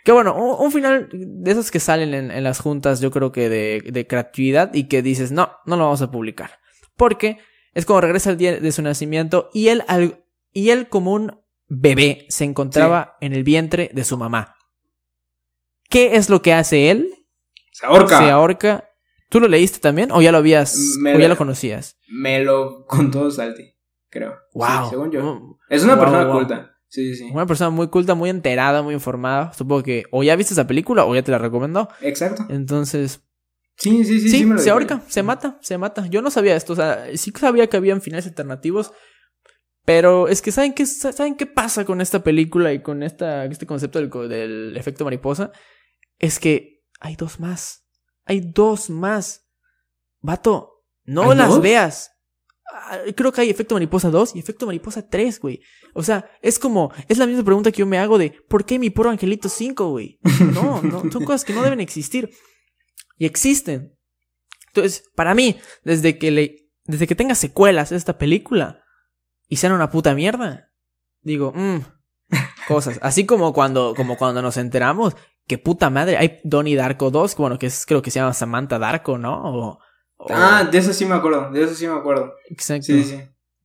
Qué 0.03 0.11
bueno, 0.11 0.35
un, 0.35 0.71
final 0.71 1.09
de 1.11 1.51
esos 1.51 1.71
que 1.71 1.79
salen 1.79 2.13
en, 2.13 2.43
las 2.43 2.59
juntas, 2.59 2.99
yo 2.99 3.09
creo 3.09 3.31
que 3.31 3.47
de, 3.47 3.83
de 3.89 4.05
creatividad 4.05 4.73
y 4.73 4.89
que 4.89 5.01
dices, 5.01 5.31
no, 5.31 5.51
no 5.65 5.77
lo 5.77 5.85
vamos 5.85 6.01
a 6.01 6.11
publicar. 6.11 6.59
Porque 6.97 7.37
es 7.73 7.85
como 7.85 8.01
regresa 8.01 8.29
el 8.29 8.37
día 8.37 8.59
de 8.59 8.71
su 8.71 8.81
nacimiento 8.81 9.49
y 9.53 9.69
él, 9.69 9.83
y 10.51 10.69
él 10.71 10.89
como 10.89 11.13
un 11.13 11.39
bebé 11.67 12.25
se 12.29 12.43
encontraba 12.43 13.15
en 13.21 13.33
el 13.33 13.43
vientre 13.43 13.89
de 13.93 14.03
su 14.03 14.17
mamá. 14.17 14.55
¿Qué 15.89 16.15
es 16.17 16.29
lo 16.29 16.41
que 16.41 16.53
hace 16.53 16.91
él? 16.91 17.22
Se 17.73 17.85
ahorca. 17.85 18.19
Se 18.19 18.29
ahorca. 18.29 18.89
¿Tú 19.29 19.39
lo 19.39 19.47
leíste 19.47 19.79
también 19.79 20.11
o 20.11 20.21
ya 20.21 20.31
lo 20.31 20.37
habías 20.37 20.97
o 21.03 21.19
ya 21.19 21.27
lo 21.27 21.35
conocías? 21.35 21.97
Me 22.07 22.43
lo 22.43 22.85
contó 22.87 23.29
Salty, 23.31 23.73
creo. 24.09 24.35
Wow. 24.53 24.89
según 24.89 25.11
yo. 25.11 25.57
Es 25.69 25.83
una 25.83 25.99
persona 25.99 26.31
culta. 26.31 26.77
Sí, 26.87 27.15
sí, 27.15 27.25
sí. 27.25 27.31
Una 27.33 27.47
persona 27.47 27.71
muy 27.71 27.87
culta, 27.87 28.13
muy 28.13 28.29
enterada, 28.29 28.83
muy 28.83 28.93
informada. 28.93 29.51
Supongo 29.53 29.81
que 29.81 30.05
o 30.11 30.21
ya 30.21 30.35
viste 30.35 30.53
esa 30.53 30.67
película 30.67 31.05
o 31.05 31.15
ya 31.15 31.23
te 31.23 31.31
la 31.31 31.39
recomendó. 31.39 31.89
Exacto. 32.01 32.45
Entonces, 32.49 33.23
Sí, 33.75 34.03
sí, 34.05 34.19
sí. 34.19 34.29
Sí, 34.29 34.47
se 34.57 34.69
ahorca, 34.69 35.01
se 35.07 35.23
mata, 35.23 35.57
se 35.61 35.77
mata. 35.77 36.05
Yo 36.07 36.21
no 36.21 36.29
sabía 36.29 36.55
esto, 36.55 36.73
o 36.73 36.75
sea, 36.75 37.07
sí 37.15 37.33
sabía 37.35 37.67
que 37.67 37.77
habían 37.77 38.01
finales 38.01 38.27
alternativos, 38.27 38.93
pero 39.85 40.27
es 40.27 40.41
que 40.41 40.51
¿saben 40.51 40.73
qué, 40.73 40.85
¿saben 40.85 41.35
qué 41.35 41.45
pasa 41.45 41.83
con 41.83 41.99
esta 41.99 42.23
película 42.23 42.71
y 42.71 42.81
con 42.81 43.03
esta, 43.03 43.45
este 43.45 43.65
concepto 43.65 43.99
del, 43.99 44.29
del 44.29 44.77
efecto 44.77 45.03
mariposa? 45.03 45.51
Es 46.19 46.39
que 46.39 46.72
hay 47.03 47.17
dos 47.17 47.39
más. 47.39 47.85
Hay 48.25 48.39
dos 48.39 48.89
más. 48.89 49.45
Vato, 50.21 50.85
no 51.03 51.33
las 51.33 51.61
veas. 51.61 52.11
Ah, 52.73 52.99
creo 53.15 53.31
que 53.31 53.41
hay 53.41 53.49
efecto 53.49 53.75
mariposa 53.75 54.09
2 54.09 54.37
y 54.37 54.39
efecto 54.39 54.65
mariposa 54.65 55.07
3, 55.07 55.39
güey. 55.41 55.61
O 55.93 56.01
sea, 56.01 56.31
es 56.41 56.57
como, 56.57 56.91
es 57.09 57.17
la 57.17 57.27
misma 57.27 57.43
pregunta 57.43 57.71
que 57.71 57.79
yo 57.79 57.85
me 57.85 57.99
hago 57.99 58.17
de, 58.17 58.31
¿por 58.47 58.65
qué 58.65 58.79
mi 58.79 58.89
puro 58.89 59.09
angelito 59.09 59.49
5, 59.49 59.89
güey? 59.89 60.17
No, 60.53 60.81
no, 60.81 61.11
son 61.11 61.25
cosas 61.25 61.43
que 61.43 61.53
no 61.53 61.61
deben 61.61 61.81
existir 61.81 62.31
y 63.17 63.25
existen. 63.25 63.95
Entonces, 64.67 65.03
para 65.13 65.35
mí, 65.35 65.59
desde 65.83 66.17
que 66.17 66.31
le, 66.31 66.69
desde 66.85 67.05
que 67.05 67.15
tenga 67.15 67.35
secuelas 67.35 67.91
esta 67.91 68.17
película 68.17 68.81
y 69.49 69.57
sean 69.57 69.73
una 69.73 69.91
puta 69.91 70.15
mierda, 70.15 70.71
digo, 71.21 71.51
mmm, 71.53 71.79
cosas. 72.67 72.97
Así 73.01 73.25
como 73.25 73.51
cuando, 73.51 73.93
como 73.93 74.17
cuando 74.17 74.41
nos 74.41 74.55
enteramos 74.55 75.15
que 75.47 75.57
puta 75.57 75.89
madre, 75.89 76.17
hay 76.17 76.39
Donnie 76.43 76.75
Darko 76.75 77.11
2, 77.11 77.35
bueno, 77.35 77.59
que 77.59 77.67
es, 77.67 77.85
creo 77.85 78.01
que 78.01 78.11
se 78.11 78.19
llama 78.19 78.33
Samantha 78.33 78.79
Darko, 78.79 79.17
¿no? 79.17 79.79
Ah, 80.29 80.67
de 80.69 80.77
eso 80.77 80.93
sí 80.93 81.05
me 81.05 81.15
acuerdo, 81.15 81.51
de 81.51 81.63
eso 81.63 81.75
sí 81.75 81.87
me 81.87 81.95
acuerdo. 81.95 82.33
Exacto. 82.49 82.85
Sí, 82.85 83.03
sí. 83.03 83.19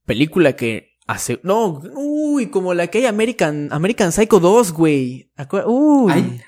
Película 0.04 0.54
que 0.54 0.98
hace, 1.06 1.40
no, 1.42 1.80
uy, 1.94 2.50
como 2.50 2.74
la 2.74 2.88
que 2.88 2.98
hay 2.98 3.06
American, 3.06 3.68
American 3.70 4.12
Psycho 4.12 4.40
2, 4.40 4.72
güey. 4.72 5.30
Uy. 5.66 6.40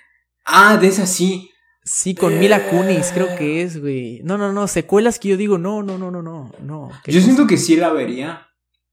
Ah, 0.45 0.77
de 0.77 0.89
esa 0.89 1.07
sí. 1.07 1.51
Sí, 1.83 2.15
con 2.15 2.39
Mila 2.39 2.69
Kunis, 2.69 3.11
creo 3.13 3.37
que 3.37 3.63
es, 3.63 3.81
güey. 3.81 4.21
No, 4.23 4.37
no, 4.37 4.53
no, 4.53 4.69
secuelas 4.69 5.19
que 5.19 5.29
yo 5.29 5.37
digo, 5.37 5.59
no, 5.59 5.83
no, 5.83 5.97
no, 5.97 6.11
no, 6.11 6.23
no, 6.23 6.53
no. 6.61 6.91
Yo 7.07 7.21
siento 7.21 7.47
que 7.47 7.57
sí 7.57 7.77
la 7.77 7.93
vería, 7.93 8.49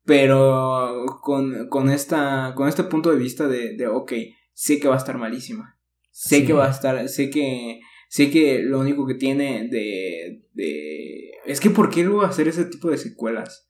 pero 0.06 1.06
con, 1.22 1.68
con, 1.68 1.90
esta, 1.90 2.54
con 2.56 2.68
este 2.68 2.84
punto 2.84 3.12
de 3.12 3.18
vista 3.18 3.48
de, 3.48 3.76
de, 3.76 3.88
ok, 3.88 4.14
sé 4.54 4.80
que 4.80 4.88
va 4.88 4.96
a 4.96 5.00
estar 5.00 5.18
malísima. 5.18 5.77
Sé 6.20 6.46
que 6.46 6.54
va 6.54 6.66
a 6.66 6.72
estar, 6.72 7.08
sé 7.10 7.30
que, 7.30 7.80
sé 8.10 8.32
que 8.32 8.64
lo 8.64 8.80
único 8.80 9.06
que 9.06 9.14
tiene 9.14 9.68
de, 9.70 10.48
de... 10.54 11.30
Es 11.46 11.60
que 11.60 11.70
¿por 11.70 11.92
qué 11.92 12.04
luego 12.04 12.24
hacer 12.24 12.48
ese 12.48 12.66
tipo 12.66 12.90
de 12.90 12.98
secuelas? 12.98 13.70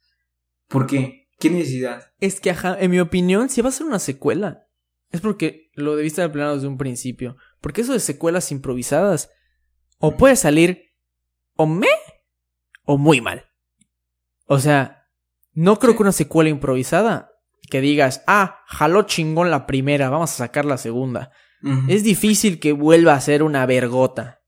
¿Por 0.69 0.87
qué? 0.87 1.27
¿Qué 1.39 1.49
necesidad? 1.49 2.13
Es 2.21 2.39
que, 2.39 2.51
ajá, 2.51 2.77
en 2.79 2.91
mi 2.91 3.01
opinión, 3.01 3.49
si 3.49 3.59
va 3.59 3.67
a 3.67 3.73
ser 3.73 3.85
una 3.85 3.99
secuela, 3.99 4.65
es 5.11 5.19
porque 5.19 5.71
lo 5.73 5.97
debiste 5.97 6.21
haber 6.21 6.31
planeado 6.31 6.55
desde 6.55 6.69
un 6.69 6.77
principio. 6.77 7.35
Porque 7.59 7.81
eso 7.81 7.91
de 7.91 7.99
secuelas 7.99 8.49
improvisadas 8.53 9.29
o 9.97 10.15
puede 10.15 10.37
salir 10.37 10.93
o 11.57 11.65
me 11.65 11.89
o 12.85 12.97
muy 12.97 13.19
mal. 13.19 13.45
O 14.45 14.59
sea, 14.59 15.09
no 15.51 15.79
creo 15.79 15.97
que 15.97 16.03
una 16.03 16.13
secuela 16.13 16.49
improvisada 16.49 17.29
que 17.69 17.81
digas, 17.81 18.23
ah, 18.25 18.61
jaló 18.67 19.01
chingón 19.01 19.51
la 19.51 19.65
primera, 19.65 20.09
vamos 20.09 20.31
a 20.31 20.37
sacar 20.37 20.63
la 20.63 20.77
segunda. 20.77 21.33
Es 21.87 22.03
difícil 22.03 22.59
que 22.59 22.71
vuelva 22.71 23.13
a 23.13 23.21
ser 23.21 23.43
una 23.43 23.65
vergota. 23.65 24.41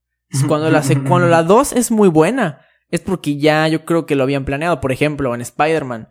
Cuando 0.46 0.70
la, 0.70 0.82
cuando 1.08 1.28
la 1.28 1.42
2 1.42 1.72
es 1.72 1.90
muy 1.90 2.08
buena, 2.08 2.60
es 2.88 3.00
porque 3.00 3.36
ya 3.36 3.66
yo 3.68 3.84
creo 3.84 4.06
que 4.06 4.14
lo 4.14 4.22
habían 4.22 4.44
planeado. 4.44 4.80
Por 4.80 4.92
ejemplo, 4.92 5.34
en 5.34 5.40
Spider-Man, 5.40 6.08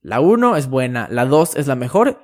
la 0.00 0.20
1 0.20 0.56
es 0.56 0.68
buena, 0.68 1.06
la 1.10 1.26
2 1.26 1.56
es 1.56 1.66
la 1.66 1.74
mejor 1.74 2.22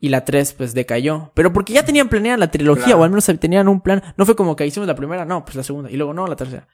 y 0.00 0.08
la 0.10 0.24
3 0.24 0.54
pues 0.54 0.74
decayó. 0.74 1.32
Pero 1.34 1.52
porque 1.52 1.72
ya 1.72 1.84
tenían 1.84 2.08
planeada 2.08 2.36
la 2.36 2.50
trilogía, 2.50 2.96
o 2.96 3.02
al 3.02 3.10
menos 3.10 3.26
tenían 3.40 3.68
un 3.68 3.80
plan. 3.80 4.02
No 4.16 4.24
fue 4.24 4.36
como 4.36 4.54
que 4.54 4.66
hicimos 4.66 4.86
la 4.86 4.94
primera, 4.94 5.24
no, 5.24 5.44
pues 5.44 5.56
la 5.56 5.62
segunda, 5.62 5.90
y 5.90 5.96
luego 5.96 6.14
no, 6.14 6.26
la 6.26 6.36
tercera. 6.36 6.68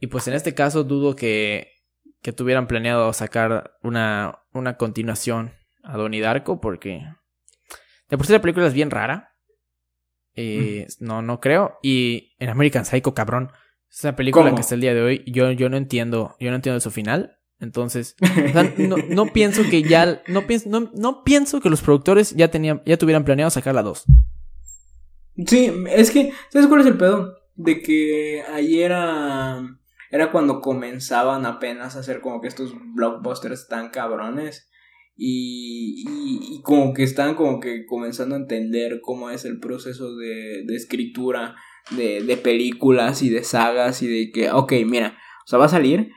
Y 0.00 0.06
pues 0.08 0.28
en 0.28 0.34
este 0.34 0.54
caso 0.54 0.84
dudo 0.84 1.16
que, 1.16 1.72
que 2.22 2.32
tuvieran 2.32 2.66
planeado 2.66 3.12
sacar 3.12 3.78
una, 3.82 4.40
una 4.52 4.76
continuación 4.76 5.52
a 5.82 5.96
Donnie 5.96 6.20
Darko 6.20 6.60
porque 6.60 7.02
de 8.08 8.16
por 8.16 8.26
sí 8.26 8.32
la 8.32 8.40
película 8.40 8.66
es 8.66 8.74
bien 8.74 8.90
rara. 8.90 9.36
Eh, 10.40 10.86
No, 11.00 11.20
no 11.20 11.40
creo. 11.40 11.78
Y 11.82 12.36
en 12.38 12.48
American 12.48 12.84
Psycho, 12.84 13.12
cabrón. 13.12 13.50
Es 13.90 14.04
una 14.04 14.14
película 14.14 14.54
que 14.54 14.60
hasta 14.60 14.74
el 14.74 14.82
día 14.82 14.94
de 14.94 15.02
hoy 15.02 15.24
yo, 15.26 15.50
yo 15.50 15.68
no 15.68 15.76
entiendo, 15.76 16.36
yo 16.38 16.50
no 16.50 16.56
entiendo 16.56 16.78
su 16.78 16.90
final. 16.90 17.38
Entonces, 17.58 18.14
no, 19.08 19.26
pienso 19.32 19.62
que 19.68 19.82
ya, 19.82 20.22
no 20.28 20.46
pienso, 20.46 20.68
no, 20.94 21.24
pienso 21.24 21.60
que 21.60 21.70
los 21.70 21.80
productores 21.80 22.36
ya 22.36 22.48
tenían, 22.48 22.82
ya 22.86 22.96
tuvieran 22.96 23.24
planeado 23.24 23.50
sacar 23.50 23.74
la 23.74 23.82
2. 23.82 24.04
Sí, 25.46 25.72
es 25.88 26.10
que, 26.12 26.32
¿sabes 26.50 26.68
cuál 26.68 26.82
es 26.82 26.86
el 26.86 26.98
pedo? 26.98 27.34
De 27.56 27.82
que 27.82 28.44
ahí 28.52 28.80
era, 28.80 29.60
era 30.12 30.30
cuando 30.30 30.60
comenzaban 30.60 31.46
apenas 31.46 31.96
a 31.96 32.00
hacer 32.00 32.20
como 32.20 32.40
que 32.40 32.46
estos 32.46 32.74
blockbusters 32.94 33.66
tan 33.66 33.90
cabrones. 33.90 34.67
Y, 35.20 36.04
y, 36.06 36.62
como 36.62 36.94
que 36.94 37.02
están 37.02 37.34
como 37.34 37.58
que 37.58 37.84
comenzando 37.86 38.36
a 38.36 38.38
entender 38.38 39.00
cómo 39.02 39.30
es 39.30 39.44
el 39.44 39.58
proceso 39.58 40.14
de, 40.14 40.62
de 40.64 40.76
escritura 40.76 41.56
de, 41.90 42.22
de 42.22 42.36
películas 42.36 43.22
y 43.22 43.28
de 43.28 43.42
sagas 43.42 44.00
y 44.02 44.06
de 44.06 44.30
que, 44.30 44.52
ok, 44.52 44.72
mira, 44.86 45.18
o 45.44 45.48
sea, 45.48 45.58
va 45.58 45.64
a 45.64 45.70
salir 45.70 46.12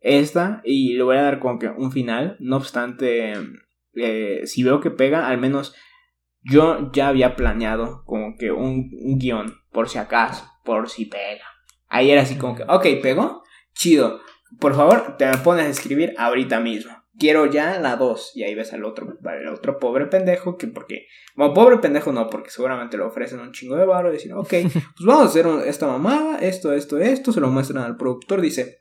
esta 0.00 0.60
y 0.64 0.92
le 0.92 1.02
voy 1.02 1.16
a 1.16 1.22
dar 1.22 1.40
como 1.40 1.58
que 1.58 1.68
un 1.68 1.90
final. 1.90 2.36
No 2.38 2.56
obstante, 2.56 3.32
eh, 3.94 4.42
si 4.44 4.62
veo 4.62 4.80
que 4.80 4.90
pega, 4.90 5.26
al 5.26 5.38
menos 5.38 5.74
yo 6.42 6.92
ya 6.92 7.08
había 7.08 7.36
planeado 7.36 8.04
como 8.04 8.36
que 8.36 8.52
un, 8.52 8.90
un 9.00 9.18
guion, 9.18 9.54
por 9.72 9.88
si 9.88 9.98
acaso, 9.98 10.46
por 10.64 10.88
si 10.90 11.06
pega. 11.06 11.44
Ahí 11.88 12.10
era 12.10 12.22
así 12.22 12.36
como 12.36 12.54
que, 12.54 12.64
ok, 12.64 12.86
pegó, 13.02 13.42
chido. 13.74 14.20
Por 14.60 14.74
favor, 14.74 15.16
te 15.16 15.26
me 15.26 15.38
pones 15.38 15.66
a 15.66 15.70
escribir 15.70 16.14
ahorita 16.18 16.60
mismo. 16.60 16.92
Quiero 17.18 17.46
ya 17.46 17.78
la 17.78 17.96
2. 17.96 18.32
Y 18.34 18.42
ahí 18.42 18.54
ves 18.54 18.72
al 18.72 18.84
otro, 18.84 19.18
al 19.24 19.48
otro 19.48 19.78
pobre 19.78 20.06
pendejo 20.06 20.56
que 20.56 20.66
porque... 20.66 21.06
Bueno, 21.36 21.54
pobre 21.54 21.78
pendejo 21.78 22.12
no, 22.12 22.28
porque 22.28 22.50
seguramente 22.50 22.96
le 22.96 23.04
ofrecen 23.04 23.40
un 23.40 23.52
chingo 23.52 23.76
de 23.76 23.86
barro 23.86 24.10
y 24.10 24.14
dicen, 24.14 24.32
ok, 24.32 24.48
pues 24.48 25.04
vamos 25.04 25.24
a 25.24 25.28
hacer 25.28 25.46
esta 25.66 25.86
mamada, 25.86 26.38
esto, 26.38 26.72
esto, 26.72 26.98
esto, 26.98 27.32
se 27.32 27.40
lo 27.40 27.48
muestran 27.48 27.84
al 27.84 27.96
productor, 27.96 28.40
dice, 28.40 28.80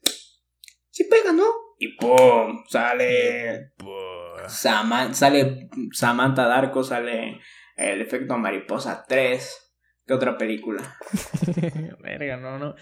sí 0.90 1.06
pega, 1.06 1.32
¿no? 1.32 1.46
Y 1.80 1.98
¡pum! 1.98 2.64
Sale. 2.70 3.74
sale 4.48 5.70
Samantha 5.92 6.48
Darko, 6.48 6.84
sale 6.84 7.40
el 7.76 8.02
efecto 8.02 8.38
mariposa 8.38 9.06
3. 9.08 9.60
¿Qué 10.06 10.14
otra 10.14 10.38
película? 10.38 10.82
Verga, 12.00 12.38
no, 12.38 12.60
no. 12.60 12.76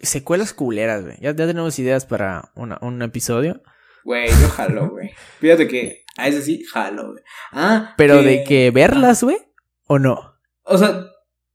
Secuelas 0.00 0.52
culeras, 0.52 1.04
güey. 1.04 1.16
Ya, 1.20 1.34
tenemos 1.34 1.78
ideas 1.78 2.06
para 2.06 2.52
un 2.54 3.02
episodio. 3.02 3.62
Güey, 4.08 4.30
yo 4.40 4.48
jalo, 4.48 4.88
güey. 4.88 5.10
Fíjate 5.38 5.68
que 5.68 6.06
a 6.16 6.28
ese 6.28 6.40
sí 6.40 6.64
jalo, 6.64 7.12
güey. 7.12 7.22
Ah, 7.52 7.92
pero 7.98 8.22
de 8.22 8.42
que 8.42 8.70
verlas, 8.70 9.22
güey, 9.22 9.36
¿o 9.86 9.98
no? 9.98 10.34
O 10.62 10.78
sea, 10.78 11.04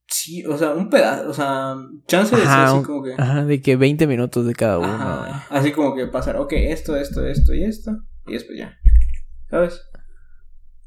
Sí, 0.08 0.46
o 0.46 0.56
sea, 0.56 0.74
un 0.74 0.92
pedazo, 0.92 1.32
o 1.32 1.34
sea, 1.34 1.76
chance 2.06 2.36
de 2.36 2.44
así 2.44 2.84
como 2.84 3.02
que. 3.02 3.16
Ajá, 3.18 3.44
de 3.46 3.60
que 3.60 3.76
20 3.76 4.06
minutos 4.06 4.46
de 4.46 4.54
cada 4.54 4.78
uno, 4.78 5.44
Así 5.50 5.72
como 5.72 5.96
que 5.96 6.06
pasar, 6.06 6.38
ok, 6.38 6.54
esto, 6.54 6.96
esto, 6.96 7.26
esto 7.26 7.56
y 7.56 7.64
esto, 7.64 7.92
y 8.28 8.34
después 8.34 8.60
ya. 8.60 8.78
¿Sabes? 9.50 9.82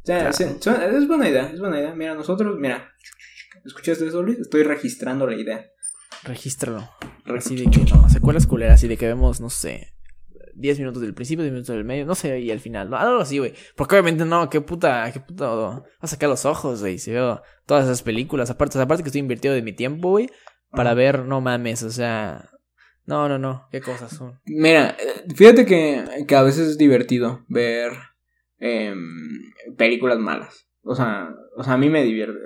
O 0.05 0.33
sea, 0.61 0.87
es 0.87 1.09
buena 1.09 1.29
idea, 1.29 1.51
es 1.53 1.59
buena 1.59 1.81
idea. 1.81 1.93
Mira, 1.97 2.15
nosotros, 2.15 2.57
mira, 2.61 2.93
¿escuchaste 3.65 4.07
eso, 4.07 4.23
Luis? 4.23 4.39
Estoy 4.39 4.63
registrando 4.63 5.27
la 5.27 5.35
idea. 5.35 5.67
Regístralo. 6.23 6.89
Así 7.37 7.57
de 7.57 7.69
que 7.69 7.81
no, 7.93 8.09
secuelas 8.09 8.47
culeras, 8.47 8.75
así 8.75 8.87
de 8.87 8.97
que 8.97 9.09
vemos, 9.09 9.41
no 9.41 9.51
sé, 9.51 9.96
10 10.57 10.79
minutos 10.79 11.03
del 11.03 11.15
principio, 11.15 11.43
10 11.45 11.53
minutos 11.53 11.75
del 11.75 11.85
medio, 11.85 12.07
no 12.07 12.15
sé, 12.15 12.41
y 12.41 12.51
al 12.51 12.61
final, 12.61 12.91
¿no? 12.91 12.97
Algo 12.97 13.21
así, 13.21 13.39
güey. 13.39 13.53
Porque 13.77 13.95
obviamente 13.95 14.25
no, 14.25 14.49
qué 14.49 14.61
puta, 14.61 15.11
qué 15.13 15.21
puta, 15.21 15.49
va 15.49 15.83
a 16.01 16.07
sacar 16.07 16.29
los 16.29 16.45
ojos, 16.45 16.81
güey, 16.81 16.99
si 16.99 17.13
veo 17.13 17.43
todas 17.67 17.85
esas 17.85 18.03
películas. 18.03 18.51
Aparte, 18.51 18.81
aparte 18.81 19.03
que 19.03 19.09
estoy 19.09 19.21
invirtiendo 19.21 19.55
de 19.55 19.63
mi 19.63 19.73
tiempo, 19.73 20.11
güey, 20.11 20.31
para 20.71 20.95
ver, 20.95 21.25
no 21.25 21.41
mames, 21.41 21.83
o 21.83 21.91
sea, 21.91 22.51
no, 23.05 23.29
no, 23.29 23.39
no, 23.39 23.69
qué 23.71 23.81
cosas 23.81 24.11
son. 24.11 24.41
Mira, 24.47 24.97
fíjate 25.35 25.67
que, 25.67 26.25
que 26.27 26.35
a 26.35 26.43
veces 26.43 26.69
es 26.71 26.79
divertido 26.79 27.45
ver 27.49 27.93
em, 28.59 29.53
películas 29.77 30.19
malas. 30.19 30.69
O 30.83 30.95
sea, 30.95 31.29
o 31.57 31.63
sea, 31.63 31.75
a 31.75 31.79
mí 31.79 31.89
me 31.89 32.03
divierte. 32.03 32.39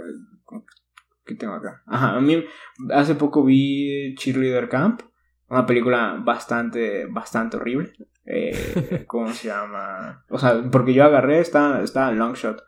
¿Qué 1.25 1.35
tengo 1.37 1.55
acá? 1.55 1.83
Ajá, 1.87 2.17
a 2.17 2.21
mí 2.21 2.45
hace 2.93 3.15
poco 3.15 3.45
vi 3.45 4.15
Cheerleader 4.17 4.69
Camp 4.69 5.03
una 5.51 5.67
película 5.67 6.21
bastante, 6.25 7.07
bastante 7.07 7.57
horrible. 7.57 7.93
Eh, 8.25 9.05
¿Cómo 9.07 9.33
se 9.33 9.49
llama? 9.49 10.25
O 10.31 10.39
sea, 10.39 10.63
porque 10.71 10.95
yo 10.95 11.05
agarré, 11.05 11.41
estaba, 11.41 11.83
estaba 11.83 12.13
en 12.13 12.19
Longshot 12.19 12.63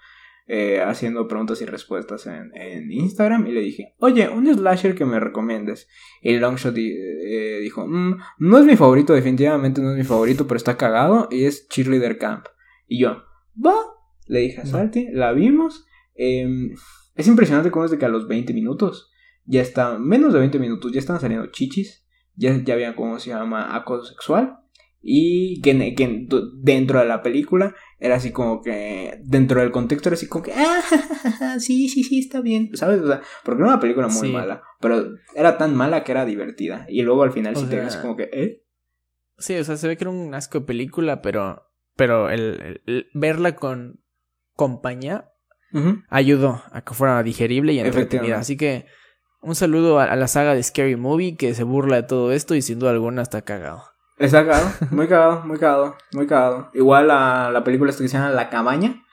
eh, 0.48 0.82
haciendo 0.84 1.28
preguntas 1.28 1.62
y 1.62 1.64
respuestas 1.64 2.26
en, 2.26 2.50
en, 2.56 2.90
Instagram 2.90 3.46
y 3.46 3.52
le 3.52 3.60
dije, 3.60 3.94
oye, 3.98 4.28
un 4.28 4.52
slasher 4.52 4.96
que 4.96 5.04
me 5.04 5.20
recomiendes. 5.20 5.88
Y 6.20 6.36
Longshot 6.38 6.74
eh, 6.76 7.60
dijo, 7.62 7.86
mm, 7.86 8.18
no 8.38 8.58
es 8.58 8.66
mi 8.66 8.76
favorito, 8.76 9.14
definitivamente 9.14 9.80
no 9.80 9.92
es 9.92 9.96
mi 9.96 10.04
favorito, 10.04 10.48
pero 10.48 10.56
está 10.56 10.76
cagado 10.76 11.28
y 11.30 11.44
es 11.44 11.68
Cheerleader 11.68 12.18
Camp. 12.18 12.46
Y 12.88 12.98
yo, 12.98 13.22
va, 13.64 13.76
le 14.26 14.40
dije 14.40 14.60
a 14.60 14.66
Salty, 14.66 15.06
la 15.12 15.32
vimos. 15.32 15.86
Em, 16.16 16.74
es 17.14 17.28
impresionante 17.28 17.70
cómo 17.70 17.84
es 17.84 17.92
de 17.92 17.98
que 17.98 18.06
a 18.06 18.08
los 18.08 18.26
20 18.26 18.52
minutos, 18.52 19.12
ya 19.44 19.62
está, 19.62 19.98
menos 19.98 20.32
de 20.32 20.40
20 20.40 20.58
minutos, 20.58 20.90
ya 20.90 20.98
están 20.98 21.20
saliendo 21.20 21.46
chichis 21.46 22.01
ya, 22.34 22.56
ya 22.64 22.74
había 22.74 22.94
cómo 22.94 23.18
se 23.18 23.30
llama 23.30 23.74
acoso 23.74 24.04
sexual. 24.04 24.58
Y 25.04 25.60
que, 25.62 25.96
que, 25.96 26.28
dentro 26.62 27.00
de 27.00 27.06
la 27.06 27.22
película 27.22 27.74
era 27.98 28.14
así 28.14 28.30
como 28.30 28.62
que 28.62 29.18
dentro 29.24 29.60
del 29.60 29.72
contexto 29.72 30.08
era 30.08 30.14
así 30.14 30.28
como 30.28 30.44
que 30.44 30.52
ah, 30.52 31.56
sí 31.58 31.88
sí 31.88 32.04
sí 32.04 32.20
está 32.20 32.40
bien 32.40 32.70
sabes 32.76 33.00
o 33.00 33.08
sea 33.08 33.20
porque 33.44 33.62
era 33.62 33.72
una 33.72 33.80
película 33.80 34.06
muy 34.06 34.30
mala 34.30 34.62
pero 34.80 35.16
era 35.34 35.58
tan 35.58 35.74
mala 35.74 36.04
que 36.04 36.12
era 36.12 36.24
divertida. 36.24 36.86
Y 36.88 37.02
luego 37.02 37.24
al 37.24 37.32
final 37.32 37.56
sí 37.56 37.66
te 37.66 37.80
ves 37.80 37.96
como 37.96 38.16
que 38.16 38.30
eh 38.32 38.62
sí 39.38 39.56
o 39.56 39.64
sea 39.64 39.76
se 39.76 39.88
ve 39.88 39.96
que 39.96 40.04
era 40.04 40.10
un 40.10 40.32
asco 40.34 40.60
de 40.60 40.66
película 40.66 41.20
pero 41.20 41.72
pero 41.96 42.30
el, 42.30 42.80
verla 43.14 43.56
con 43.56 44.00
compañía 44.54 45.30
ayudó 46.08 46.62
a 46.70 46.82
que 46.82 46.94
fuera 46.94 47.22
digerible 47.22 47.72
y 47.72 47.80
entretenida. 47.80 48.38
Así 48.38 48.56
que 48.56 48.86
un 49.42 49.54
saludo 49.54 49.98
a, 49.98 50.14
la 50.16 50.28
saga 50.28 50.54
de 50.54 50.62
Scary 50.62 50.96
Movie 50.96 51.36
que 51.36 51.54
se 51.54 51.64
burla 51.64 51.96
de 51.96 52.02
todo 52.04 52.32
esto 52.32 52.54
y 52.54 52.62
sin 52.62 52.78
duda 52.78 52.90
alguna 52.90 53.22
está 53.22 53.42
cagado. 53.42 53.84
Está 54.18 54.46
cagado, 54.46 54.70
muy 54.90 55.08
cagado, 55.08 55.42
muy 55.44 55.58
cagado, 55.58 55.96
muy 56.12 56.26
cagado. 56.26 56.70
Igual 56.74 57.10
a 57.10 57.50
la 57.50 57.64
película 57.64 57.90
esta 57.90 58.02
que 58.02 58.08
se 58.08 58.16
llama 58.16 58.30
La 58.30 58.48
Cabaña, 58.48 59.04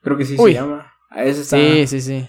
creo 0.00 0.16
que 0.16 0.24
sí 0.24 0.36
se 0.36 0.52
llama. 0.52 0.92
sí, 1.32 1.86
sí, 1.86 2.00
sí. 2.00 2.28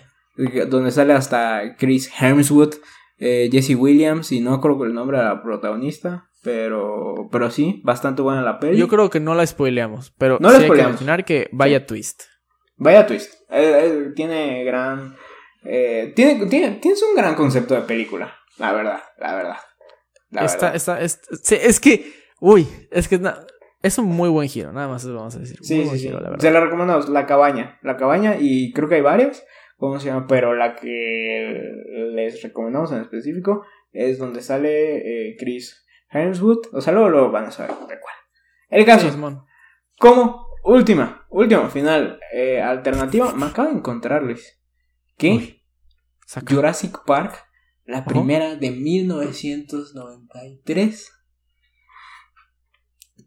Donde 0.67 0.91
sale 0.91 1.13
hasta 1.13 1.75
Chris 1.77 2.11
Hemsworth, 2.19 2.75
eh, 3.19 3.49
Jesse 3.51 3.75
Williams 3.75 4.31
y 4.31 4.39
no 4.39 4.59
creo 4.59 4.79
que 4.79 4.87
el 4.87 4.93
nombre 4.93 5.19
de 5.19 5.23
la 5.23 5.43
protagonista. 5.43 6.29
Pero, 6.41 7.29
pero 7.31 7.49
sí, 7.51 7.81
bastante 7.85 8.21
buena 8.21 8.41
la 8.41 8.59
peli. 8.59 8.77
Yo 8.77 8.89
creo 8.89 9.09
que 9.09 9.21
no 9.21 9.33
la 9.33 9.47
spoileamos, 9.47 10.11
pero 10.17 10.39
no 10.41 10.49
sí 10.49 10.63
hay 10.63 10.69
que 10.69 10.83
mencionar 10.83 11.23
que 11.23 11.47
vaya 11.53 11.85
twist. 11.85 12.23
Vaya 12.75 13.07
twist. 13.07 13.33
tiene 14.13 14.65
gran 14.65 15.15
eh, 15.65 16.13
tiene, 16.15 16.45
tiene, 16.47 16.71
tienes 16.75 17.01
un 17.03 17.15
gran 17.15 17.35
concepto 17.35 17.73
de 17.75 17.81
película, 17.81 18.35
la 18.57 18.73
verdad, 18.73 19.01
la 19.17 19.35
verdad. 19.35 19.57
es, 21.51 21.79
que, 21.79 22.13
uy, 22.39 22.67
es 22.91 23.07
que 23.07 23.21
es 23.81 23.97
un 23.97 24.07
muy 24.07 24.29
buen 24.29 24.49
giro, 24.49 24.73
nada 24.73 24.87
más 24.87 25.07
vamos 25.07 25.35
a 25.35 25.39
decir. 25.39 25.57
Sí, 25.61 25.85
sí, 25.85 26.11
Se 26.39 26.51
la 26.51 26.59
recomendamos, 26.59 27.09
La 27.09 27.25
Cabaña, 27.25 27.79
La 27.81 27.95
Cabaña, 27.95 28.35
y 28.39 28.73
creo 28.73 28.89
que 28.89 28.95
hay 28.95 29.01
varios, 29.01 29.43
¿cómo 29.77 29.99
se 29.99 30.07
llama? 30.07 30.27
Pero 30.27 30.53
la 30.53 30.75
que 30.75 31.61
les 32.13 32.41
recomendamos 32.41 32.91
en 32.91 33.01
específico 33.01 33.65
es 33.91 34.17
donde 34.17 34.41
sale 34.41 35.29
eh, 35.29 35.35
Chris 35.39 35.85
Hemsworth, 36.09 36.73
o 36.73 36.81
sea, 36.81 36.93
luego, 36.93 37.09
lo 37.09 37.31
van 37.31 37.45
a 37.45 37.51
saber 37.51 37.71
de 37.71 37.99
cuál. 37.99 38.15
El 38.69 38.85
caso, 38.85 39.09
como 39.99 40.47
última, 40.63 41.25
última, 41.29 41.69
final, 41.69 42.19
eh, 42.33 42.61
alternativa, 42.61 43.33
me 43.33 43.45
acabo 43.45 43.69
de 43.69 43.75
encontrar, 43.75 44.23
Luis 44.23 44.59
¿Qué? 45.17 45.63
Jurassic 46.47 47.03
Park, 47.05 47.35
la 47.85 48.05
primera 48.05 48.55
de 48.55 48.71
1993. 48.71 51.11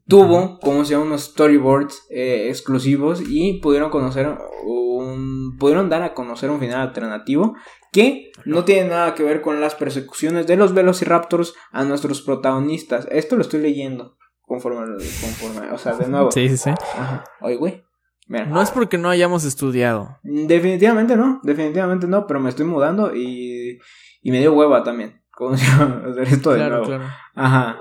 Tuvo, 0.08 0.60
como 0.60 0.84
se 0.84 0.92
llama, 0.92 1.06
unos 1.06 1.24
storyboards 1.24 2.06
eh, 2.10 2.46
exclusivos 2.48 3.20
y 3.28 3.54
pudieron 3.54 3.90
conocer 3.90 4.38
un. 4.64 5.56
pudieron 5.58 5.88
dar 5.88 6.02
a 6.02 6.14
conocer 6.14 6.48
un 6.50 6.60
final 6.60 6.80
alternativo 6.80 7.56
que 7.92 8.30
no 8.44 8.64
tiene 8.64 8.90
nada 8.90 9.14
que 9.14 9.24
ver 9.24 9.42
con 9.42 9.60
las 9.60 9.74
persecuciones 9.74 10.46
de 10.46 10.54
los 10.56 10.74
Velociraptors 10.74 11.54
a 11.72 11.82
nuestros 11.84 12.22
protagonistas. 12.22 13.08
Esto 13.10 13.34
lo 13.34 13.42
estoy 13.42 13.62
leyendo 13.62 14.16
conforme, 14.42 14.86
conforme 15.20 15.72
o 15.72 15.78
sea, 15.78 15.94
de 15.94 16.06
nuevo. 16.06 16.30
Sí, 16.32 16.48
sí, 16.50 16.56
sí. 16.56 16.70
Ajá. 16.70 17.24
Oye, 17.40 17.56
güey 17.56 17.85
no 18.26 18.62
es 18.62 18.70
porque 18.70 18.98
no 18.98 19.08
hayamos 19.08 19.44
estudiado. 19.44 20.18
Definitivamente 20.22 21.16
no, 21.16 21.40
definitivamente 21.42 22.06
no, 22.06 22.26
pero 22.26 22.40
me 22.40 22.50
estoy 22.50 22.66
mudando 22.66 23.14
y, 23.14 23.78
y 24.22 24.30
me 24.30 24.40
dio 24.40 24.52
hueva 24.52 24.82
también. 24.82 25.22
¿Cómo 25.30 25.56
se 25.56 25.66
llama? 25.66 26.02
Hacer 26.10 26.28
esto 26.28 26.52
de 26.52 26.68
nuevo. 26.68 26.86
Claro. 26.86 27.04
Ajá. 27.34 27.78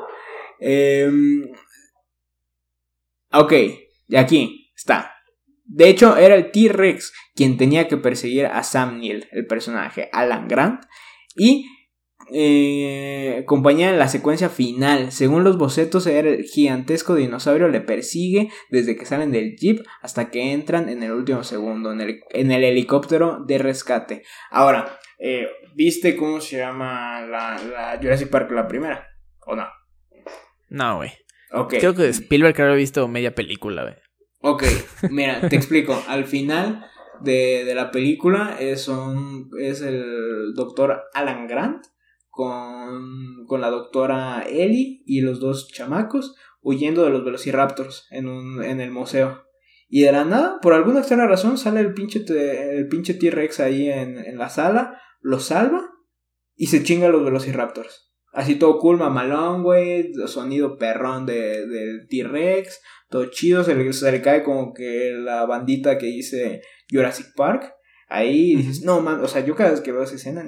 Eh, 0.59 1.09
ok, 3.31 3.53
y 4.07 4.15
aquí 4.15 4.71
está. 4.75 5.13
De 5.63 5.89
hecho, 5.89 6.15
era 6.15 6.35
el 6.35 6.51
T-Rex 6.51 7.11
quien 7.33 7.57
tenía 7.57 7.87
que 7.87 7.97
perseguir 7.97 8.45
a 8.45 8.61
Sam 8.63 8.99
Neill, 8.99 9.27
el 9.31 9.47
personaje 9.47 10.09
Alan 10.13 10.47
Grant, 10.47 10.83
y 11.35 11.65
eh, 12.32 13.43
compañía 13.45 13.89
en 13.89 13.99
la 13.99 14.07
secuencia 14.07 14.49
final. 14.49 15.11
Según 15.11 15.43
los 15.43 15.57
bocetos, 15.57 16.07
el 16.07 16.43
gigantesco 16.43 17.15
dinosaurio 17.15 17.67
le 17.67 17.82
persigue 17.82 18.49
desde 18.69 18.95
que 18.95 19.05
salen 19.05 19.32
del 19.32 19.55
jeep 19.55 19.86
hasta 20.01 20.32
que 20.32 20.51
entran 20.51 20.89
en 20.89 21.03
el 21.03 21.11
último 21.11 21.43
segundo, 21.43 21.91
en 21.91 22.01
el, 22.01 22.19
en 22.32 22.51
el 22.51 22.63
helicóptero 22.63 23.43
de 23.45 23.57
rescate. 23.57 24.23
Ahora, 24.49 24.99
eh, 25.19 25.47
¿viste 25.76 26.15
cómo 26.15 26.41
se 26.41 26.57
llama 26.57 27.21
la, 27.21 27.57
la, 27.57 27.99
Jurassic 28.01 28.30
Park 28.30 28.51
la 28.51 28.67
primera? 28.67 29.07
¿O 29.45 29.55
no? 29.55 29.67
No, 30.69 30.97
güey. 30.97 31.11
Creo 31.69 31.93
que 31.93 32.09
Spielberg 32.09 32.59
había 32.61 32.76
visto 32.76 33.07
media 33.07 33.34
película, 33.34 33.84
güey. 33.84 33.95
Ok, 34.41 34.63
mira, 35.09 35.47
te 35.47 35.55
explico. 35.55 36.03
Al 36.07 36.26
final 36.26 36.86
de, 37.21 37.63
de 37.65 37.76
la 37.76 37.91
película 37.91 38.57
es, 38.59 38.88
un, 38.88 39.49
es 39.59 39.82
el 39.82 40.53
doctor 40.53 41.03
Alan 41.13 41.47
Grant 41.47 41.86
con, 42.36 43.45
con 43.47 43.61
la 43.61 43.69
doctora 43.69 44.43
Ellie 44.45 45.01
y 45.05 45.21
los 45.21 45.39
dos 45.39 45.69
chamacos 45.69 46.36
huyendo 46.61 47.05
de 47.05 47.09
los 47.09 47.23
velociraptors 47.23 48.07
en, 48.11 48.27
un, 48.27 48.61
en 48.61 48.81
el 48.81 48.91
museo. 48.91 49.45
Y 49.88 50.01
de 50.01 50.11
la 50.11 50.25
nada, 50.25 50.59
por 50.61 50.73
alguna 50.73 50.99
extraña 50.99 51.27
razón, 51.27 51.57
sale 51.57 51.79
el 51.79 51.93
pinche, 51.93 52.19
T-Rex 52.19 53.59
ahí 53.61 53.89
en, 53.89 54.17
en, 54.17 54.38
la 54.38 54.49
sala, 54.49 55.01
lo 55.21 55.39
salva 55.39 55.81
y 56.55 56.67
se 56.67 56.83
chinga 56.83 57.07
a 57.07 57.09
los 57.09 57.23
velociraptors. 57.23 58.13
Así 58.33 58.55
todo 58.55 58.79
cool, 58.79 58.97
mamalón, 58.97 59.63
güey, 59.63 60.11
sonido 60.27 60.77
perrón 60.77 61.25
de, 61.25 61.65
del 61.67 62.07
T-Rex, 62.09 62.81
todo 63.09 63.27
chido, 63.27 63.63
se 63.63 63.75
le, 63.75 63.93
se 63.93 64.11
le 64.11 64.21
cae 64.21 64.43
como 64.43 64.73
que 64.73 65.13
la 65.17 65.45
bandita 65.45 65.97
que 65.97 66.07
dice 66.07 66.61
Jurassic 66.91 67.27
Park. 67.33 67.71
Ahí 68.08 68.56
dices, 68.56 68.84
no, 68.84 69.01
man, 69.01 69.24
o 69.24 69.28
sea, 69.28 69.43
yo 69.43 69.56
cada 69.56 69.72
vez 69.72 69.82
que 69.82 69.91
veo 69.91 70.03
esa 70.03 70.16
escena, 70.16 70.43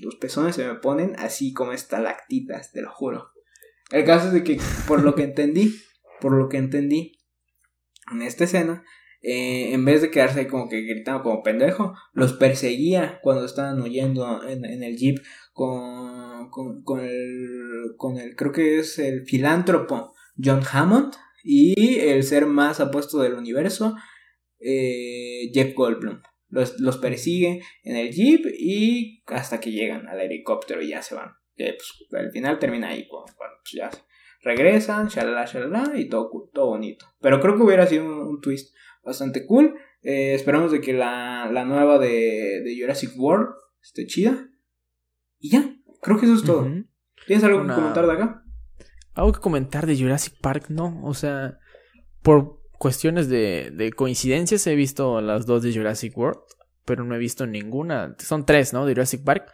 los 0.00 0.16
pezones 0.16 0.56
se 0.56 0.66
me 0.66 0.74
ponen 0.74 1.14
así 1.18 1.52
como 1.52 1.72
estalactitas, 1.72 2.72
te 2.72 2.82
lo 2.82 2.90
juro. 2.92 3.30
El 3.90 4.04
caso 4.04 4.28
es 4.28 4.32
de 4.32 4.44
que, 4.44 4.60
por 4.88 5.02
lo 5.02 5.14
que 5.14 5.22
entendí, 5.22 5.74
por 6.20 6.32
lo 6.32 6.48
que 6.48 6.56
entendí, 6.56 7.20
en 8.12 8.22
esta 8.22 8.44
escena, 8.44 8.82
eh, 9.22 9.72
en 9.72 9.84
vez 9.84 10.02
de 10.02 10.10
quedarse 10.10 10.40
ahí 10.40 10.46
como 10.46 10.68
que 10.68 10.82
gritando 10.82 11.22
como 11.22 11.42
pendejo, 11.42 11.94
los 12.12 12.34
perseguía 12.34 13.20
cuando 13.22 13.46
estaban 13.46 13.80
huyendo 13.80 14.46
en, 14.46 14.64
en 14.64 14.82
el 14.82 14.96
jeep 14.96 15.18
con, 15.52 16.50
con, 16.50 16.82
con, 16.82 17.00
el, 17.00 17.94
con 17.96 18.18
el, 18.18 18.36
creo 18.36 18.52
que 18.52 18.80
es 18.80 18.98
el 18.98 19.24
filántropo 19.24 20.12
John 20.42 20.60
Hammond 20.70 21.14
y 21.42 22.00
el 22.00 22.22
ser 22.22 22.46
más 22.46 22.80
apuesto 22.80 23.18
del 23.20 23.34
universo, 23.34 23.94
eh, 24.58 25.50
Jeff 25.54 25.74
Goldblum. 25.74 26.20
Los, 26.54 26.98
persigue 26.98 27.62
en 27.82 27.96
el 27.96 28.12
jeep 28.12 28.46
y 28.56 29.22
hasta 29.26 29.58
que 29.58 29.72
llegan 29.72 30.06
al 30.08 30.20
helicóptero 30.20 30.80
y 30.80 30.90
ya 30.90 31.02
se 31.02 31.14
van. 31.14 31.32
pues, 31.56 31.76
al 32.12 32.30
final 32.30 32.58
termina 32.58 32.88
ahí, 32.88 33.06
cuando, 33.08 33.32
pues, 33.36 33.72
ya 33.72 33.90
regresan, 34.42 35.08
shalala, 35.08 35.46
shalala, 35.46 35.98
y 35.98 36.08
todo, 36.08 36.30
todo 36.52 36.66
bonito. 36.66 37.06
Pero 37.20 37.40
creo 37.40 37.56
que 37.56 37.62
hubiera 37.62 37.86
sido 37.86 38.04
un, 38.04 38.40
twist 38.40 38.74
bastante 39.02 39.46
cool. 39.46 39.74
Eh, 40.02 40.34
esperamos 40.34 40.70
de 40.70 40.80
que 40.80 40.92
la, 40.92 41.50
la 41.50 41.64
nueva 41.64 41.98
de, 41.98 42.62
de, 42.62 42.76
Jurassic 42.78 43.10
World 43.16 43.48
esté 43.82 44.06
chida. 44.06 44.48
Y 45.38 45.50
ya, 45.50 45.76
creo 46.00 46.18
que 46.18 46.26
eso 46.26 46.34
es 46.34 46.44
todo. 46.44 46.70
¿Tienes 47.26 47.44
algo 47.44 47.62
que 47.62 47.72
comentar 47.72 48.06
de 48.06 48.12
acá? 48.12 48.44
Algo 49.14 49.32
que 49.32 49.40
comentar 49.40 49.86
de 49.86 49.96
Jurassic 49.96 50.34
Park, 50.40 50.66
no. 50.68 51.00
O 51.04 51.14
sea, 51.14 51.58
por 52.22 52.63
cuestiones 52.78 53.28
de, 53.28 53.70
de 53.72 53.92
coincidencias 53.92 54.66
he 54.66 54.74
visto 54.74 55.20
las 55.20 55.46
dos 55.46 55.62
de 55.62 55.72
Jurassic 55.72 56.16
World, 56.16 56.40
pero 56.84 57.04
no 57.04 57.14
he 57.14 57.18
visto 57.18 57.46
ninguna. 57.46 58.14
Son 58.18 58.44
tres, 58.44 58.72
¿no? 58.72 58.86
De 58.86 58.92
Jurassic 58.92 59.24
Park. 59.24 59.50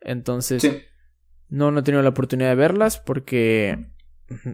Entonces, 0.00 0.66
no, 1.48 1.70
no 1.70 1.80
he 1.80 1.82
tenido 1.82 2.02
la 2.02 2.10
oportunidad 2.10 2.48
de 2.48 2.54
verlas 2.54 2.98
porque 2.98 3.86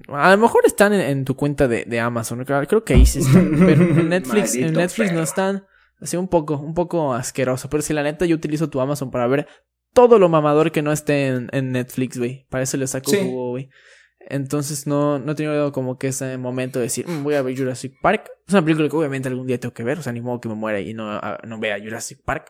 a 0.09 0.31
lo 0.31 0.39
mejor 0.39 0.63
están 0.65 0.93
en, 0.93 1.25
tu 1.25 1.37
cuenta 1.37 1.69
de, 1.69 1.85
de, 1.85 2.01
Amazon. 2.01 2.45
Creo 2.45 2.85
que 2.85 2.95
ahí 2.95 3.07
sí 3.07 3.21
están. 3.21 3.51
Pero 3.67 3.83
en 3.83 4.09
Netflix, 4.09 4.55
en 4.55 4.73
Netflix 4.73 5.13
no 5.13 5.23
están. 5.23 5.67
Así 6.01 6.17
un 6.17 6.29
poco, 6.29 6.59
un 6.59 6.75
poco 6.75 7.15
asqueroso. 7.15 7.71
Pero 7.71 7.83
si 7.83 7.93
la 7.93 8.03
neta 8.03 8.27
yo 8.27 8.37
utilizo 8.37 8.69
tu 8.69 8.81
Amazon 8.81 9.11
para 9.11 9.27
ver 9.27 9.47
todo 9.93 10.19
lo 10.19 10.29
mamador 10.29 10.73
que 10.73 10.83
no 10.83 10.93
esté 10.93 11.29
en, 11.29 11.49
en 11.53 11.73
Netflix, 11.73 12.19
güey. 12.19 12.47
Para 12.51 12.65
eso 12.65 12.77
le 12.77 12.87
saco 12.87 13.11
jugo, 13.11 13.51
güey. 13.51 13.71
Entonces 14.29 14.87
no, 14.87 15.19
no 15.19 15.33
he 15.33 15.35
tenido 15.35 15.73
como 15.73 15.99
que 15.99 16.09
ese 16.09 16.37
momento 16.39 16.79
de 16.79 16.85
decir, 16.85 17.09
mm, 17.09 17.23
voy 17.23 17.35
a 17.35 17.43
ver 17.43 17.57
Jurassic 17.57 17.95
Park. 18.01 18.31
Es 18.47 18.53
una 18.53 18.65
película 18.65 18.89
que 18.89 18.97
obviamente 18.97 19.29
algún 19.29 19.47
día 19.47 19.59
tengo 19.59 19.75
que 19.75 19.85
ver, 19.85 19.99
o 19.99 20.03
sea, 20.03 20.13
ni 20.13 20.21
modo 20.21 20.41
que 20.41 20.49
me 20.49 20.55
muera 20.55 20.81
y 20.81 20.95
no, 20.95 21.21
no 21.45 21.59
vea 21.59 21.79
Jurassic 21.79 22.23
Park. 22.25 22.49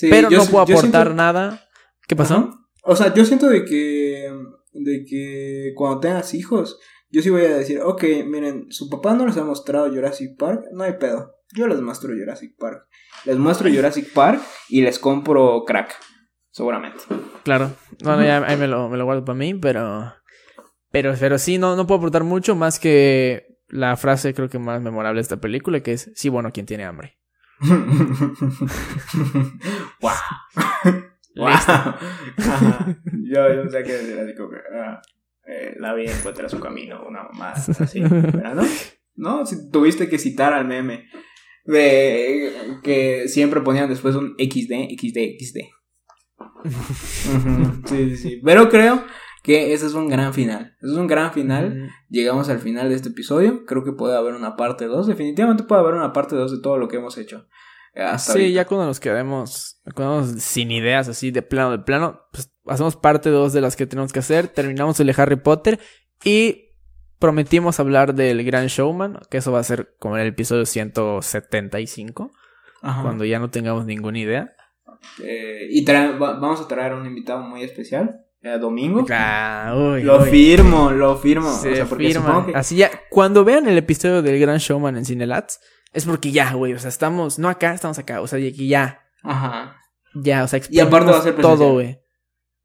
pero 0.00 0.30
no 0.30 0.44
puedo 0.46 0.60
aportar 0.60 1.14
nada. 1.14 1.62
¿Qué 2.06 2.14
pasó? 2.14 2.50
O 2.82 2.94
sea, 2.94 3.12
yo 3.12 3.24
siento 3.24 3.48
de 3.48 3.64
que, 3.64 4.32
de 4.72 5.04
que 5.04 5.72
cuando 5.74 6.00
tengas 6.00 6.34
hijos, 6.34 6.78
yo 7.10 7.22
sí 7.22 7.30
voy 7.30 7.42
a 7.42 7.56
decir, 7.56 7.80
ok, 7.80 8.04
miren, 8.26 8.66
su 8.70 8.88
papá 8.88 9.14
no 9.14 9.26
les 9.26 9.36
ha 9.36 9.44
mostrado 9.44 9.88
Jurassic 9.88 10.36
Park, 10.36 10.66
no 10.72 10.84
hay 10.84 10.94
pedo. 10.94 11.34
Yo 11.54 11.66
les 11.68 11.80
muestro 11.80 12.10
Jurassic 12.14 12.56
Park. 12.58 12.86
Les 13.24 13.36
muestro 13.36 13.68
Jurassic 13.70 14.12
Park 14.12 14.40
y 14.68 14.82
les 14.82 14.98
compro 14.98 15.64
crack. 15.64 15.96
Seguramente. 16.50 17.04
Claro. 17.44 17.72
Bueno, 18.02 18.24
ya 18.24 18.44
ahí 18.46 18.56
me 18.56 18.66
lo, 18.66 18.88
me 18.88 18.96
lo 18.96 19.04
guardo 19.04 19.24
para 19.24 19.36
mí, 19.36 19.54
pero 19.54 20.12
pero, 20.96 21.14
pero 21.20 21.36
sí, 21.36 21.58
no, 21.58 21.76
no 21.76 21.86
puedo 21.86 21.98
aportar 21.98 22.24
mucho 22.24 22.56
más 22.56 22.80
que 22.80 23.58
la 23.68 23.98
frase 23.98 24.32
creo 24.32 24.48
que 24.48 24.58
más 24.58 24.80
memorable 24.80 25.18
de 25.18 25.22
esta 25.22 25.36
película, 25.36 25.80
que 25.80 25.92
es, 25.92 26.10
sí, 26.14 26.30
bueno, 26.30 26.52
quien 26.52 26.64
tiene 26.64 26.86
hambre. 26.86 27.18
wow. 30.00 30.10
wow. 31.36 31.50
Yo, 33.24 33.54
yo 33.54 33.68
sé 33.68 33.82
que 33.82 33.92
decir 33.92 34.18
así 34.20 34.34
como 34.34 34.48
que 34.48 34.56
ah, 34.74 35.02
eh, 35.46 35.74
la 35.78 35.92
vida 35.92 36.16
encuentra 36.16 36.48
su 36.48 36.60
camino, 36.60 37.04
una 37.06 37.24
más 37.34 37.68
así, 37.78 38.00
¿verdad? 38.00 38.54
¿No? 38.54 38.64
¿No? 39.16 39.44
Si 39.44 39.70
tuviste 39.70 40.08
que 40.08 40.16
citar 40.16 40.54
al 40.54 40.66
meme 40.66 41.08
de 41.66 42.80
que 42.82 43.28
siempre 43.28 43.60
ponían 43.60 43.90
después 43.90 44.14
un 44.14 44.34
XD, 44.38 44.96
XD, 44.98 45.18
XD. 45.44 45.58
Sí, 47.86 48.10
sí, 48.10 48.16
sí. 48.16 48.40
Pero 48.42 48.70
creo 48.70 49.04
que 49.46 49.72
ese 49.72 49.86
es 49.86 49.94
un 49.94 50.08
gran 50.08 50.34
final. 50.34 50.74
Ese 50.82 50.90
es 50.90 50.98
un 50.98 51.06
gran 51.06 51.32
final. 51.32 51.88
Llegamos 52.10 52.48
al 52.48 52.58
final 52.58 52.88
de 52.88 52.96
este 52.96 53.10
episodio. 53.10 53.64
Creo 53.64 53.84
que 53.84 53.92
puede 53.92 54.16
haber 54.16 54.34
una 54.34 54.56
parte 54.56 54.86
2. 54.86 55.06
Definitivamente 55.06 55.62
puede 55.62 55.82
haber 55.82 55.94
una 55.94 56.12
parte 56.12 56.34
2 56.34 56.50
de 56.50 56.60
todo 56.60 56.78
lo 56.78 56.88
que 56.88 56.96
hemos 56.96 57.16
hecho. 57.16 57.46
sí, 58.18 58.52
ya 58.52 58.64
cuando 58.64 58.86
nos 58.86 58.98
quedemos, 58.98 59.80
sin 60.38 60.72
ideas 60.72 61.06
así 61.06 61.30
de 61.30 61.42
plano 61.42 61.70
de 61.70 61.78
plano, 61.78 62.22
pues 62.32 62.52
hacemos 62.66 62.96
parte 62.96 63.30
2 63.30 63.52
de 63.52 63.60
las 63.60 63.76
que 63.76 63.86
tenemos 63.86 64.12
que 64.12 64.18
hacer. 64.18 64.48
Terminamos 64.48 64.98
el 64.98 65.06
de 65.06 65.14
Harry 65.16 65.36
Potter 65.36 65.78
y 66.24 66.72
prometimos 67.20 67.78
hablar 67.78 68.16
del 68.16 68.42
Gran 68.42 68.66
Showman, 68.66 69.20
que 69.30 69.36
eso 69.36 69.52
va 69.52 69.60
a 69.60 69.62
ser 69.62 69.94
como 70.00 70.16
en 70.16 70.22
el 70.22 70.28
episodio 70.30 70.66
175, 70.66 72.32
cuando 72.80 73.24
ya 73.24 73.38
no 73.38 73.48
tengamos 73.48 73.86
ninguna 73.86 74.18
idea. 74.18 74.56
Eh, 75.22 75.68
y 75.70 75.84
vamos 75.84 76.60
a 76.60 76.66
traer 76.66 76.94
un 76.94 77.06
invitado 77.06 77.42
muy 77.42 77.62
especial 77.62 78.25
domingo. 78.58 79.04
lo 80.02 80.20
firmo, 80.22 80.90
lo 80.90 81.16
firmo. 81.16 81.50
Así 82.54 82.76
ya, 82.76 82.90
cuando 83.10 83.44
vean 83.44 83.68
el 83.68 83.78
episodio 83.78 84.22
del 84.22 84.38
Gran 84.38 84.58
Showman 84.58 84.96
en 84.96 85.04
Cinelats, 85.04 85.60
es 85.92 86.04
porque 86.04 86.30
ya, 86.30 86.52
güey, 86.52 86.72
o 86.74 86.78
sea, 86.78 86.88
estamos, 86.88 87.38
no 87.38 87.48
acá, 87.48 87.74
estamos 87.74 87.98
acá, 87.98 88.20
o 88.20 88.26
sea, 88.26 88.38
y 88.38 88.68
ya. 88.68 89.00
Ajá. 89.22 89.76
Ya, 90.14 90.44
o 90.44 90.48
sea, 90.48 90.60
y 90.70 90.80
aparte 90.80 91.10
va 91.10 91.18
a 91.18 91.22
ser 91.22 91.36
todo, 91.36 91.72
güey. 91.72 92.00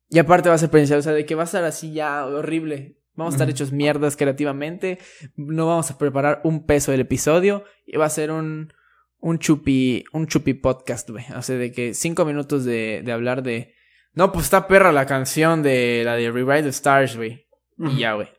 Y 0.09 0.19
aparte 0.19 0.49
va 0.49 0.55
a 0.55 0.57
ser 0.57 0.69
presencial, 0.69 0.99
o 0.99 1.01
sea, 1.01 1.13
de 1.13 1.25
que 1.25 1.35
va 1.35 1.43
a 1.43 1.45
estar 1.45 1.63
así 1.63 1.93
ya 1.93 2.25
horrible. 2.25 2.97
Vamos 3.13 3.33
a 3.33 3.35
estar 3.35 3.49
hechos 3.49 3.71
mierdas 3.71 4.17
creativamente. 4.17 4.99
No 5.35 5.67
vamos 5.67 5.91
a 5.91 5.97
preparar 5.97 6.41
un 6.43 6.65
peso 6.65 6.91
del 6.91 7.01
episodio. 7.01 7.63
Y 7.85 7.97
va 7.97 8.05
a 8.05 8.09
ser 8.09 8.31
un, 8.31 8.73
un 9.19 9.39
chupi, 9.39 10.03
un 10.13 10.27
chupi 10.27 10.53
podcast, 10.53 11.09
güey. 11.09 11.25
O 11.35 11.41
sea, 11.41 11.57
de 11.57 11.71
que 11.71 11.93
cinco 11.93 12.25
minutos 12.25 12.65
de, 12.65 13.01
de 13.03 13.11
hablar 13.11 13.43
de, 13.43 13.73
no, 14.13 14.31
pues 14.31 14.45
está 14.45 14.67
perra 14.67 14.91
la 14.91 15.05
canción 15.05 15.63
de 15.63 16.03
la 16.03 16.15
de 16.15 16.31
Rewrite 16.31 16.63
the 16.63 16.69
Stars, 16.69 17.15
güey. 17.15 17.47
Y 17.77 17.99
ya, 17.99 18.13
güey. 18.13 18.29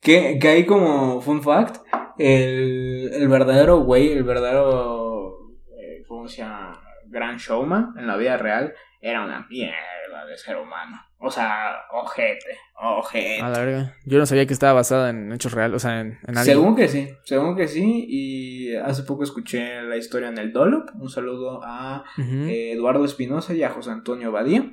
Que, 0.00 0.38
que 0.40 0.48
hay 0.48 0.66
como 0.66 1.20
fun 1.20 1.42
fact, 1.42 1.76
el, 2.18 3.10
el 3.12 3.28
verdadero 3.28 3.78
güey, 3.78 4.12
el 4.12 4.24
verdadero, 4.24 5.36
eh, 5.78 6.04
¿cómo 6.06 6.28
se 6.28 6.38
llama? 6.38 6.80
Gran 7.06 7.38
showman 7.38 7.94
en 7.98 8.06
la 8.06 8.16
vida 8.16 8.36
real 8.36 8.72
era 9.00 9.24
una 9.24 9.46
mierda 9.48 10.26
de 10.26 10.36
ser 10.36 10.56
humano. 10.56 11.09
O 11.22 11.30
sea, 11.30 11.76
ojete, 11.92 12.56
ojete. 12.80 13.42
A 13.42 13.50
la 13.50 13.58
verga. 13.58 13.94
Yo 14.06 14.18
no 14.18 14.24
sabía 14.24 14.46
que 14.46 14.54
estaba 14.54 14.72
basada 14.72 15.10
en 15.10 15.30
hechos 15.32 15.52
reales, 15.52 15.76
o 15.76 15.78
sea, 15.78 16.00
en, 16.00 16.18
en 16.26 16.36
Según 16.36 16.74
que 16.74 16.88
sí, 16.88 17.10
según 17.24 17.56
que 17.56 17.68
sí. 17.68 18.06
Y 18.08 18.74
hace 18.76 19.02
poco 19.02 19.22
escuché 19.22 19.82
la 19.82 19.98
historia 19.98 20.28
en 20.28 20.38
el 20.38 20.52
Dolop. 20.52 20.88
Un 20.98 21.10
saludo 21.10 21.60
a 21.62 22.04
eh, 22.16 22.72
Eduardo 22.72 23.04
Espinosa 23.04 23.52
y 23.52 23.62
a 23.62 23.68
José 23.68 23.90
Antonio 23.90 24.32
Badía. 24.32 24.72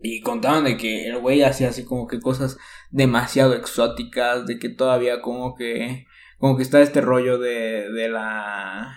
Y 0.00 0.20
contaban 0.20 0.64
de 0.64 0.76
que 0.76 1.08
el 1.08 1.18
güey 1.18 1.42
hacía 1.42 1.70
así 1.70 1.84
como 1.84 2.06
que 2.06 2.20
cosas 2.20 2.56
demasiado 2.90 3.54
exóticas, 3.54 4.46
de 4.46 4.60
que 4.60 4.68
todavía 4.68 5.20
como 5.20 5.56
que 5.56 6.06
como 6.38 6.56
que 6.56 6.62
está 6.62 6.80
este 6.80 7.00
rollo 7.00 7.38
de, 7.38 7.90
de 7.90 8.08
la 8.08 8.96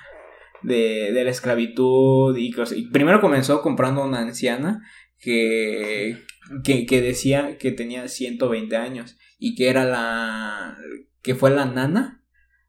de, 0.61 1.11
de 1.11 1.23
la 1.23 1.31
esclavitud 1.31 2.37
y, 2.37 2.55
y 2.75 2.87
primero 2.91 3.19
comenzó 3.19 3.61
comprando 3.61 4.03
una 4.03 4.19
anciana 4.19 4.81
que, 5.23 6.17
que, 6.63 6.85
que, 6.85 7.01
decía 7.01 7.57
que 7.57 7.71
tenía 7.71 8.07
120 8.07 8.75
años 8.75 9.17
y 9.37 9.55
que 9.55 9.69
era 9.69 9.85
la 9.85 10.77
que 11.21 11.35
fue 11.35 11.49
la 11.49 11.65
nana 11.65 12.23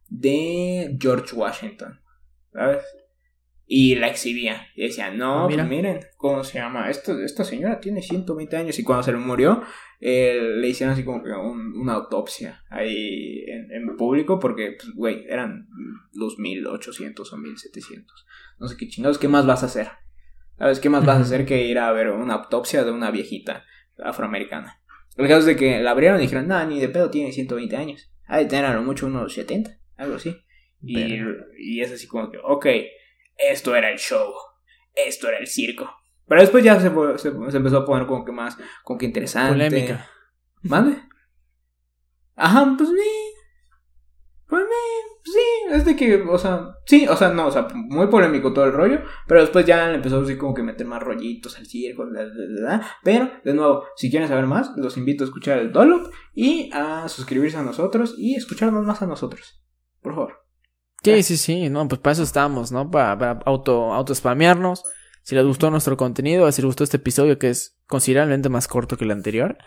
de 0.08 0.96
George 1.00 1.34
Washington, 1.34 2.00
¿sabes? 2.52 2.84
Y 3.66 3.94
la 3.96 4.08
exhibía. 4.08 4.68
Y 4.76 4.82
decía, 4.82 5.10
no, 5.10 5.48
pues 5.48 5.66
miren, 5.66 6.00
¿cómo 6.16 6.44
se 6.44 6.58
llama? 6.58 6.90
Esto, 6.90 7.18
esta 7.20 7.44
señora 7.44 7.80
tiene 7.80 8.02
120 8.02 8.56
años. 8.56 8.78
Y 8.78 8.84
cuando 8.84 9.02
se 9.02 9.12
le 9.12 9.18
murió, 9.18 9.62
le 10.00 10.68
hicieron 10.68 10.92
así 10.92 11.04
como 11.04 11.22
que 11.22 11.30
una 11.30 11.94
autopsia 11.94 12.62
ahí 12.68 13.44
en, 13.48 13.96
público. 13.96 14.38
Porque, 14.38 14.76
pues, 14.78 14.94
güey, 14.94 15.24
eran 15.28 15.66
los 16.12 16.38
1800 16.38 17.32
o 17.32 17.36
1700. 17.38 18.26
No 18.60 18.68
sé 18.68 18.76
qué 18.76 18.86
chingados, 18.86 19.18
¿qué 19.18 19.28
más 19.28 19.46
vas 19.46 19.62
a 19.62 19.66
hacer? 19.66 19.88
¿Sabes 20.58 20.80
qué 20.80 20.88
más 20.88 21.04
vas 21.04 21.18
a 21.18 21.22
hacer 21.22 21.46
que 21.46 21.66
ir 21.66 21.78
a 21.78 21.92
ver 21.92 22.10
una 22.10 22.34
autopsia 22.34 22.84
de 22.84 22.90
una 22.92 23.10
viejita 23.10 23.64
afroamericana? 24.02 24.80
El 25.16 25.28
caso 25.28 25.40
es 25.40 25.46
de 25.46 25.56
que 25.56 25.80
la 25.80 25.90
abrieron 25.90 26.18
y 26.18 26.22
dijeron, 26.22 26.48
no, 26.48 26.64
ni 26.66 26.80
de 26.80 26.88
pedo 26.88 27.10
tiene 27.10 27.32
120 27.32 27.76
años. 27.76 28.10
Ha 28.26 28.38
de 28.38 28.46
tener 28.46 28.64
a 28.64 28.74
lo 28.74 28.82
mucho 28.82 29.06
unos 29.06 29.34
70, 29.34 29.78
algo 29.96 30.16
así. 30.16 30.36
Y, 30.82 31.18
y 31.58 31.80
es 31.80 31.92
así 31.92 32.06
como 32.06 32.30
que, 32.30 32.38
ok 32.38 32.66
esto 33.36 33.74
era 33.74 33.90
el 33.90 33.98
show, 33.98 34.32
esto 34.94 35.28
era 35.28 35.38
el 35.38 35.46
circo. 35.46 35.90
Pero 36.26 36.40
después 36.40 36.64
ya 36.64 36.80
se, 36.80 36.90
se, 37.18 37.28
empezó 37.56 37.78
a 37.78 37.86
poner 37.86 38.06
como 38.06 38.24
que 38.24 38.32
más, 38.32 38.56
como 38.82 38.98
que 38.98 39.06
interesante. 39.06 39.52
Polémica. 39.52 40.08
¿Mande? 40.62 41.02
Ajá, 42.34 42.74
pues 42.76 42.88
sí. 42.88 43.33
Es 45.74 45.84
de 45.84 45.96
que, 45.96 46.22
o 46.22 46.38
sea, 46.38 46.76
sí, 46.86 47.08
o 47.08 47.16
sea, 47.16 47.30
no, 47.30 47.48
o 47.48 47.50
sea, 47.50 47.66
muy 47.74 48.06
polémico 48.06 48.52
todo 48.52 48.64
el 48.64 48.72
rollo, 48.72 49.00
pero 49.26 49.40
después 49.40 49.66
ya 49.66 49.88
le 49.88 49.96
empezó 49.96 50.20
así 50.20 50.36
como 50.36 50.54
que 50.54 50.62
meter 50.62 50.86
más 50.86 51.02
rollitos 51.02 51.58
al 51.58 51.66
circo, 51.66 52.06
pero, 53.02 53.30
de 53.44 53.54
nuevo, 53.54 53.82
si 53.96 54.08
quieren 54.08 54.28
saber 54.28 54.46
más, 54.46 54.70
los 54.76 54.96
invito 54.96 55.24
a 55.24 55.26
escuchar 55.26 55.58
el 55.58 55.72
Dolop 55.72 56.12
y 56.32 56.70
a 56.72 57.08
suscribirse 57.08 57.56
a 57.56 57.64
nosotros 57.64 58.14
y 58.16 58.36
escucharnos 58.36 58.86
más 58.86 59.02
a 59.02 59.08
nosotros, 59.08 59.64
por 60.00 60.14
favor. 60.14 60.44
Sí, 61.02 61.24
sí, 61.24 61.36
sí, 61.36 61.68
no, 61.70 61.88
pues 61.88 62.00
para 62.00 62.12
eso 62.12 62.22
estamos, 62.22 62.70
¿no? 62.70 62.88
Para, 62.88 63.40
auto, 63.44 63.92
auto 63.92 64.14
spamearnos. 64.14 64.84
Si 65.24 65.34
les 65.34 65.44
gustó 65.44 65.72
nuestro 65.72 65.96
contenido, 65.96 66.50
si 66.52 66.62
les 66.62 66.66
gustó 66.66 66.84
este 66.84 66.98
episodio 66.98 67.36
que 67.40 67.50
es 67.50 67.80
considerablemente 67.88 68.48
más 68.48 68.68
corto 68.68 68.96
que 68.96 69.06
el 69.06 69.10
anterior, 69.10 69.58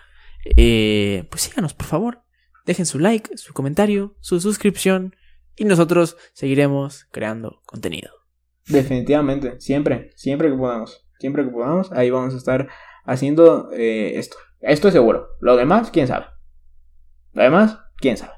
eh, 0.55 1.28
pues 1.30 1.41
síganos, 1.41 1.74
por 1.74 1.86
favor. 1.86 2.24
Dejen 2.66 2.86
su 2.86 2.97
like, 2.97 3.38
su 3.38 3.53
comentario, 3.53 4.16
su 4.22 4.39
suscripción 4.39 5.14
y 5.58 5.66
nosotros 5.66 6.18
seguiremos 6.34 7.05
creando 7.12 7.62
contenido. 7.66 8.12
Definitivamente, 8.68 9.60
siempre, 9.60 10.12
siempre 10.16 10.49
que 10.49 10.58
podamos, 10.58 11.08
siempre 11.20 11.43
que 11.43 11.49
podamos, 11.49 11.91
ahí 11.91 12.10
vamos 12.10 12.34
a 12.34 12.38
estar 12.38 12.70
haciendo 13.05 13.72
eh, 13.72 14.18
esto. 14.18 14.38
Esto 14.60 14.88
es 14.88 14.93
seguro. 14.93 15.30
Lo 15.39 15.55
demás, 15.55 15.91
quién 15.91 16.08
sabe. 16.08 16.28
Lo 17.34 17.43
demás, 17.43 17.80
quién 17.97 18.18
sabe. 18.18 18.34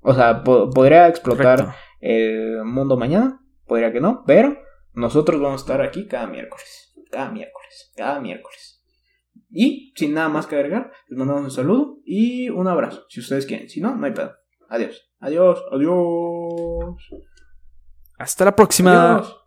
O 0.00 0.14
sea, 0.14 0.42
podría 0.42 1.08
explotar 1.08 1.74
el 2.00 2.62
mundo 2.64 2.96
mañana, 2.96 3.40
podría 3.66 3.92
que 3.92 4.00
no, 4.00 4.22
pero 4.26 4.58
nosotros 4.92 5.40
vamos 5.40 5.62
a 5.62 5.64
estar 5.64 5.80
aquí 5.80 6.06
cada 6.06 6.26
miércoles, 6.26 6.94
cada 7.10 7.30
miércoles, 7.30 7.92
cada 7.96 8.20
miércoles. 8.20 8.82
Y 9.50 9.92
sin 9.96 10.14
nada 10.14 10.28
más 10.28 10.46
que 10.46 10.56
agregar, 10.56 10.92
les 11.08 11.18
mandamos 11.18 11.44
un 11.44 11.50
saludo 11.50 11.98
y 12.04 12.50
un 12.50 12.68
abrazo, 12.68 13.06
si 13.08 13.20
ustedes 13.20 13.46
quieren. 13.46 13.68
Si 13.68 13.80
no, 13.80 13.96
no 13.96 14.04
hay 14.04 14.12
pedo. 14.12 14.34
Adiós, 14.68 15.00
adiós, 15.20 15.62
adiós. 15.72 16.96
Hasta 18.18 18.44
la 18.44 18.52
próxima. 18.52 19.16
Adiós. 19.18 19.43